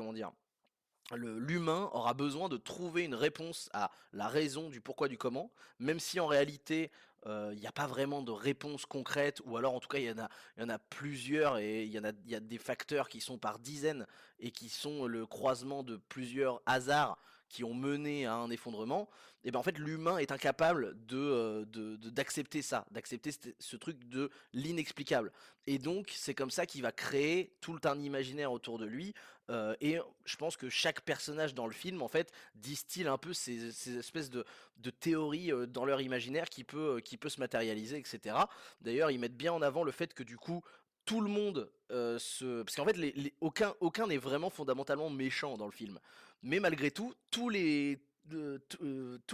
l'humain 1.16 1.90
aura 1.94 2.14
besoin 2.14 2.50
de 2.50 2.58
trouver 2.58 3.04
une 3.04 3.16
réponse 3.16 3.70
à 3.74 3.92
la 4.14 4.28
raison 4.28 4.70
du 4.70 4.82
pourquoi 4.82 5.08
du 5.08 5.18
comment, 5.18 5.52
même 5.80 6.00
si 6.00 6.20
en 6.20 6.28
réalité 6.28 6.92
euh, 7.26 7.52
il 7.54 7.60
n'y 7.60 7.68
a 7.68 7.72
pas 7.72 7.88
vraiment 7.88 8.22
de 8.22 8.32
réponse 8.32 8.86
concrète, 8.86 9.42
ou 9.46 9.58
alors 9.58 9.74
en 9.74 9.80
tout 9.80 9.88
cas 9.88 9.98
il 9.98 10.06
y 10.06 10.62
en 10.62 10.70
a, 10.70 10.80
plusieurs 10.80 11.58
et 11.58 11.84
il 11.84 11.92
y 11.92 12.36
a 12.36 12.40
des 12.40 12.58
facteurs 12.58 13.10
qui 13.10 13.22
sont 13.22 13.38
par 13.38 13.60
dizaines 13.60 14.06
et 14.40 14.52
qui 14.52 14.70
sont 14.70 15.08
le 15.08 15.26
croisement 15.26 15.84
de 15.84 15.98
plusieurs 15.98 16.62
hasards 16.66 17.18
qui 17.50 17.64
ont 17.64 17.74
mené 17.74 18.26
à 18.26 18.36
un 18.36 18.50
effondrement, 18.50 19.10
et 19.44 19.52
ben 19.52 19.60
en 19.60 19.64
fait 19.64 19.78
l'humain 19.78 20.18
est 20.18 20.32
incapable 20.32 20.96
de, 21.06 21.18
euh, 21.18 21.66
d'accepter 21.98 22.62
ça, 22.62 22.86
d'accepter 22.92 23.32
ce, 23.60 23.76
truc 23.78 24.08
de 24.10 24.30
l'inexplicable. 24.54 25.32
Et 25.68 25.78
donc 25.80 26.12
c'est 26.16 26.34
comme 26.34 26.52
ça 26.52 26.66
qu'il 26.66 26.82
va 26.82 26.92
créer 26.92 27.56
tout 27.62 27.80
un 27.86 28.00
imaginaire 28.00 28.52
autour 28.52 28.78
de 28.78 28.86
lui. 28.86 29.14
euh, 29.50 29.76
et 29.80 30.00
je 30.26 30.36
pense 30.36 30.58
que 30.58 30.70
chaque 30.70 31.02
personnage 31.02 31.54
dans 31.54 31.68
le 31.68 31.74
film 31.74 32.02
en 32.02 32.10
fait 32.10 32.32
distille 32.56 33.08
un 33.08 33.18
peu 33.18 33.34
ces, 33.34 33.72
ces 33.72 33.98
espèces 33.98 34.30
de, 34.30 34.44
de 34.78 34.90
théories 34.90 35.54
euh, 35.54 35.66
dans 35.66 35.86
leur 35.86 36.02
imaginaire 36.02 36.50
qui 36.50 36.66
peut, 36.66 37.00
qui 37.00 37.16
peut 37.16 37.30
se 37.30 37.40
matérialiser, 37.40 37.98
etc. 37.98 38.36
D'ailleurs 38.82 39.12
ils 39.12 39.20
mettent 39.20 39.38
bien 39.38 39.54
en 39.54 39.62
avant 39.62 39.84
le 39.84 39.92
fait 39.92 40.14
que 40.14 40.24
du 40.24 40.38
coup 40.38 40.62
tout 41.08 41.22
le 41.22 41.30
monde 41.30 41.72
euh, 41.92 42.20
se... 42.20 42.62
Parce 42.62 42.76
qu'en 42.76 42.86
fait, 42.86 43.34
aucun 43.42 44.08
n'est 44.08 44.18
vraiment 44.18 44.52
fondamentalement 44.52 45.10
méchant 45.10 45.58
dans 45.58 45.66
le 45.66 45.72
film. 45.72 46.00
Mais 46.44 46.60
malgré 46.60 46.92
tout, 46.92 47.16
tous 47.32 47.50
les, 47.50 47.98
euh, 48.34 48.60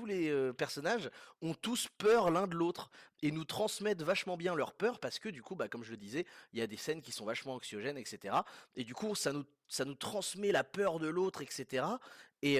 euh, 0.08 0.54
personnages 0.54 1.10
ont 1.42 1.56
tous 1.56 1.90
peur 1.98 2.30
l'un 2.30 2.48
de 2.48 2.56
l'autre 2.56 2.92
et 3.24 3.32
nous 3.32 3.44
transmettent 3.44 4.04
vachement 4.04 4.38
bien 4.38 4.54
leur 4.54 4.74
peur 4.74 5.00
parce 5.00 5.18
que 5.18 5.30
du 5.30 5.42
coup, 5.42 5.56
bah, 5.56 5.68
comme 5.68 5.84
je 5.84 5.90
le 5.90 5.98
disais, 5.98 6.28
il 6.54 6.60
y 6.60 6.62
a 6.62 6.68
des 6.68 6.78
scènes 6.78 7.02
qui 7.02 7.12
sont 7.12 7.26
vachement 7.26 7.56
anxiogènes, 7.56 7.98
etc. 7.98 8.36
Et 8.76 8.84
du 8.84 8.94
coup, 8.94 9.16
ça 9.16 9.34
nous, 9.34 9.96
transmet 9.96 10.52
la 10.52 10.64
peur 10.64 11.00
de 11.00 11.08
l'autre, 11.08 11.42
etc. 11.42 11.86
Et, 12.44 12.58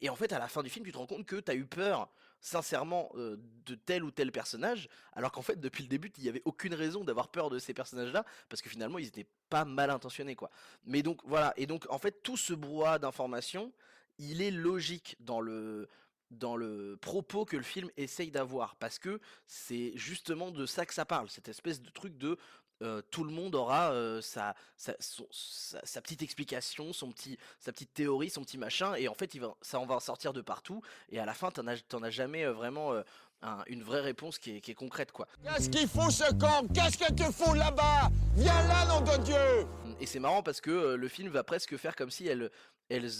et 0.00 0.08
en 0.08 0.16
fait, 0.16 0.32
à 0.32 0.40
la 0.40 0.48
fin 0.48 0.64
du 0.64 0.70
film, 0.70 0.84
tu 0.84 0.90
te 0.90 0.98
rends 0.98 1.06
compte 1.06 1.26
que 1.26 1.36
tu 1.36 1.50
as 1.52 1.54
eu 1.54 1.66
peur 1.66 2.10
sincèrement 2.40 3.10
euh, 3.14 3.36
de 3.66 3.74
tel 3.74 4.02
ou 4.04 4.10
tel 4.10 4.32
personnage, 4.32 4.88
alors 5.12 5.32
qu'en 5.32 5.42
fait 5.42 5.60
depuis 5.60 5.82
le 5.82 5.88
début 5.88 6.12
il 6.16 6.22
n'y 6.22 6.28
avait 6.28 6.42
aucune 6.44 6.74
raison 6.74 7.04
d'avoir 7.04 7.28
peur 7.28 7.50
de 7.50 7.58
ces 7.58 7.74
personnages-là, 7.74 8.24
parce 8.48 8.62
que 8.62 8.70
finalement 8.70 8.98
ils 8.98 9.06
étaient 9.06 9.26
pas 9.48 9.64
mal 9.64 9.90
intentionnés 9.90 10.36
quoi. 10.36 10.50
Mais 10.84 11.02
donc 11.02 11.20
voilà, 11.24 11.52
et 11.56 11.66
donc 11.66 11.86
en 11.90 11.98
fait 11.98 12.22
tout 12.22 12.36
ce 12.36 12.52
brouhaha 12.54 12.98
d'informations, 12.98 13.72
il 14.18 14.42
est 14.42 14.50
logique 14.50 15.16
dans 15.20 15.40
le 15.40 15.88
dans 16.30 16.56
le 16.56 16.96
propos 17.00 17.44
que 17.44 17.56
le 17.56 17.62
film 17.62 17.90
essaye 17.96 18.30
d'avoir, 18.30 18.76
parce 18.76 18.98
que 18.98 19.20
c'est 19.46 19.92
justement 19.96 20.52
de 20.52 20.64
ça 20.64 20.86
que 20.86 20.94
ça 20.94 21.04
parle, 21.04 21.28
cette 21.28 21.48
espèce 21.48 21.82
de 21.82 21.90
truc 21.90 22.16
de 22.18 22.38
euh, 22.82 23.02
tout 23.10 23.24
le 23.24 23.30
monde 23.30 23.54
aura 23.54 23.92
euh, 23.92 24.20
sa, 24.20 24.54
sa, 24.76 24.94
son- 25.00 25.26
sa- 25.30 25.84
sa 25.84 26.00
petite 26.00 26.22
explication, 26.22 26.92
son 26.92 27.10
petit, 27.12 27.38
sa 27.58 27.72
petite 27.72 27.92
théorie, 27.94 28.30
son 28.30 28.42
petit 28.42 28.58
machin, 28.58 28.94
et 28.94 29.08
en 29.08 29.14
fait 29.14 29.34
il 29.34 29.40
va, 29.40 29.54
ça 29.62 29.78
en 29.78 29.86
va 29.86 29.96
en 29.96 30.00
sortir 30.00 30.32
de 30.32 30.40
partout, 30.40 30.82
et 31.10 31.18
à 31.18 31.24
la 31.26 31.34
fin 31.34 31.50
t'en 31.50 31.66
as, 31.66 31.76
as 32.02 32.10
jamais 32.10 32.44
euh, 32.44 32.52
vraiment 32.52 32.92
euh, 32.92 33.02
un- 33.42 33.62
une 33.66 33.82
vraie 33.82 34.00
réponse 34.00 34.38
qui 34.38 34.56
est, 34.56 34.60
qui 34.60 34.70
est 34.70 34.74
concrète 34.74 35.12
quoi. 35.12 35.26
Qu'est-ce 35.44 35.70
qu'il 35.70 35.88
fout 35.88 36.10
ce 36.10 36.32
camp 36.34 36.66
Qu'est-ce 36.74 36.98
que 36.98 37.12
tu 37.12 37.24
fous 37.32 37.54
là-bas? 37.54 38.10
Viens 38.36 38.66
là, 38.68 38.86
nom 38.86 39.00
de 39.00 39.22
Dieu! 39.24 39.66
Et 40.00 40.06
c'est 40.06 40.20
marrant 40.20 40.42
parce 40.42 40.60
que 40.60 40.94
le 40.94 41.08
film 41.08 41.28
va 41.30 41.44
presque 41.44 41.76
faire 41.76 41.96
comme 41.96 42.10
si 42.10 42.26
elles, 42.26 42.50
elles, 42.88 43.10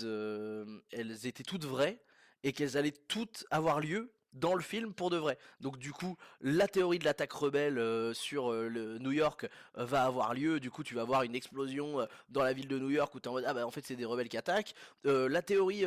elles 0.92 1.26
étaient 1.26 1.42
toutes 1.42 1.64
vraies 1.64 2.02
et 2.42 2.52
qu'elles 2.52 2.76
allaient 2.76 2.94
toutes 3.08 3.44
avoir 3.50 3.80
lieu 3.80 4.12
dans 4.32 4.54
le 4.54 4.62
film 4.62 4.92
pour 4.92 5.10
de 5.10 5.16
vrai. 5.16 5.38
Donc 5.60 5.78
du 5.78 5.92
coup, 5.92 6.16
la 6.40 6.68
théorie 6.68 6.98
de 6.98 7.04
l'attaque 7.04 7.32
rebelle 7.32 7.78
euh, 7.78 8.14
sur 8.14 8.52
euh, 8.52 8.98
New 9.00 9.12
York 9.12 9.48
euh, 9.78 9.84
va 9.84 10.04
avoir 10.04 10.34
lieu. 10.34 10.60
Du 10.60 10.70
coup, 10.70 10.82
tu 10.84 10.94
vas 10.94 11.02
avoir 11.02 11.22
une 11.24 11.34
explosion 11.34 12.06
dans 12.28 12.42
la 12.42 12.52
ville 12.52 12.68
de 12.68 12.78
New 12.78 12.90
York 12.90 13.14
où 13.14 13.20
tu 13.20 13.28
en 13.28 13.32
mode 13.32 13.44
ah 13.46 13.54
bah 13.54 13.66
en 13.66 13.70
fait 13.70 13.84
c'est 13.84 13.96
des 13.96 14.04
rebelles 14.04 14.28
qui 14.28 14.36
attaquent. 14.38 14.74
La 15.04 15.42
théorie 15.42 15.84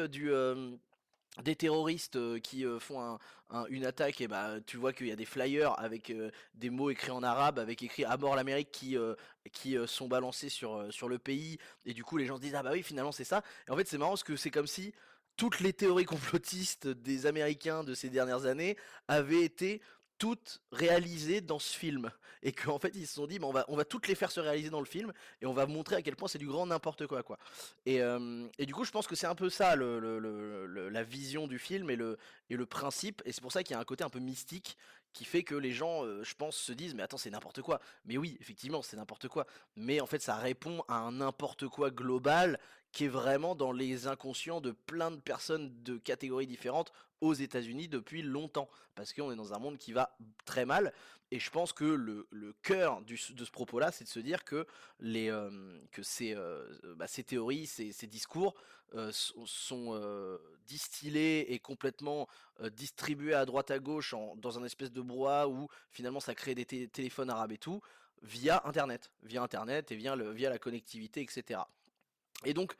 des 1.42 1.56
terroristes 1.56 2.40
qui 2.42 2.64
font 2.80 3.02
un- 3.02 3.18
un- 3.50 3.66
une 3.70 3.86
attaque 3.86 4.22
et 4.22 4.28
bah 4.28 4.60
tu 4.68 4.78
vois 4.78 4.94
qu'il 4.94 5.08
y 5.08 5.12
a 5.12 5.16
des 5.16 5.26
flyers 5.26 5.74
avec 5.80 6.14
des 6.54 6.70
mots 6.70 6.92
écrits 6.92 7.10
en 7.10 7.24
arabe 7.24 7.58
avec 7.58 7.82
écrit 7.82 8.06
à 8.06 8.18
mort 8.18 8.36
l'Amérique 8.36 8.70
qui 8.72 9.78
sont 9.88 10.08
balancés 10.08 10.50
sur 10.50 10.94
sur 10.94 11.10
le 11.10 11.18
pays 11.18 11.58
et 11.88 11.94
du 11.96 12.04
coup 12.04 12.18
les 12.18 12.28
gens 12.28 12.36
se 12.38 12.42
disent 12.42 12.54
ah 12.54 12.62
bah 12.62 12.70
oui 12.74 12.84
finalement 12.84 13.12
c'est 13.12 13.24
ça 13.24 13.42
et 13.68 13.72
en 13.72 13.76
fait 13.76 13.88
c'est 13.88 13.98
marrant 13.98 14.12
parce 14.12 14.24
que 14.24 14.36
c'est 14.36 14.52
comme 14.52 14.68
si 14.68 14.94
toutes 15.38 15.60
les 15.60 15.74
théories 15.74 16.06
complotistes 16.06 16.88
des 16.88 17.26
Américains 17.26 17.84
de 17.84 17.94
ces 17.94 18.10
dernières 18.10 18.46
années 18.46 18.78
avaient 19.08 19.44
été 19.44 19.82
toutes 20.18 20.62
réalisées 20.72 21.42
dans 21.42 21.60
ce 21.60 21.76
film. 21.78 22.12
Et 22.44 22.52
qu'en 22.52 22.78
fait, 22.78 22.92
ils 22.96 23.08
se 23.08 23.16
sont 23.16 23.26
dit, 23.26 23.40
on, 23.42 23.52
va, 23.52 23.66
on 23.70 23.76
va 23.76 23.86
toutes 23.86 24.08
les 24.08 24.16
faire 24.16 24.32
se 24.32 24.40
réaliser 24.40 24.70
dans 24.70 24.80
le 24.80 24.86
film, 24.86 25.14
et 25.42 25.46
on 25.46 25.54
va 25.54 25.66
montrer 25.66 25.96
à 25.96 26.02
quel 26.02 26.16
point 26.16 26.28
c'est 26.28 26.38
du 26.38 26.48
grand 26.48 26.66
n'importe 26.66 27.08
quoi. 27.08 27.24
quoi. 27.24 27.38
Et, 27.86 28.02
et, 28.58 28.66
du 28.66 28.74
coup, 28.74 28.84
je 28.84 28.92
pense 28.92 29.08
que 29.08 29.16
c'est 29.16 29.28
un 29.28 29.36
peu 29.36 29.50
ça, 29.50 29.76
le, 29.76 30.90
la 30.90 31.04
vision 31.04 31.48
du 31.48 31.58
film 31.58 31.90
et 31.90 31.96
le, 31.96 32.18
et 32.50 32.58
le 32.58 32.66
principe. 32.66 33.22
Et 33.26 33.32
c'est 33.32 33.42
pour 33.42 33.52
ça 33.52 33.64
qu'il 33.64 33.74
y 33.74 33.78
a 33.78 33.80
un 33.80 33.86
côté 33.86 34.04
un 34.04 34.10
peu 34.10 34.20
mystique 34.20 34.78
qui 35.14 35.26
fait 35.26 35.44
que 35.44 35.56
les 35.56 35.72
gens, 35.72 36.04
je 36.24 36.34
pense, 36.34 36.58
se 36.58 36.74
disent 36.74 36.96
mais 36.96 37.04
attends 37.04 37.18
c'est 37.18 37.30
n'importe 37.30 37.62
quoi. 37.62 37.80
Mais 38.06 38.18
oui, 38.18 38.36
effectivement 38.42 38.82
c'est 38.82 38.98
n'importe 38.98 39.28
quoi. 39.28 39.46
Mais 39.76 40.02
en 40.02 40.08
fait 40.08 40.22
ça 40.22 40.36
répond 40.36 40.84
à 40.88 40.96
un 40.96 41.14
n'importe 41.14 41.68
quoi 41.68 41.92
global 41.92 42.60
qui 42.94 43.06
est 43.06 43.10
vraiment 43.10 43.56
dans 43.56 43.72
les 43.72 44.08
inconscients 44.08 44.62
de 44.62 44.72
plein 44.72 45.12
de 45.12 45.20
personnes 45.20 45.74
de 45.84 45.98
catégories 45.98 46.48
différentes 46.48 46.94
aux 47.22 47.34
États-Unis 47.34 47.88
depuis 47.88 48.22
longtemps, 48.22 48.70
parce 48.96 49.14
qu'on 49.14 49.32
est 49.32 49.36
dans 49.36 49.54
un 49.54 49.60
monde 49.60 49.78
qui 49.78 49.94
va 49.94 50.16
très 50.46 50.66
mal. 50.66 50.94
Et 51.32 51.40
je 51.40 51.50
pense 51.50 51.74
que 51.74 51.86
le, 51.86 52.28
cœur 52.62 53.02
de 53.02 53.16
ce 53.16 53.52
propos-là, 53.52 53.92
c'est 53.92 54.04
de 54.04 54.10
se 54.10 54.20
dire 54.20 54.44
que, 54.44 54.68
que 55.00 56.04
ces, 56.04 56.36
bah, 56.96 57.08
ces, 57.08 57.24
théories, 57.24 57.66
ces, 57.66 58.08
discours 58.08 58.54
sont, 59.12 60.40
distillés 60.68 61.52
et 61.54 61.60
complètement 61.60 62.28
distribués 62.74 63.34
à 63.34 63.46
droite 63.46 63.72
à 63.72 63.80
gauche 63.80 64.14
dans 64.36 64.60
un 64.60 64.64
espèce 64.66 64.92
de 64.92 65.02
brouhaha 65.02 65.48
où 65.48 65.68
finalement 65.90 66.20
ça 66.20 66.36
crée 66.36 66.54
des 66.54 66.66
téléphones 66.66 67.32
arabes 67.32 67.54
et 67.54 67.58
tout, 67.58 67.82
via 68.22 68.62
Internet, 68.66 69.12
via 69.24 69.42
Internet 69.42 69.92
et 69.92 69.96
via 69.96 70.16
la 70.16 70.60
connectivité, 70.60 71.22
etc. 71.22 71.62
Et 72.46 72.54
donc, 72.54 72.76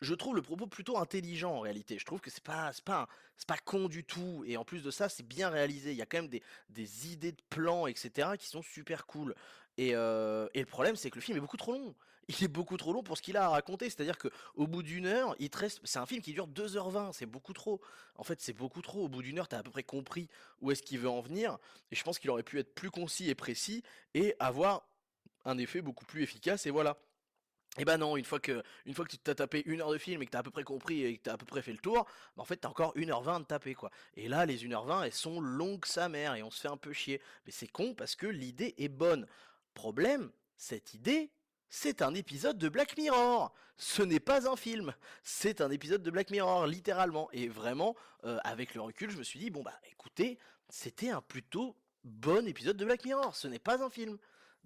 je 0.00 0.14
trouve 0.14 0.36
le 0.36 0.42
propos 0.42 0.66
plutôt 0.66 0.98
intelligent 0.98 1.52
en 1.52 1.60
réalité. 1.60 1.98
Je 1.98 2.04
trouve 2.04 2.20
que 2.20 2.30
c'est 2.30 2.42
pas, 2.42 2.70
pas, 2.84 3.08
pas 3.46 3.58
con 3.64 3.88
du 3.88 4.04
tout. 4.04 4.44
Et 4.46 4.56
en 4.56 4.64
plus 4.64 4.82
de 4.82 4.90
ça, 4.90 5.08
c'est 5.08 5.26
bien 5.26 5.48
réalisé. 5.48 5.90
Il 5.90 5.96
y 5.96 6.02
a 6.02 6.06
quand 6.06 6.18
même 6.18 6.28
des, 6.28 6.42
des 6.70 7.12
idées 7.12 7.32
de 7.32 7.42
plans, 7.50 7.86
etc. 7.86 8.30
qui 8.38 8.46
sont 8.46 8.62
super 8.62 9.06
cool. 9.06 9.34
Et, 9.76 9.94
euh, 9.94 10.48
et 10.54 10.60
le 10.60 10.66
problème, 10.66 10.96
c'est 10.96 11.10
que 11.10 11.16
le 11.16 11.20
film 11.20 11.36
est 11.38 11.40
beaucoup 11.40 11.56
trop 11.56 11.72
long. 11.72 11.94
Il 12.28 12.44
est 12.44 12.48
beaucoup 12.48 12.76
trop 12.76 12.92
long 12.92 13.02
pour 13.02 13.16
ce 13.16 13.22
qu'il 13.22 13.36
a 13.38 13.46
à 13.46 13.48
raconter. 13.48 13.88
C'est-à-dire 13.88 14.18
qu'au 14.18 14.66
bout 14.66 14.82
d'une 14.82 15.06
heure, 15.06 15.34
il 15.38 15.48
te 15.48 15.56
reste. 15.56 15.80
C'est 15.84 15.98
un 15.98 16.04
film 16.04 16.20
qui 16.20 16.34
dure 16.34 16.46
2h20. 16.46 17.14
C'est 17.14 17.24
beaucoup 17.24 17.54
trop. 17.54 17.80
En 18.16 18.22
fait, 18.22 18.38
c'est 18.42 18.52
beaucoup 18.52 18.82
trop. 18.82 19.04
Au 19.04 19.08
bout 19.08 19.22
d'une 19.22 19.38
heure, 19.38 19.48
tu 19.48 19.56
as 19.56 19.60
à 19.60 19.62
peu 19.62 19.70
près 19.70 19.82
compris 19.82 20.28
où 20.60 20.70
est-ce 20.70 20.82
qu'il 20.82 20.98
veut 20.98 21.08
en 21.08 21.22
venir. 21.22 21.56
Et 21.90 21.96
je 21.96 22.04
pense 22.04 22.18
qu'il 22.18 22.28
aurait 22.28 22.42
pu 22.42 22.58
être 22.58 22.74
plus 22.74 22.90
concis 22.90 23.30
et 23.30 23.34
précis 23.34 23.82
et 24.12 24.34
avoir 24.40 24.86
un 25.46 25.56
effet 25.56 25.80
beaucoup 25.80 26.04
plus 26.04 26.22
efficace. 26.22 26.66
Et 26.66 26.70
voilà. 26.70 26.98
Et 27.78 27.84
non, 27.96 28.16
une 28.16 28.24
fois 28.24 28.40
que, 28.40 28.62
une 28.86 28.94
fois 28.94 29.04
que 29.04 29.10
tu 29.10 29.18
t'as 29.18 29.34
tapé 29.34 29.62
une 29.66 29.80
heure 29.80 29.90
de 29.90 29.98
film 29.98 30.22
et 30.22 30.26
que 30.26 30.30
t'as 30.30 30.40
à 30.40 30.42
peu 30.42 30.50
près 30.50 30.64
compris 30.64 31.04
et 31.04 31.16
que 31.16 31.22
t'as 31.22 31.34
à 31.34 31.36
peu 31.36 31.46
près 31.46 31.62
fait 31.62 31.72
le 31.72 31.78
tour, 31.78 32.06
bah 32.36 32.42
en 32.42 32.44
fait 32.44 32.56
t'as 32.56 32.68
encore 32.68 32.94
1h20 32.96 33.40
de 33.40 33.44
taper 33.44 33.74
quoi. 33.74 33.90
Et 34.16 34.28
là 34.28 34.46
les 34.46 34.66
1h20 34.66 35.04
elles 35.04 35.12
sont 35.12 35.40
longues 35.40 35.84
sa 35.84 36.08
mère 36.08 36.34
et 36.34 36.42
on 36.42 36.50
se 36.50 36.60
fait 36.60 36.68
un 36.68 36.76
peu 36.76 36.92
chier. 36.92 37.20
Mais 37.46 37.52
c'est 37.52 37.68
con 37.68 37.94
parce 37.94 38.16
que 38.16 38.26
l'idée 38.26 38.74
est 38.78 38.88
bonne. 38.88 39.26
Problème, 39.74 40.30
cette 40.56 40.94
idée, 40.94 41.30
c'est 41.68 42.02
un 42.02 42.14
épisode 42.14 42.58
de 42.58 42.68
Black 42.68 42.96
Mirror. 42.96 43.54
Ce 43.76 44.02
n'est 44.02 44.20
pas 44.20 44.50
un 44.50 44.56
film, 44.56 44.92
c'est 45.22 45.60
un 45.60 45.70
épisode 45.70 46.02
de 46.02 46.10
Black 46.10 46.30
Mirror, 46.30 46.66
littéralement. 46.66 47.28
Et 47.32 47.46
vraiment, 47.46 47.94
euh, 48.24 48.38
avec 48.42 48.74
le 48.74 48.80
recul, 48.80 49.10
je 49.10 49.18
me 49.18 49.22
suis 49.22 49.38
dit, 49.38 49.50
bon 49.50 49.62
bah 49.62 49.78
écoutez, 49.88 50.38
c'était 50.68 51.10
un 51.10 51.22
plutôt 51.22 51.76
bon 52.02 52.46
épisode 52.48 52.76
de 52.76 52.84
Black 52.84 53.04
Mirror, 53.04 53.36
ce 53.36 53.46
n'est 53.46 53.58
pas 53.60 53.82
un 53.82 53.90
film. 53.90 54.18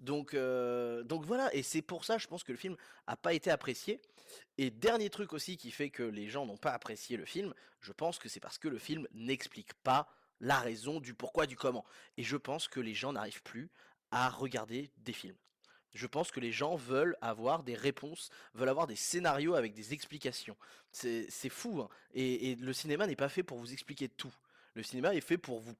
Donc, 0.03 0.33
euh, 0.33 1.01
donc 1.03 1.25
voilà, 1.25 1.53
et 1.55 1.63
c'est 1.63 1.81
pour 1.81 2.03
ça, 2.03 2.17
je 2.17 2.27
pense 2.27 2.43
que 2.43 2.51
le 2.51 2.57
film 2.57 2.75
a 3.07 3.15
pas 3.15 3.33
été 3.33 3.49
apprécié. 3.49 4.01
Et 4.57 4.69
dernier 4.69 5.09
truc 5.09 5.31
aussi 5.31 5.57
qui 5.57 5.71
fait 5.71 5.89
que 5.89 6.03
les 6.03 6.27
gens 6.27 6.45
n'ont 6.45 6.57
pas 6.57 6.71
apprécié 6.71 7.17
le 7.17 7.25
film, 7.25 7.53
je 7.79 7.93
pense 7.93 8.19
que 8.19 8.27
c'est 8.27 8.39
parce 8.39 8.57
que 8.57 8.67
le 8.67 8.77
film 8.77 9.07
n'explique 9.13 9.73
pas 9.75 10.09
la 10.41 10.59
raison 10.59 10.99
du 10.99 11.13
pourquoi, 11.13 11.45
du 11.45 11.55
comment. 11.55 11.85
Et 12.17 12.23
je 12.23 12.35
pense 12.35 12.67
que 12.67 12.81
les 12.81 12.93
gens 12.93 13.13
n'arrivent 13.13 13.43
plus 13.43 13.69
à 14.11 14.29
regarder 14.29 14.91
des 14.97 15.13
films. 15.13 15.37
Je 15.93 16.07
pense 16.07 16.31
que 16.31 16.39
les 16.39 16.51
gens 16.51 16.75
veulent 16.75 17.15
avoir 17.21 17.63
des 17.63 17.75
réponses, 17.75 18.29
veulent 18.55 18.69
avoir 18.69 18.87
des 18.87 18.95
scénarios 18.95 19.53
avec 19.53 19.73
des 19.73 19.93
explications. 19.93 20.57
C'est 20.91 21.49
fou, 21.49 21.81
hein. 21.81 21.89
et, 22.13 22.55
le 22.55 22.73
cinéma 22.73 23.07
n'est 23.07 23.15
pas 23.15 23.29
fait 23.29 23.43
pour 23.43 23.57
vous 23.57 23.71
expliquer 23.71 24.09
tout. 24.09 24.33
Le 24.73 24.83
cinéma 24.83 25.13
est 25.13 25.21
fait 25.21 25.37
pour 25.37 25.59
vous 25.59 25.75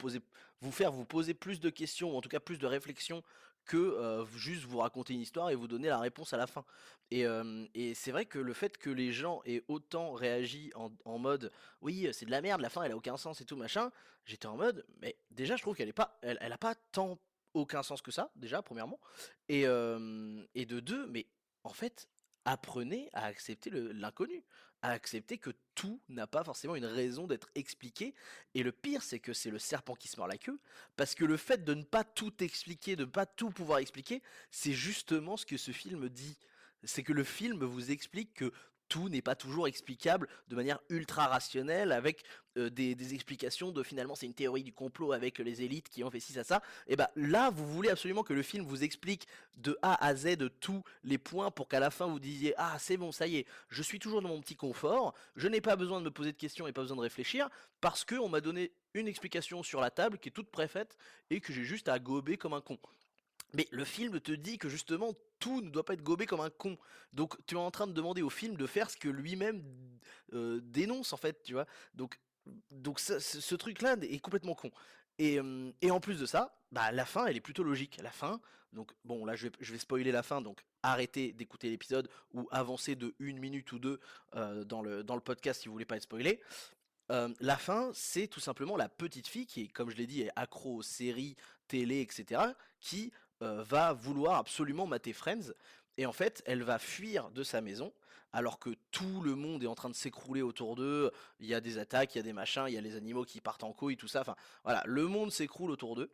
vous 0.62 0.71
faire 0.71 0.91
vous 0.91 1.05
poser 1.05 1.33
plus 1.33 1.59
de 1.59 1.69
questions, 1.69 2.13
ou 2.13 2.17
en 2.17 2.21
tout 2.21 2.29
cas 2.29 2.39
plus 2.39 2.57
de 2.57 2.67
réflexions 2.67 3.23
que 3.65 4.26
juste 4.36 4.65
vous 4.65 4.80
raconter 4.80 5.13
une 5.13 5.21
histoire 5.21 5.49
et 5.49 5.56
vous 5.56 5.67
donner 5.67 5.88
la 5.88 5.99
réponse 5.99 6.34
à 6.34 6.38
la 6.38 6.47
fin. 6.47 6.65
Et, 7.12 7.26
c'est 7.95 8.12
vrai 8.12 8.26
que 8.26 8.39
le 8.39 8.54
fait 8.54 8.78
que 8.78 8.89
les 8.89 9.12
gens 9.12 9.41
aient 9.45 9.63
autant 9.67 10.13
réagi 10.13 10.71
en, 10.76 11.17
mode 11.17 11.52
oui 11.82 12.08
c'est 12.12 12.26
de 12.26 12.32
la 12.32 12.41
merde, 12.41 12.62
la 12.62 12.69
fin 12.69 12.84
elle 12.84 12.91
a 12.91 12.97
aucun 12.97 13.17
sens 13.17 13.41
et 13.41 13.45
tout 13.45 13.56
machin, 13.56 13.91
j'étais 14.26 14.47
en 14.47 14.58
mode 14.58 14.86
mais 15.02 15.15
déjà 15.32 15.56
je 15.56 15.62
trouve 15.62 15.76
qu'elle 15.76 15.89
est 15.89 15.93
pas, 15.93 16.17
elle, 16.21 16.39
a 16.41 16.58
pas 16.58 16.76
tant 16.91 17.19
aucun 17.54 17.84
sens 17.84 18.02
que 18.02 18.12
ça 18.12 18.32
déjà 18.36 18.62
premièrement 18.62 18.99
et, 19.47 19.62
et 19.62 20.65
de 20.65 20.80
deux 20.80 21.08
mais 21.08 21.28
en 21.63 21.73
fait 21.73 22.08
apprenez 22.45 23.10
à 23.13 23.26
accepter 23.26 23.69
l'inconnu 23.71 24.43
accepter 24.91 25.37
que 25.37 25.51
tout 25.75 26.01
n'a 26.09 26.27
pas 26.27 26.43
forcément 26.43 26.75
une 26.75 26.85
raison 26.85 27.25
d'être 27.25 27.49
expliqué. 27.55 28.13
Et 28.53 28.63
le 28.63 28.71
pire, 28.71 29.01
c'est 29.01 29.19
que 29.19 29.33
c'est 29.33 29.49
le 29.49 29.59
serpent 29.59 29.95
qui 29.95 30.07
se 30.07 30.17
mord 30.17 30.27
la 30.27 30.37
queue, 30.37 30.59
parce 30.95 31.15
que 31.15 31.25
le 31.25 31.37
fait 31.37 31.63
de 31.63 31.73
ne 31.73 31.83
pas 31.83 32.03
tout 32.03 32.43
expliquer, 32.43 32.95
de 32.95 33.05
ne 33.05 33.09
pas 33.09 33.25
tout 33.25 33.49
pouvoir 33.49 33.79
expliquer, 33.79 34.21
c'est 34.51 34.73
justement 34.73 35.37
ce 35.37 35.45
que 35.45 35.57
ce 35.57 35.71
film 35.71 36.09
dit. 36.09 36.37
C'est 36.83 37.03
que 37.03 37.13
le 37.13 37.23
film 37.23 37.63
vous 37.63 37.91
explique 37.91 38.33
que 38.33 38.51
tout 38.93 39.10
n'est 39.10 39.23
pas 39.23 39.34
toujours 39.34 39.67
explicable 39.67 40.27
de 40.49 40.56
manière 40.56 40.79
ultra 40.89 41.25
rationnelle 41.25 41.91
avec 41.91 42.23
des, 42.56 43.15
explications 43.15 43.71
de 43.71 43.82
finalement 43.82 44.13
c'est 44.13 44.27
une 44.27 44.36
théorie 44.36 44.62
du 44.62 44.71
complot 44.71 45.13
avec 45.13 45.39
les 45.39 45.63
élites 45.63 45.89
qui 45.89 46.03
ont 46.03 46.12
fait 46.12 46.19
ci 46.19 46.32
ça 46.32 46.43
ça. 46.43 46.62
Et 46.86 46.95
bah 46.95 47.10
là 47.15 47.49
vous 47.49 47.65
voulez 47.65 47.89
absolument 47.89 48.21
que 48.21 48.34
le 48.34 48.43
film 48.43 48.63
vous 48.63 48.84
explique 48.84 49.27
de 49.58 49.75
A 49.82 50.06
à 50.06 50.15
Z 50.15 50.38
de 50.38 50.47
tous 50.47 50.84
les 51.03 51.17
points 51.17 51.49
pour 51.49 51.67
qu'à 51.67 51.79
la 51.79 51.89
fin 51.89 52.06
vous 52.06 52.19
disiez 52.19 52.53
ah 52.58 52.77
c'est 52.77 52.97
bon 52.97 53.12
ça 53.12 53.25
y 53.25 53.38
est 53.38 53.47
je 53.69 53.82
suis 53.82 53.97
toujours 53.97 54.21
dans 54.21 54.29
mon 54.29 54.41
petit 54.41 54.56
confort 54.56 55.15
je 55.36 55.47
n'ai 55.47 55.60
pas 55.60 55.75
besoin 55.75 55.99
de 55.99 56.06
me 56.06 56.12
poser 56.12 56.32
de 56.32 56.38
questions 56.38 56.67
et 56.67 56.71
pas 56.71 56.82
besoin 56.82 56.97
de 56.97 57.01
réfléchir 57.01 57.49
parce 57.82 58.06
que 58.06 58.13
on 58.13 58.29
m'a 58.29 58.41
donné 58.41 58.73
une 58.93 59.08
explication 59.08 59.63
sur 59.63 59.82
la 59.82 59.89
table 59.89 60.19
qui 60.19 60.29
est 60.29 60.32
toute 60.32 60.51
préfaite 60.51 60.97
et 61.32 61.41
que 61.41 61.51
j'ai 61.51 61.63
juste 61.63 61.89
à 61.89 61.97
gober 61.97 62.38
comme 62.38 62.53
un 62.53 62.62
con 62.62 62.77
mais 63.53 63.67
le 63.71 63.85
film 63.85 64.19
te 64.19 64.31
dit 64.31 64.57
que 64.57 64.69
justement 64.69 65.13
tout 65.39 65.61
ne 65.61 65.69
doit 65.69 65.85
pas 65.85 65.93
être 65.93 66.03
gobé 66.03 66.25
comme 66.25 66.41
un 66.41 66.49
con. 66.49 66.77
Donc 67.13 67.35
tu 67.45 67.55
es 67.55 67.57
en 67.57 67.71
train 67.71 67.87
de 67.87 67.93
demander 67.93 68.21
au 68.21 68.29
film 68.29 68.55
de 68.55 68.65
faire 68.65 68.89
ce 68.89 68.97
que 68.97 69.09
lui-même 69.09 69.63
euh, 70.33 70.59
dénonce 70.63 71.13
en 71.13 71.17
fait, 71.17 71.43
tu 71.43 71.53
vois? 71.53 71.67
Donc, 71.93 72.19
donc 72.71 72.99
ce, 72.99 73.55
truc-là 73.55 73.95
est 74.01 74.19
complètement 74.19 74.55
con. 74.55 74.71
Et, 75.19 75.39
et, 75.81 75.91
en 75.91 75.99
plus 75.99 76.19
de 76.19 76.25
ça, 76.25 76.57
bah, 76.71 76.91
la 76.91 77.05
fin, 77.05 77.27
elle 77.27 77.37
est 77.37 77.41
plutôt 77.41 77.61
logique. 77.61 77.99
La 78.01 78.09
fin, 78.09 78.41
donc 78.73 78.91
bon, 79.05 79.25
là 79.25 79.35
je 79.35 79.47
vais, 79.47 79.53
je 79.59 79.71
vais 79.71 79.77
spoiler 79.77 80.11
la 80.11 80.23
fin, 80.23 80.41
donc 80.41 80.65
arrêtez 80.81 81.33
d'écouter 81.33 81.69
l'épisode 81.69 82.09
ou 82.33 82.47
avancez 82.51 82.95
de 82.95 83.13
une 83.19 83.37
minute 83.37 83.71
ou 83.73 83.79
deux 83.79 83.99
euh, 84.35 84.63
dans, 84.63 84.81
le, 84.81 85.03
dans 85.03 85.15
le 85.15 85.21
podcast 85.21 85.61
si 85.61 85.67
vous 85.67 85.73
voulez 85.73 85.85
pas 85.85 85.97
être 85.97 86.03
spoilé. 86.03 86.41
La 87.41 87.57
fin, 87.57 87.91
c'est 87.93 88.25
tout 88.25 88.39
simplement 88.39 88.75
la 88.75 88.89
petite 88.89 89.27
fille 89.27 89.45
qui, 89.45 89.67
comme 89.67 89.91
je 89.91 89.95
l'ai 89.97 90.07
dit, 90.07 90.23
est 90.23 90.31
accro 90.35 90.77
aux 90.77 90.81
séries, 90.81 91.35
télé, 91.67 92.01
etc., 92.01 92.41
qui 92.79 93.11
va 93.43 93.93
vouloir 93.93 94.38
absolument 94.38 94.86
mater 94.88 95.13
Friends. 95.13 95.53
Et 95.97 96.06
en 96.06 96.13
fait, 96.13 96.41
elle 96.45 96.63
va 96.63 96.79
fuir 96.79 97.29
de 97.32 97.43
sa 97.43 97.62
maison 97.62 97.93
alors 98.34 98.58
que 98.58 98.71
tout 98.91 99.21
le 99.21 99.36
monde 99.36 99.63
est 99.63 99.67
en 99.67 99.75
train 99.75 99.89
de 99.89 99.95
s'écrouler 99.95 100.41
autour 100.41 100.75
d'eux. 100.75 101.12
Il 101.39 101.45
y 101.45 101.53
a 101.53 101.62
des 101.62 101.77
attaques, 101.77 102.15
il 102.15 102.17
y 102.17 102.21
a 102.21 102.23
des 102.23 102.34
machins, 102.34 102.65
il 102.67 102.73
y 102.73 102.77
a 102.77 102.82
les 102.82 102.95
animaux 102.95 103.25
qui 103.25 103.39
partent 103.39 103.63
en 103.63 103.73
couille, 103.73 103.95
tout 103.95 104.08
ça. 104.08 104.21
Enfin, 104.21 104.36
voilà, 104.63 104.82
le 104.86 105.08
monde 105.08 105.32
s'écroule 105.32 105.69
autour 105.69 105.95
d'eux. 105.95 106.12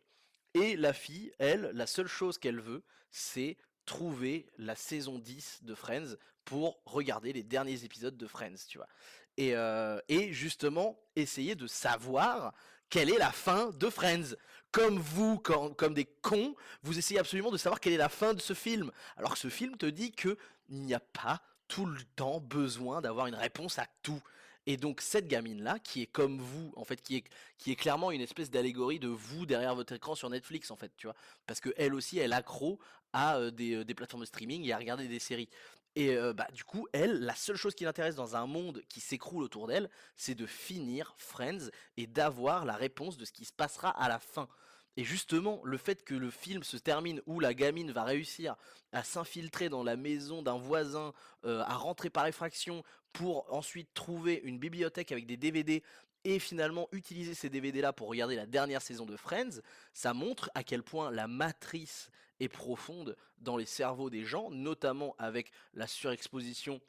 Et 0.52 0.76
la 0.76 0.92
fille, 0.92 1.32
elle, 1.38 1.70
la 1.72 1.86
seule 1.86 2.08
chose 2.08 2.36
qu'elle 2.36 2.60
veut, 2.60 2.82
c'est 3.10 3.56
trouver 3.86 4.46
la 4.58 4.76
saison 4.76 5.18
10 5.18 5.60
de 5.62 5.74
Friends 5.74 6.16
pour 6.44 6.80
regarder 6.84 7.32
les 7.32 7.42
derniers 7.42 7.84
épisodes 7.84 8.16
de 8.16 8.26
Friends, 8.26 8.66
tu 8.68 8.78
vois. 8.78 8.88
Et, 9.36 9.56
euh, 9.56 9.98
et 10.08 10.32
justement, 10.32 11.00
essayer 11.16 11.54
de 11.54 11.66
savoir 11.66 12.52
quelle 12.90 13.08
est 13.08 13.18
la 13.18 13.32
fin 13.32 13.70
de 13.70 13.88
Friends 13.88 14.34
comme 14.72 14.98
vous, 14.98 15.38
comme 15.38 15.94
des 15.94 16.04
cons, 16.04 16.54
vous 16.82 16.98
essayez 16.98 17.18
absolument 17.18 17.50
de 17.50 17.56
savoir 17.56 17.80
quelle 17.80 17.92
est 17.92 17.98
la 17.98 18.08
fin 18.08 18.34
de 18.34 18.40
ce 18.40 18.54
film. 18.54 18.90
Alors 19.16 19.32
que 19.32 19.38
ce 19.38 19.48
film 19.48 19.76
te 19.76 19.86
dit 19.86 20.12
qu'il 20.12 20.36
n'y 20.70 20.94
a 20.94 21.00
pas 21.00 21.42
tout 21.68 21.86
le 21.86 22.02
temps 22.16 22.40
besoin 22.40 23.00
d'avoir 23.00 23.26
une 23.26 23.34
réponse 23.34 23.78
à 23.78 23.86
tout. 24.02 24.20
Et 24.66 24.76
donc 24.76 25.00
cette 25.00 25.26
gamine-là, 25.26 25.78
qui 25.78 26.02
est 26.02 26.06
comme 26.06 26.38
vous, 26.38 26.72
en 26.76 26.84
fait, 26.84 27.00
qui 27.00 27.16
est, 27.16 27.24
qui 27.58 27.72
est 27.72 27.76
clairement 27.76 28.10
une 28.10 28.20
espèce 28.20 28.50
d'allégorie 28.50 28.98
de 28.98 29.08
vous 29.08 29.46
derrière 29.46 29.74
votre 29.74 29.94
écran 29.94 30.14
sur 30.14 30.28
Netflix, 30.30 30.70
en 30.70 30.76
fait, 30.76 30.92
tu 30.96 31.06
vois. 31.06 31.16
Parce 31.46 31.60
que 31.60 31.70
elle 31.76 31.94
aussi, 31.94 32.18
elle 32.18 32.32
accro 32.32 32.78
à 33.12 33.36
euh, 33.36 33.50
des, 33.50 33.74
euh, 33.74 33.84
des, 33.84 33.94
plateformes 33.94 34.22
de 34.22 34.26
streaming 34.26 34.64
et 34.64 34.72
à 34.72 34.78
regarder 34.78 35.08
des 35.08 35.18
séries. 35.18 35.48
Et 35.96 36.16
bah, 36.34 36.46
du 36.52 36.64
coup, 36.64 36.86
elle, 36.92 37.20
la 37.20 37.34
seule 37.34 37.56
chose 37.56 37.74
qui 37.74 37.84
l'intéresse 37.84 38.14
dans 38.14 38.36
un 38.36 38.46
monde 38.46 38.82
qui 38.88 39.00
s'écroule 39.00 39.42
autour 39.42 39.66
d'elle, 39.66 39.90
c'est 40.16 40.34
de 40.34 40.46
finir 40.46 41.14
Friends 41.18 41.68
et 41.96 42.06
d'avoir 42.06 42.64
la 42.64 42.74
réponse 42.74 43.16
de 43.16 43.24
ce 43.24 43.32
qui 43.32 43.44
se 43.44 43.52
passera 43.52 43.90
à 43.90 44.08
la 44.08 44.18
fin. 44.20 44.48
Et 44.96 45.04
justement, 45.04 45.60
le 45.64 45.78
fait 45.78 46.04
que 46.04 46.14
le 46.14 46.30
film 46.30 46.62
se 46.62 46.76
termine 46.76 47.22
où 47.26 47.40
la 47.40 47.54
gamine 47.54 47.92
va 47.92 48.04
réussir 48.04 48.56
à 48.92 49.04
s'infiltrer 49.04 49.68
dans 49.68 49.82
la 49.82 49.96
maison 49.96 50.42
d'un 50.42 50.58
voisin, 50.58 51.12
à 51.44 51.74
rentrer 51.76 52.10
par 52.10 52.26
effraction 52.26 52.82
pour 53.12 53.52
ensuite 53.52 53.92
trouver 53.94 54.40
une 54.44 54.58
bibliothèque 54.58 55.12
avec 55.12 55.26
des 55.26 55.36
DVD 55.36 55.82
et 56.24 56.38
finalement 56.38 56.88
utiliser 56.92 57.34
ces 57.34 57.48
DVD 57.48 57.80
là 57.80 57.92
pour 57.92 58.08
regarder 58.08 58.36
la 58.36 58.46
dernière 58.46 58.82
saison 58.82 59.06
de 59.06 59.16
Friends, 59.16 59.60
ça 59.94 60.12
montre 60.12 60.50
à 60.54 60.64
quel 60.64 60.82
point 60.82 61.10
la 61.10 61.26
matrice 61.26 62.10
profonde 62.48 63.16
dans 63.38 63.56
les 63.56 63.66
cerveaux 63.66 64.10
des 64.10 64.24
gens, 64.24 64.50
notamment 64.50 65.14
avec 65.18 65.52
la 65.74 65.86
surexposition 65.86 66.80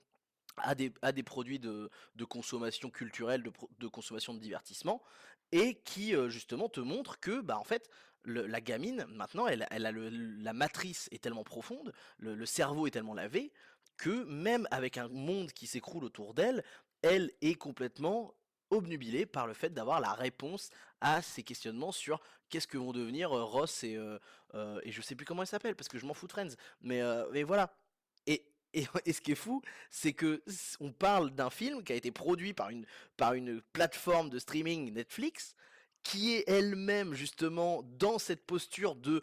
à 0.57 0.75
des, 0.75 0.93
à 1.01 1.11
des 1.11 1.23
produits 1.23 1.59
de, 1.59 1.89
consommation 2.29 2.89
culturelle, 2.89 3.43
de, 3.79 3.87
consommation 3.87 4.33
de 4.33 4.39
divertissement, 4.39 5.01
et 5.51 5.75
qui 5.75 6.15
euh, 6.15 6.29
justement 6.29 6.69
te 6.69 6.79
montre 6.79 7.19
que 7.19 7.41
bah 7.41 7.57
en 7.57 7.63
fait 7.63 7.89
la 8.25 8.61
gamine 8.61 9.05
maintenant 9.09 9.47
elle, 9.47 9.63
a 9.63 9.91
la 9.91 10.53
matrice 10.53 11.09
est 11.11 11.23
tellement 11.23 11.43
profonde, 11.43 11.91
le 12.19 12.45
cerveau 12.45 12.85
est 12.85 12.91
tellement 12.91 13.15
lavé 13.15 13.51
que 13.97 14.23
même 14.25 14.67
avec 14.71 14.97
un 14.97 15.07
monde 15.07 15.51
qui 15.51 15.67
s'écroule 15.67 16.03
autour 16.03 16.33
d'elle, 16.33 16.63
elle 17.01 17.31
est 17.41 17.55
complètement 17.55 18.33
obnubilée 18.71 19.25
par 19.25 19.47
le 19.47 19.53
fait 19.53 19.69
d'avoir 19.69 19.99
la 19.99 20.13
réponse 20.13 20.69
à 21.01 21.21
ces 21.21 21.43
questionnements 21.43 21.91
sur 21.91 22.19
qu'est-ce 22.49 22.67
que 22.67 22.77
vont 22.77 22.91
devenir 22.91 23.31
euh, 23.31 23.43
Ross 23.43 23.83
et, 23.83 23.95
euh, 23.95 24.17
euh, 24.55 24.79
et 24.83 24.91
je 24.91 25.01
sais 25.01 25.15
plus 25.15 25.25
comment 25.25 25.41
elle 25.41 25.47
s'appelle 25.47 25.75
parce 25.75 25.87
que 25.87 25.97
je 25.97 26.05
m'en 26.05 26.13
fous 26.13 26.27
de 26.27 26.31
Friends, 26.31 26.55
mais, 26.81 27.01
euh, 27.01 27.25
mais 27.31 27.43
voilà. 27.43 27.73
Et, 28.27 28.45
et, 28.73 28.85
et 29.05 29.13
ce 29.13 29.21
qui 29.21 29.31
est 29.31 29.35
fou, 29.35 29.61
c'est 29.89 30.13
que 30.13 30.43
on 30.79 30.91
parle 30.91 31.31
d'un 31.31 31.49
film 31.49 31.83
qui 31.83 31.93
a 31.93 31.95
été 31.95 32.11
produit 32.11 32.53
par 32.53 32.69
une, 32.69 32.85
par 33.17 33.33
une 33.33 33.61
plateforme 33.73 34.29
de 34.29 34.39
streaming 34.39 34.93
Netflix, 34.93 35.55
qui 36.03 36.33
est 36.33 36.43
elle-même 36.47 37.13
justement 37.13 37.83
dans 37.83 38.17
cette 38.17 38.45
posture 38.45 38.95
de 38.95 39.17
euh, 39.17 39.21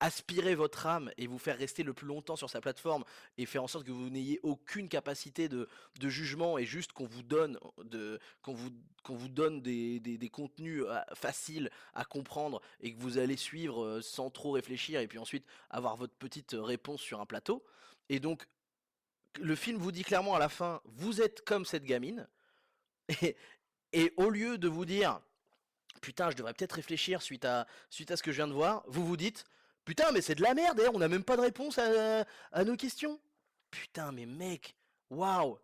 aspirer 0.00 0.54
votre 0.54 0.86
âme 0.86 1.10
et 1.16 1.26
vous 1.26 1.38
faire 1.38 1.56
rester 1.56 1.82
le 1.82 1.94
plus 1.94 2.06
longtemps 2.06 2.36
sur 2.36 2.50
sa 2.50 2.60
plateforme 2.60 3.04
et 3.38 3.46
faire 3.46 3.62
en 3.62 3.66
sorte 3.66 3.86
que 3.86 3.92
vous 3.92 4.10
n'ayez 4.10 4.38
aucune 4.42 4.88
capacité 4.88 5.48
de, 5.48 5.68
de 5.98 6.08
jugement 6.08 6.58
et 6.58 6.66
juste 6.66 6.92
qu'on 6.92 7.06
vous 7.06 7.22
donne 7.22 7.58
qu'on 8.42 8.54
vous 8.54 8.70
qu'on 9.02 9.14
vous 9.14 9.28
donne 9.28 9.62
des, 9.62 10.00
des, 10.00 10.18
des 10.18 10.28
contenus 10.28 10.82
euh, 10.86 11.00
faciles 11.14 11.70
à 11.94 12.04
comprendre 12.04 12.60
et 12.80 12.92
que 12.92 13.00
vous 13.00 13.18
allez 13.18 13.36
suivre 13.36 13.84
euh, 13.84 14.02
sans 14.02 14.30
trop 14.30 14.50
réfléchir 14.50 15.00
et 15.00 15.06
puis 15.06 15.18
ensuite 15.18 15.46
avoir 15.70 15.96
votre 15.96 16.14
petite 16.14 16.54
euh, 16.54 16.62
réponse 16.62 17.00
sur 17.00 17.20
un 17.20 17.26
plateau. 17.26 17.64
Et 18.08 18.20
donc 18.20 18.46
le 19.40 19.54
film 19.54 19.78
vous 19.78 19.92
dit 19.92 20.02
clairement 20.02 20.34
à 20.34 20.38
la 20.38 20.48
fin 20.48 20.82
vous 20.84 21.22
êtes 21.22 21.42
comme 21.44 21.64
cette 21.64 21.84
gamine 21.84 22.28
et, 23.22 23.36
et 23.92 24.12
au 24.16 24.28
lieu 24.28 24.58
de 24.58 24.68
vous 24.68 24.84
dire 24.84 25.20
putain, 26.00 26.30
je 26.30 26.36
devrais 26.36 26.52
peut-être 26.52 26.74
réfléchir 26.74 27.22
suite 27.22 27.44
à, 27.44 27.66
suite 27.90 28.10
à 28.10 28.16
ce 28.16 28.22
que 28.22 28.30
je 28.30 28.36
viens 28.36 28.48
de 28.48 28.52
voir, 28.52 28.84
vous 28.86 29.04
vous 29.04 29.16
dites, 29.16 29.44
putain, 29.86 30.12
mais 30.12 30.20
c'est 30.20 30.34
de 30.34 30.42
la 30.42 30.52
merde, 30.52 30.76
d'ailleurs, 30.76 30.94
on 30.94 30.98
n'a 30.98 31.08
même 31.08 31.24
pas 31.24 31.36
de 31.36 31.40
réponse 31.40 31.78
à, 31.78 32.64
nos 32.64 32.76
questions. 32.76 33.18
Putain, 33.70 34.12
mais 34.12 34.26
mec, 34.26 34.76
waouh, 35.08 35.58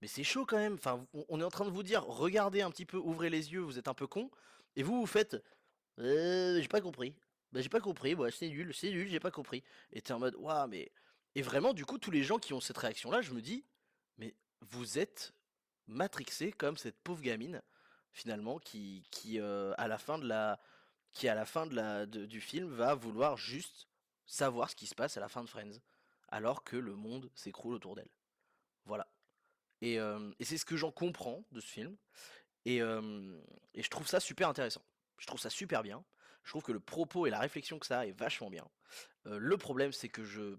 mais 0.00 0.08
c'est 0.08 0.24
chaud 0.24 0.46
quand 0.46 0.56
même. 0.56 0.74
Enfin, 0.74 1.06
on 1.28 1.40
est 1.40 1.44
en 1.44 1.50
train 1.50 1.66
de 1.66 1.70
vous 1.70 1.82
dire, 1.82 2.02
regardez 2.04 2.62
un 2.62 2.70
petit 2.70 2.86
peu, 2.86 2.96
ouvrez 2.96 3.28
les 3.28 3.52
yeux, 3.52 3.60
vous 3.60 3.78
êtes 3.78 3.88
un 3.88 3.94
peu 3.94 4.06
con, 4.06 4.30
et 4.76 4.82
vous 4.82 4.98
vous 4.98 5.06
faites, 5.06 5.36
euh, 5.98 6.58
j'ai 6.60 6.68
pas 6.68 6.80
compris. 6.80 7.14
Bah, 7.52 7.60
j'ai 7.60 7.68
pas 7.68 7.80
compris, 7.80 8.14
ouais, 8.14 8.30
c'est 8.30 8.48
nul, 8.48 8.72
c'est 8.74 8.90
nul, 8.90 9.08
j'ai 9.08 9.20
pas 9.20 9.30
compris. 9.30 9.62
Et 9.92 10.00
t'es 10.00 10.12
en 10.12 10.18
mode, 10.18 10.36
waouh, 10.36 10.68
mais. 10.68 10.90
Et 11.34 11.42
vraiment, 11.42 11.74
du 11.74 11.84
coup, 11.84 11.98
tous 11.98 12.10
les 12.10 12.24
gens 12.24 12.38
qui 12.38 12.54
ont 12.54 12.60
cette 12.60 12.78
réaction-là, 12.78 13.20
je 13.20 13.32
me 13.32 13.42
dis, 13.42 13.66
mais 14.16 14.34
vous 14.62 14.98
êtes 14.98 15.34
matrixés 15.86 16.52
comme 16.52 16.76
cette 16.78 16.96
pauvre 17.02 17.20
gamine 17.20 17.62
finalement 18.12 18.58
qui 18.58 19.04
qui 19.10 19.38
euh, 19.38 19.74
à 19.76 19.88
la 19.88 19.98
fin 19.98 20.18
de 20.18 20.26
la 20.26 20.58
qui 21.16 21.28
à 21.28 21.34
la 21.34 21.46
fin 21.46 21.66
de 21.66 21.74
la 21.74 22.04
du 22.04 22.42
film 22.42 22.68
va 22.68 22.94
vouloir 22.94 23.38
juste 23.38 23.88
savoir 24.26 24.68
ce 24.68 24.76
qui 24.76 24.86
se 24.86 24.94
passe 24.94 25.16
à 25.16 25.20
la 25.20 25.30
fin 25.30 25.42
de 25.42 25.48
Friends 25.48 25.80
alors 26.28 26.62
que 26.62 26.76
le 26.76 26.94
monde 26.94 27.30
s'écroule 27.34 27.74
autour 27.74 27.94
d'elle. 27.96 28.10
Voilà. 28.84 29.08
Et, 29.80 29.98
euh, 29.98 30.30
et 30.38 30.44
c'est 30.44 30.58
ce 30.58 30.66
que 30.66 30.76
j'en 30.76 30.92
comprends 30.92 31.42
de 31.52 31.60
ce 31.60 31.66
film 31.66 31.96
et, 32.66 32.82
euh, 32.82 33.40
et 33.72 33.82
je 33.82 33.88
trouve 33.88 34.06
ça 34.06 34.20
super 34.20 34.50
intéressant. 34.50 34.82
Je 35.16 35.26
trouve 35.26 35.40
ça 35.40 35.48
super 35.48 35.82
bien. 35.82 36.04
Je 36.44 36.50
trouve 36.50 36.62
que 36.62 36.72
le 36.72 36.80
propos 36.80 37.26
et 37.26 37.30
la 37.30 37.40
réflexion 37.40 37.78
que 37.78 37.86
ça 37.86 38.00
a 38.00 38.06
est 38.06 38.12
vachement 38.12 38.50
bien. 38.50 38.68
Euh, 39.24 39.38
le 39.38 39.56
problème 39.56 39.92
c'est 39.92 40.10
que 40.10 40.22
je 40.22 40.58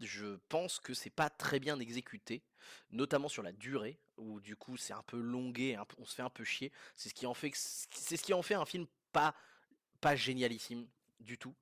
je 0.00 0.36
pense 0.48 0.78
que 0.78 0.92
c'est 0.92 1.10
pas 1.10 1.28
très 1.28 1.60
bien 1.60 1.78
exécuté, 1.78 2.42
notamment 2.90 3.28
sur 3.28 3.42
la 3.42 3.52
durée, 3.52 3.98
où 4.16 4.40
du 4.40 4.56
coup 4.56 4.78
c'est 4.78 4.94
un 4.94 5.02
peu 5.02 5.20
longué, 5.20 5.78
on 5.98 6.04
se 6.06 6.14
fait 6.14 6.22
un 6.22 6.30
peu 6.30 6.44
chier. 6.44 6.72
C'est 6.96 7.08
ce 7.08 7.26
en 7.26 7.34
fait, 7.34 7.52
c'est 7.54 8.16
ce 8.16 8.22
qui 8.22 8.32
en 8.32 8.42
fait 8.42 8.54
un 8.54 8.64
film 8.64 8.86
pas 9.12 9.34
pas 10.00 10.16
génialissime 10.16 10.86
du 11.20 11.38
tout. 11.38 11.54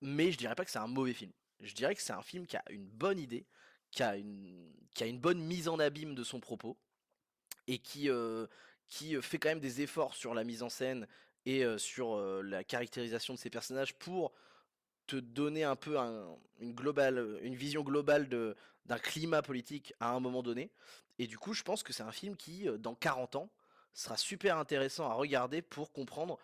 Mais 0.00 0.32
je 0.32 0.38
dirais 0.38 0.54
pas 0.54 0.64
que 0.64 0.70
c'est 0.70 0.78
un 0.78 0.86
mauvais 0.86 1.14
film. 1.14 1.32
Je 1.60 1.74
dirais 1.74 1.94
que 1.94 2.02
c'est 2.02 2.12
un 2.12 2.22
film 2.22 2.46
qui 2.46 2.56
a 2.56 2.64
une 2.70 2.86
bonne 2.86 3.18
idée, 3.18 3.46
qui 3.90 4.02
a 4.02 4.16
une 4.16 4.72
qui 4.94 5.04
a 5.04 5.06
une 5.06 5.18
bonne 5.20 5.40
mise 5.40 5.68
en 5.68 5.78
abîme 5.78 6.14
de 6.14 6.24
son 6.24 6.40
propos 6.40 6.76
et 7.66 7.78
qui 7.78 8.10
euh, 8.10 8.46
qui 8.88 9.16
euh, 9.16 9.22
fait 9.22 9.38
quand 9.38 9.48
même 9.48 9.60
des 9.60 9.80
efforts 9.80 10.14
sur 10.14 10.34
la 10.34 10.44
mise 10.44 10.62
en 10.62 10.68
scène 10.68 11.06
et 11.46 11.64
euh, 11.64 11.78
sur 11.78 12.16
la 12.42 12.64
caractérisation 12.64 13.34
de 13.34 13.38
ses 13.38 13.50
personnages 13.50 13.94
pour 13.94 14.32
te 15.06 15.16
donner 15.16 15.64
un 15.64 15.76
peu 15.76 15.98
un- 15.98 16.36
une 16.60 16.74
globale, 16.74 17.38
une 17.42 17.54
vision 17.56 17.82
globale 17.82 18.28
d'un 18.86 18.98
climat 18.98 19.42
politique 19.42 19.92
à 20.00 20.10
un 20.10 20.20
moment 20.20 20.42
donné. 20.42 20.70
Et 21.18 21.26
du 21.26 21.38
coup, 21.38 21.52
je 21.52 21.62
pense 21.62 21.82
que 21.82 21.92
c'est 21.92 22.02
un 22.02 22.12
film 22.12 22.36
qui, 22.36 22.66
dans 22.78 22.94
40 22.94 23.36
ans, 23.36 23.50
sera 23.92 24.16
super 24.16 24.56
intéressant 24.58 25.08
à 25.08 25.14
regarder 25.14 25.62
pour 25.62 25.92
comprendre 25.92 26.38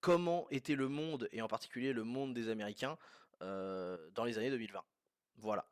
comment 0.00 0.46
était 0.50 0.74
le 0.74 0.88
monde, 0.88 1.28
et 1.32 1.42
en 1.42 1.48
particulier 1.48 1.92
le 1.92 2.04
monde 2.04 2.34
des 2.34 2.48
Américains, 2.48 2.96
euh, 3.42 3.96
dans 4.14 4.24
les 4.24 4.38
années 4.38 4.50
2020. 4.50 4.82
Voilà. 5.38 5.66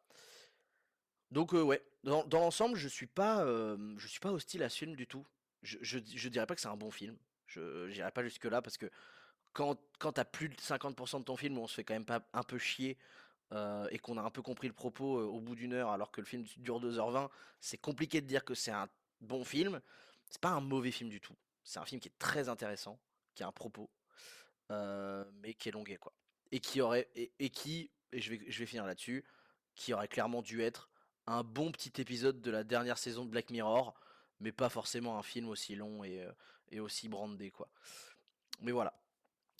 Donc 1.31 1.55
euh, 1.55 1.62
ouais, 1.62 1.83
dans, 2.05 2.24
l'ensemble, 2.33 2.76
je 2.76 2.89
suis 2.89 3.09
euh, 3.18 3.99
suis 3.99 4.20
pas 4.20 4.33
hostile 4.33 4.62
à 4.62 4.68
ce 4.68 4.79
film 4.79 4.97
du 4.97 5.07
tout. 5.07 5.26
Je, 5.62 5.79
je, 5.83 6.29
dirais 6.29 6.47
pas 6.47 6.55
que 6.55 6.61
c'est 6.61 6.68
un 6.68 6.76
bon 6.76 6.91
film. 6.91 7.16
Je 7.47 7.89
j'irai 7.91 8.11
pas 8.11 8.22
jusque 8.22 8.45
là 8.45 8.62
parce 8.62 8.79
que 8.79 8.87
quand, 9.53 9.79
quand 9.99 10.12
t'as 10.12 10.24
plus 10.24 10.49
de 10.49 10.55
50% 10.55 11.20
de 11.20 11.24
ton 11.24 11.37
film 11.37 11.59
on 11.59 11.66
se 11.66 11.74
fait 11.74 11.85
quand 11.85 11.95
même 11.95 12.05
pas 12.05 12.22
un 12.33 12.43
peu 12.43 12.59
chier 12.59 12.97
euh, 13.53 13.89
et 13.91 13.99
qu'on 13.99 14.16
a 14.18 14.22
un 14.22 14.31
peu 14.31 14.43
compris 14.43 14.68
le 14.68 14.74
propos 14.74 15.20
au 15.20 15.41
bout 15.41 15.55
d'une 15.55 15.72
heure 15.72 15.91
alors 15.91 16.11
que 16.11 16.20
le 16.20 16.26
film 16.26 16.45
dure 16.59 16.81
2h20, 16.81 17.29
c'est 17.61 17.79
compliqué 17.79 18.20
de 18.20 18.26
dire 18.26 18.45
que 18.45 18.55
c'est 18.55 18.70
un 18.70 18.89
bon 19.20 19.45
film. 19.45 19.81
C'est 20.31 20.41
pas 20.41 20.51
un 20.51 20.61
mauvais 20.61 20.91
film 20.91 21.11
du 21.11 21.20
tout. 21.20 21.35
C'est 21.64 21.81
un 21.81 21.85
film 21.85 22.01
qui 22.01 22.09
est 22.09 22.18
très 22.18 22.49
intéressant, 22.49 22.99
qui 23.35 23.43
a 23.43 23.49
un 23.49 23.53
propos, 23.53 23.91
mais 24.71 25.55
qui 25.55 25.69
est 25.69 25.73
longué 25.73 25.97
quoi. 25.97 26.12
Et 26.53 26.61
qui 26.61 26.81
aurait 26.81 27.09
et, 27.14 27.51
qui 27.51 27.91
et 28.12 28.21
je 28.21 28.31
vais 28.31 28.41
je 28.51 28.59
vais 28.59 28.66
finir 28.66 28.87
là-dessus, 28.87 29.25
qui 29.75 29.93
aurait 29.93 30.09
clairement 30.09 30.43
dû 30.43 30.62
être 30.62 30.89
un 31.27 31.43
bon 31.45 31.71
petit 31.73 32.01
épisode 32.01 32.41
de 32.41 32.51
la 32.51 32.64
dernière 32.64 32.97
saison 32.99 33.25
de 33.25 33.31
Black 33.31 33.51
Mirror, 33.51 33.95
mais 34.41 34.53
pas 34.53 34.71
forcément 34.71 35.19
un 35.19 35.23
film 35.23 35.49
aussi 35.49 35.75
long 35.77 36.05
et, 36.05 36.23
euh, 36.23 36.33
et 36.71 36.81
aussi 36.81 37.09
brandé 37.09 37.51
quoi. 37.51 37.69
Mais 38.61 38.73
voilà. 38.73 38.95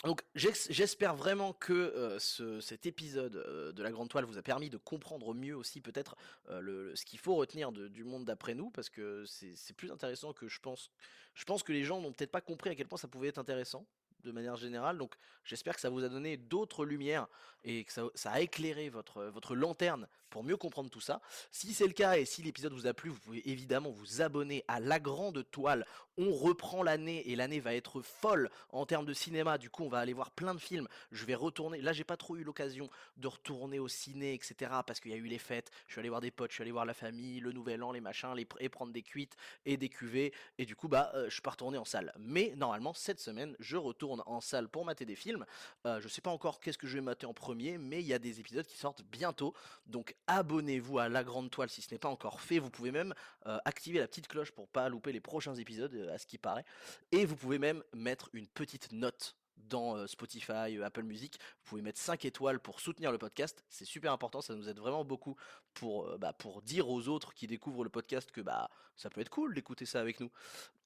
Donc 0.05 0.23
j'espère 0.37 1.17
vraiment 1.17 1.53
que 1.53 1.73
euh, 1.73 2.21
ce- 2.21 2.61
cet 2.61 2.87
épisode 2.87 3.35
euh, 3.37 3.73
de 3.73 3.83
la 3.83 3.91
Grande 3.91 4.09
Toile 4.09 4.25
vous 4.25 4.39
a 4.39 4.43
permis 4.43 4.71
de 4.71 4.77
comprendre 4.77 5.35
mieux 5.35 5.57
aussi 5.57 5.81
peut-être 5.81 6.17
euh, 6.51 6.61
le, 6.61 6.95
ce 6.95 7.05
qu'il 7.05 7.19
faut 7.19 7.35
retenir 7.35 7.73
du 7.73 8.05
monde 8.05 8.25
d'après 8.25 8.55
nous, 8.55 8.71
parce 8.71 8.89
que 8.91 9.25
c'est 9.27 9.75
plus 9.77 9.91
intéressant 9.91 10.33
que 10.33 10.47
je 10.49 10.61
pense. 10.61 10.91
Je 11.35 11.45
pense 11.45 11.65
que 11.65 11.73
les 11.73 11.83
gens 11.83 12.01
n'ont 12.01 12.13
peut-être 12.13 12.31
pas 12.31 12.41
compris 12.41 12.71
à 12.71 12.77
quel 12.77 12.87
point 12.87 12.97
ça 12.99 13.09
pouvait 13.09 13.29
être 13.29 13.39
intéressant 13.39 13.87
de 14.25 14.33
manière 14.33 14.57
générale, 14.57 14.99
donc 14.99 15.15
j'espère 15.45 15.75
que 15.75 15.81
ça 15.81 15.91
vous 15.91 16.05
a 16.05 16.09
donné 16.09 16.37
d'autres 16.37 16.85
lumières 16.85 17.27
et 17.65 17.85
que 17.85 17.93
ça, 17.93 18.31
a 18.31 18.41
éclairé 18.41 18.89
votre, 18.89 19.25
votre 19.25 19.55
lanterne 19.55 20.07
pour 20.31 20.45
mieux 20.45 20.57
comprendre 20.57 20.91
tout 20.91 21.01
ça. 21.01 21.21
Si 21.51 21.73
c'est 21.73 21.87
le 21.87 21.93
cas 21.93 22.17
et 22.17 22.25
si 22.25 22.43
l'épisode 22.43 22.73
vous 22.73 22.87
a 22.87 22.95
plu, 22.95 23.11
vous 23.11 23.19
pouvez 23.19 23.49
évidemment 23.49 23.91
vous 23.91 24.23
abonner 24.23 24.65
à 24.69 24.81
La 24.81 25.01
Grande 25.01 25.45
Toile. 25.51 25.87
On 26.17 26.33
reprend 26.33 26.83
l'année 26.83 27.29
et 27.31 27.37
l'année 27.37 27.61
va 27.61 27.75
être 27.75 28.03
folle 28.03 28.51
en 28.71 28.87
termes 28.87 29.07
de 29.07 29.13
cinéma. 29.13 29.57
Du 29.57 29.71
coup, 29.71 29.85
on 29.85 29.89
va 29.89 29.99
aller 29.99 30.13
voir 30.13 30.31
plein 30.31 30.55
de 30.55 30.61
films. 30.61 30.89
Je 31.13 31.25
vais 31.25 31.35
retourner. 31.35 31.81
Là, 31.81 31.93
j'ai 31.93 32.05
pas 32.05 32.17
trop 32.17 32.37
eu 32.37 32.43
l'occasion 32.43 32.91
de 33.17 33.29
retourner 33.29 33.79
au 33.79 33.89
ciné, 33.89 34.35
etc. 34.35 34.73
Parce 34.87 35.01
qu'il 35.01 35.13
y 35.13 35.15
a 35.15 35.19
eu 35.19 35.27
les 35.27 35.39
fêtes. 35.39 35.71
Je 35.87 35.93
suis 35.93 36.01
allé 36.01 36.09
voir 36.09 36.21
des 36.21 36.31
potes, 36.31 36.51
je 36.51 36.55
suis 36.55 36.63
allé 36.63 36.73
voir 36.73 36.85
la 36.85 36.95
famille, 36.95 37.41
le 37.41 37.53
nouvel 37.53 37.83
an, 37.83 37.93
les 37.93 38.01
machins, 38.01 38.35
les 38.35 38.47
et 38.59 38.69
prendre 38.69 38.93
des 38.93 39.03
cuites 39.03 39.37
et 39.65 39.77
des 39.77 39.89
cuvées. 39.89 40.33
Et 40.59 40.67
du 40.67 40.75
coup, 40.75 40.89
bah, 40.89 41.13
euh, 41.15 41.27
je 41.29 41.35
suis 41.35 41.43
pas 41.43 41.51
retourné 41.51 41.79
en 41.79 41.85
salle. 41.85 42.13
Mais 42.19 42.53
normalement, 42.57 42.93
cette 42.95 43.21
semaine, 43.21 43.55
je 43.61 43.77
retourne 43.77 44.08
en 44.11 44.41
salle 44.41 44.69
pour 44.69 44.85
mater 44.85 45.05
des 45.05 45.17
films. 45.17 45.45
Euh, 45.87 46.01
je 46.01 46.09
sais 46.09 46.21
pas 46.21 46.31
encore 46.31 46.61
qu'est-ce 46.61 46.79
que 46.79 46.87
je 46.87 46.95
vais 46.95 47.01
mater 47.01 47.27
en 47.27 47.35
premier, 47.35 47.79
mais 47.79 48.01
il 48.01 48.07
y 48.07 48.15
a 48.15 48.19
des 48.19 48.41
épisodes 48.41 48.67
qui 48.67 48.77
sortent 48.77 49.03
bientôt. 49.03 49.55
Donc 49.87 50.15
abonnez-vous 50.27 50.99
à 50.99 51.09
La 51.09 51.25
Grande 51.25 51.51
Toile 51.51 51.69
si 51.69 51.83
ce 51.83 51.93
n'est 51.93 51.99
pas 51.99 52.09
encore 52.09 52.41
fait. 52.41 52.59
Vous 52.59 52.71
pouvez 52.71 52.91
même 52.91 53.15
euh, 53.47 53.59
activer 53.65 53.99
la 53.99 54.09
petite 54.09 54.29
cloche 54.29 54.53
pour 54.53 54.69
pas 54.69 54.89
louper 54.89 55.13
les 55.13 55.21
prochains 55.21 55.55
épisodes, 55.55 55.95
euh, 55.95 56.15
à 56.15 56.19
ce 56.19 56.27
qui 56.27 56.39
paraît. 56.39 56.65
Et 57.13 57.25
vous 57.25 57.37
pouvez 57.37 57.59
même 57.59 57.83
mettre 57.93 58.31
une 58.33 58.47
petite 58.47 58.93
note 58.93 59.37
dans 59.57 60.07
Spotify, 60.07 60.81
Apple 60.83 61.03
Music. 61.03 61.39
Vous 61.41 61.71
pouvez 61.71 61.83
mettre 61.83 61.99
5 61.99 62.25
étoiles 62.25 62.61
pour 62.61 62.81
soutenir 62.81 63.11
le 63.11 63.19
podcast. 63.19 63.65
C'est 63.69 63.85
super 63.85 64.13
important, 64.13 64.41
ça 64.41 64.55
nous 64.55 64.69
aide 64.69 64.79
vraiment 64.79 65.05
beaucoup 65.05 65.37
pour, 65.75 66.17
bah, 66.19 66.33
pour 66.33 66.63
dire 66.63 66.89
aux 66.89 67.09
autres 67.09 67.35
qui 67.35 67.49
découvrent 67.49 67.83
le 67.83 67.91
podcast 67.91 68.31
que 68.31 68.41
bah, 68.41 68.71
ça 68.97 69.11
peut 69.11 69.21
être 69.21 69.29
cool 69.31 69.55
d'écouter 69.55 69.85
ça 69.85 70.01
avec 70.01 70.21
nous. 70.21 70.31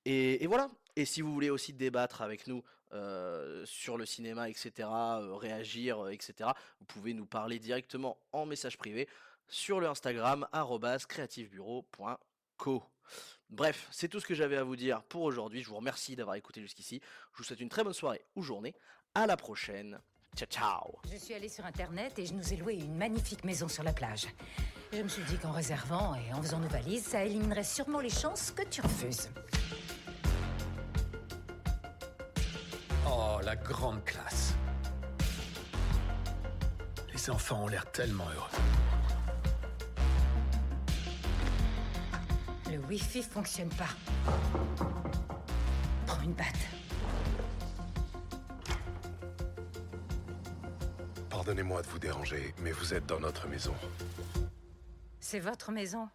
Et, 0.05 0.47
voilà. 0.47 0.71
Et 0.97 1.05
si 1.05 1.23
vous 1.23 1.33
voulez 1.33 1.51
aussi 1.51 1.73
débattre 1.73 2.23
avec 2.23 2.47
nous 2.47 2.63
euh, 2.93 3.65
sur 3.65 3.97
le 3.97 4.05
cinéma, 4.05 4.51
etc., 4.51 4.89
euh, 4.91 5.35
réagir, 5.35 6.05
euh, 6.05 6.11
etc., 6.11 6.51
vous 6.81 6.87
pouvez 6.87 7.15
nous 7.15 7.27
parler 7.27 7.59
directement 7.59 8.19
en 8.33 8.45
message 8.45 8.77
privé 8.77 9.09
sur 9.49 9.81
le 9.81 9.89
Instagram 9.89 10.47
creativebureau.co. 11.09 12.83
Bref, 13.49 13.89
c'est 13.91 14.09
tout 14.09 14.21
ce 14.21 14.27
que 14.27 14.35
j'avais 14.35 14.57
à 14.57 14.65
vous 14.65 14.77
dire 14.77 15.03
pour 15.05 15.23
aujourd'hui. 15.23 15.63
Je 15.63 15.69
vous 15.69 15.77
remercie 15.77 16.17
d'avoir 16.17 16.37
écouté 16.37 16.61
jusqu'ici. 16.61 17.01
Je 17.33 17.39
vous 17.39 17.45
souhaite 17.45 17.61
une 17.61 17.69
très 17.69 17.85
bonne 17.85 17.93
soirée 17.93 18.25
ou 18.35 18.43
journée. 18.43 18.75
À 19.15 19.27
la 19.27 19.37
prochaine. 19.37 20.01
Ciao 20.35 20.49
ciao 20.49 20.99
Je 21.11 21.19
suis 21.19 21.35
allée 21.35 21.51
sur 21.51 21.67
internet 21.67 22.19
et 22.19 22.25
je 22.25 22.33
nous 22.33 22.53
ai 22.55 22.57
loué 22.57 22.75
une 22.75 22.97
magnifique 22.97 23.45
maison 23.45 23.69
sur 23.69 23.83
la 23.83 23.93
plage. 23.93 24.27
Je 24.91 25.03
me 25.03 25.09
suis 25.09 25.23
dit 25.25 25.37
qu'en 25.37 25.53
réservant 25.53 26.15
et 26.15 26.33
en 26.33 26.43
faisant 26.43 26.59
nos 26.59 26.69
valises, 26.69 27.05
ça 27.05 27.25
éliminerait 27.25 27.65
sûrement 27.65 28.01
les 28.01 28.11
chances 28.11 28.51
que 28.51 28.63
tu 28.63 28.81
refuses. 28.81 29.29
Oh, 33.15 33.41
la 33.45 33.57
grande 33.57 34.03
classe. 34.05 34.55
Les 37.13 37.29
enfants 37.29 37.65
ont 37.65 37.69
l'air 37.69 37.85
tellement 37.93 38.25
heureux. 38.35 38.49
Le 42.71 42.79
Wi-Fi 42.79 43.23
fonctionne 43.23 43.69
pas. 43.69 43.91
Prends 46.07 46.23
une 46.23 46.33
batte. 46.33 46.47
Pardonnez-moi 51.29 51.83
de 51.83 51.89
vous 51.89 51.99
déranger, 51.99 52.55
mais 52.63 52.73
vous 52.73 52.95
êtes 52.95 53.05
dans 53.05 53.21
notre 53.21 53.47
maison. 53.47 53.75
C'est 55.21 55.41
votre 55.41 55.71
maison. 55.71 56.09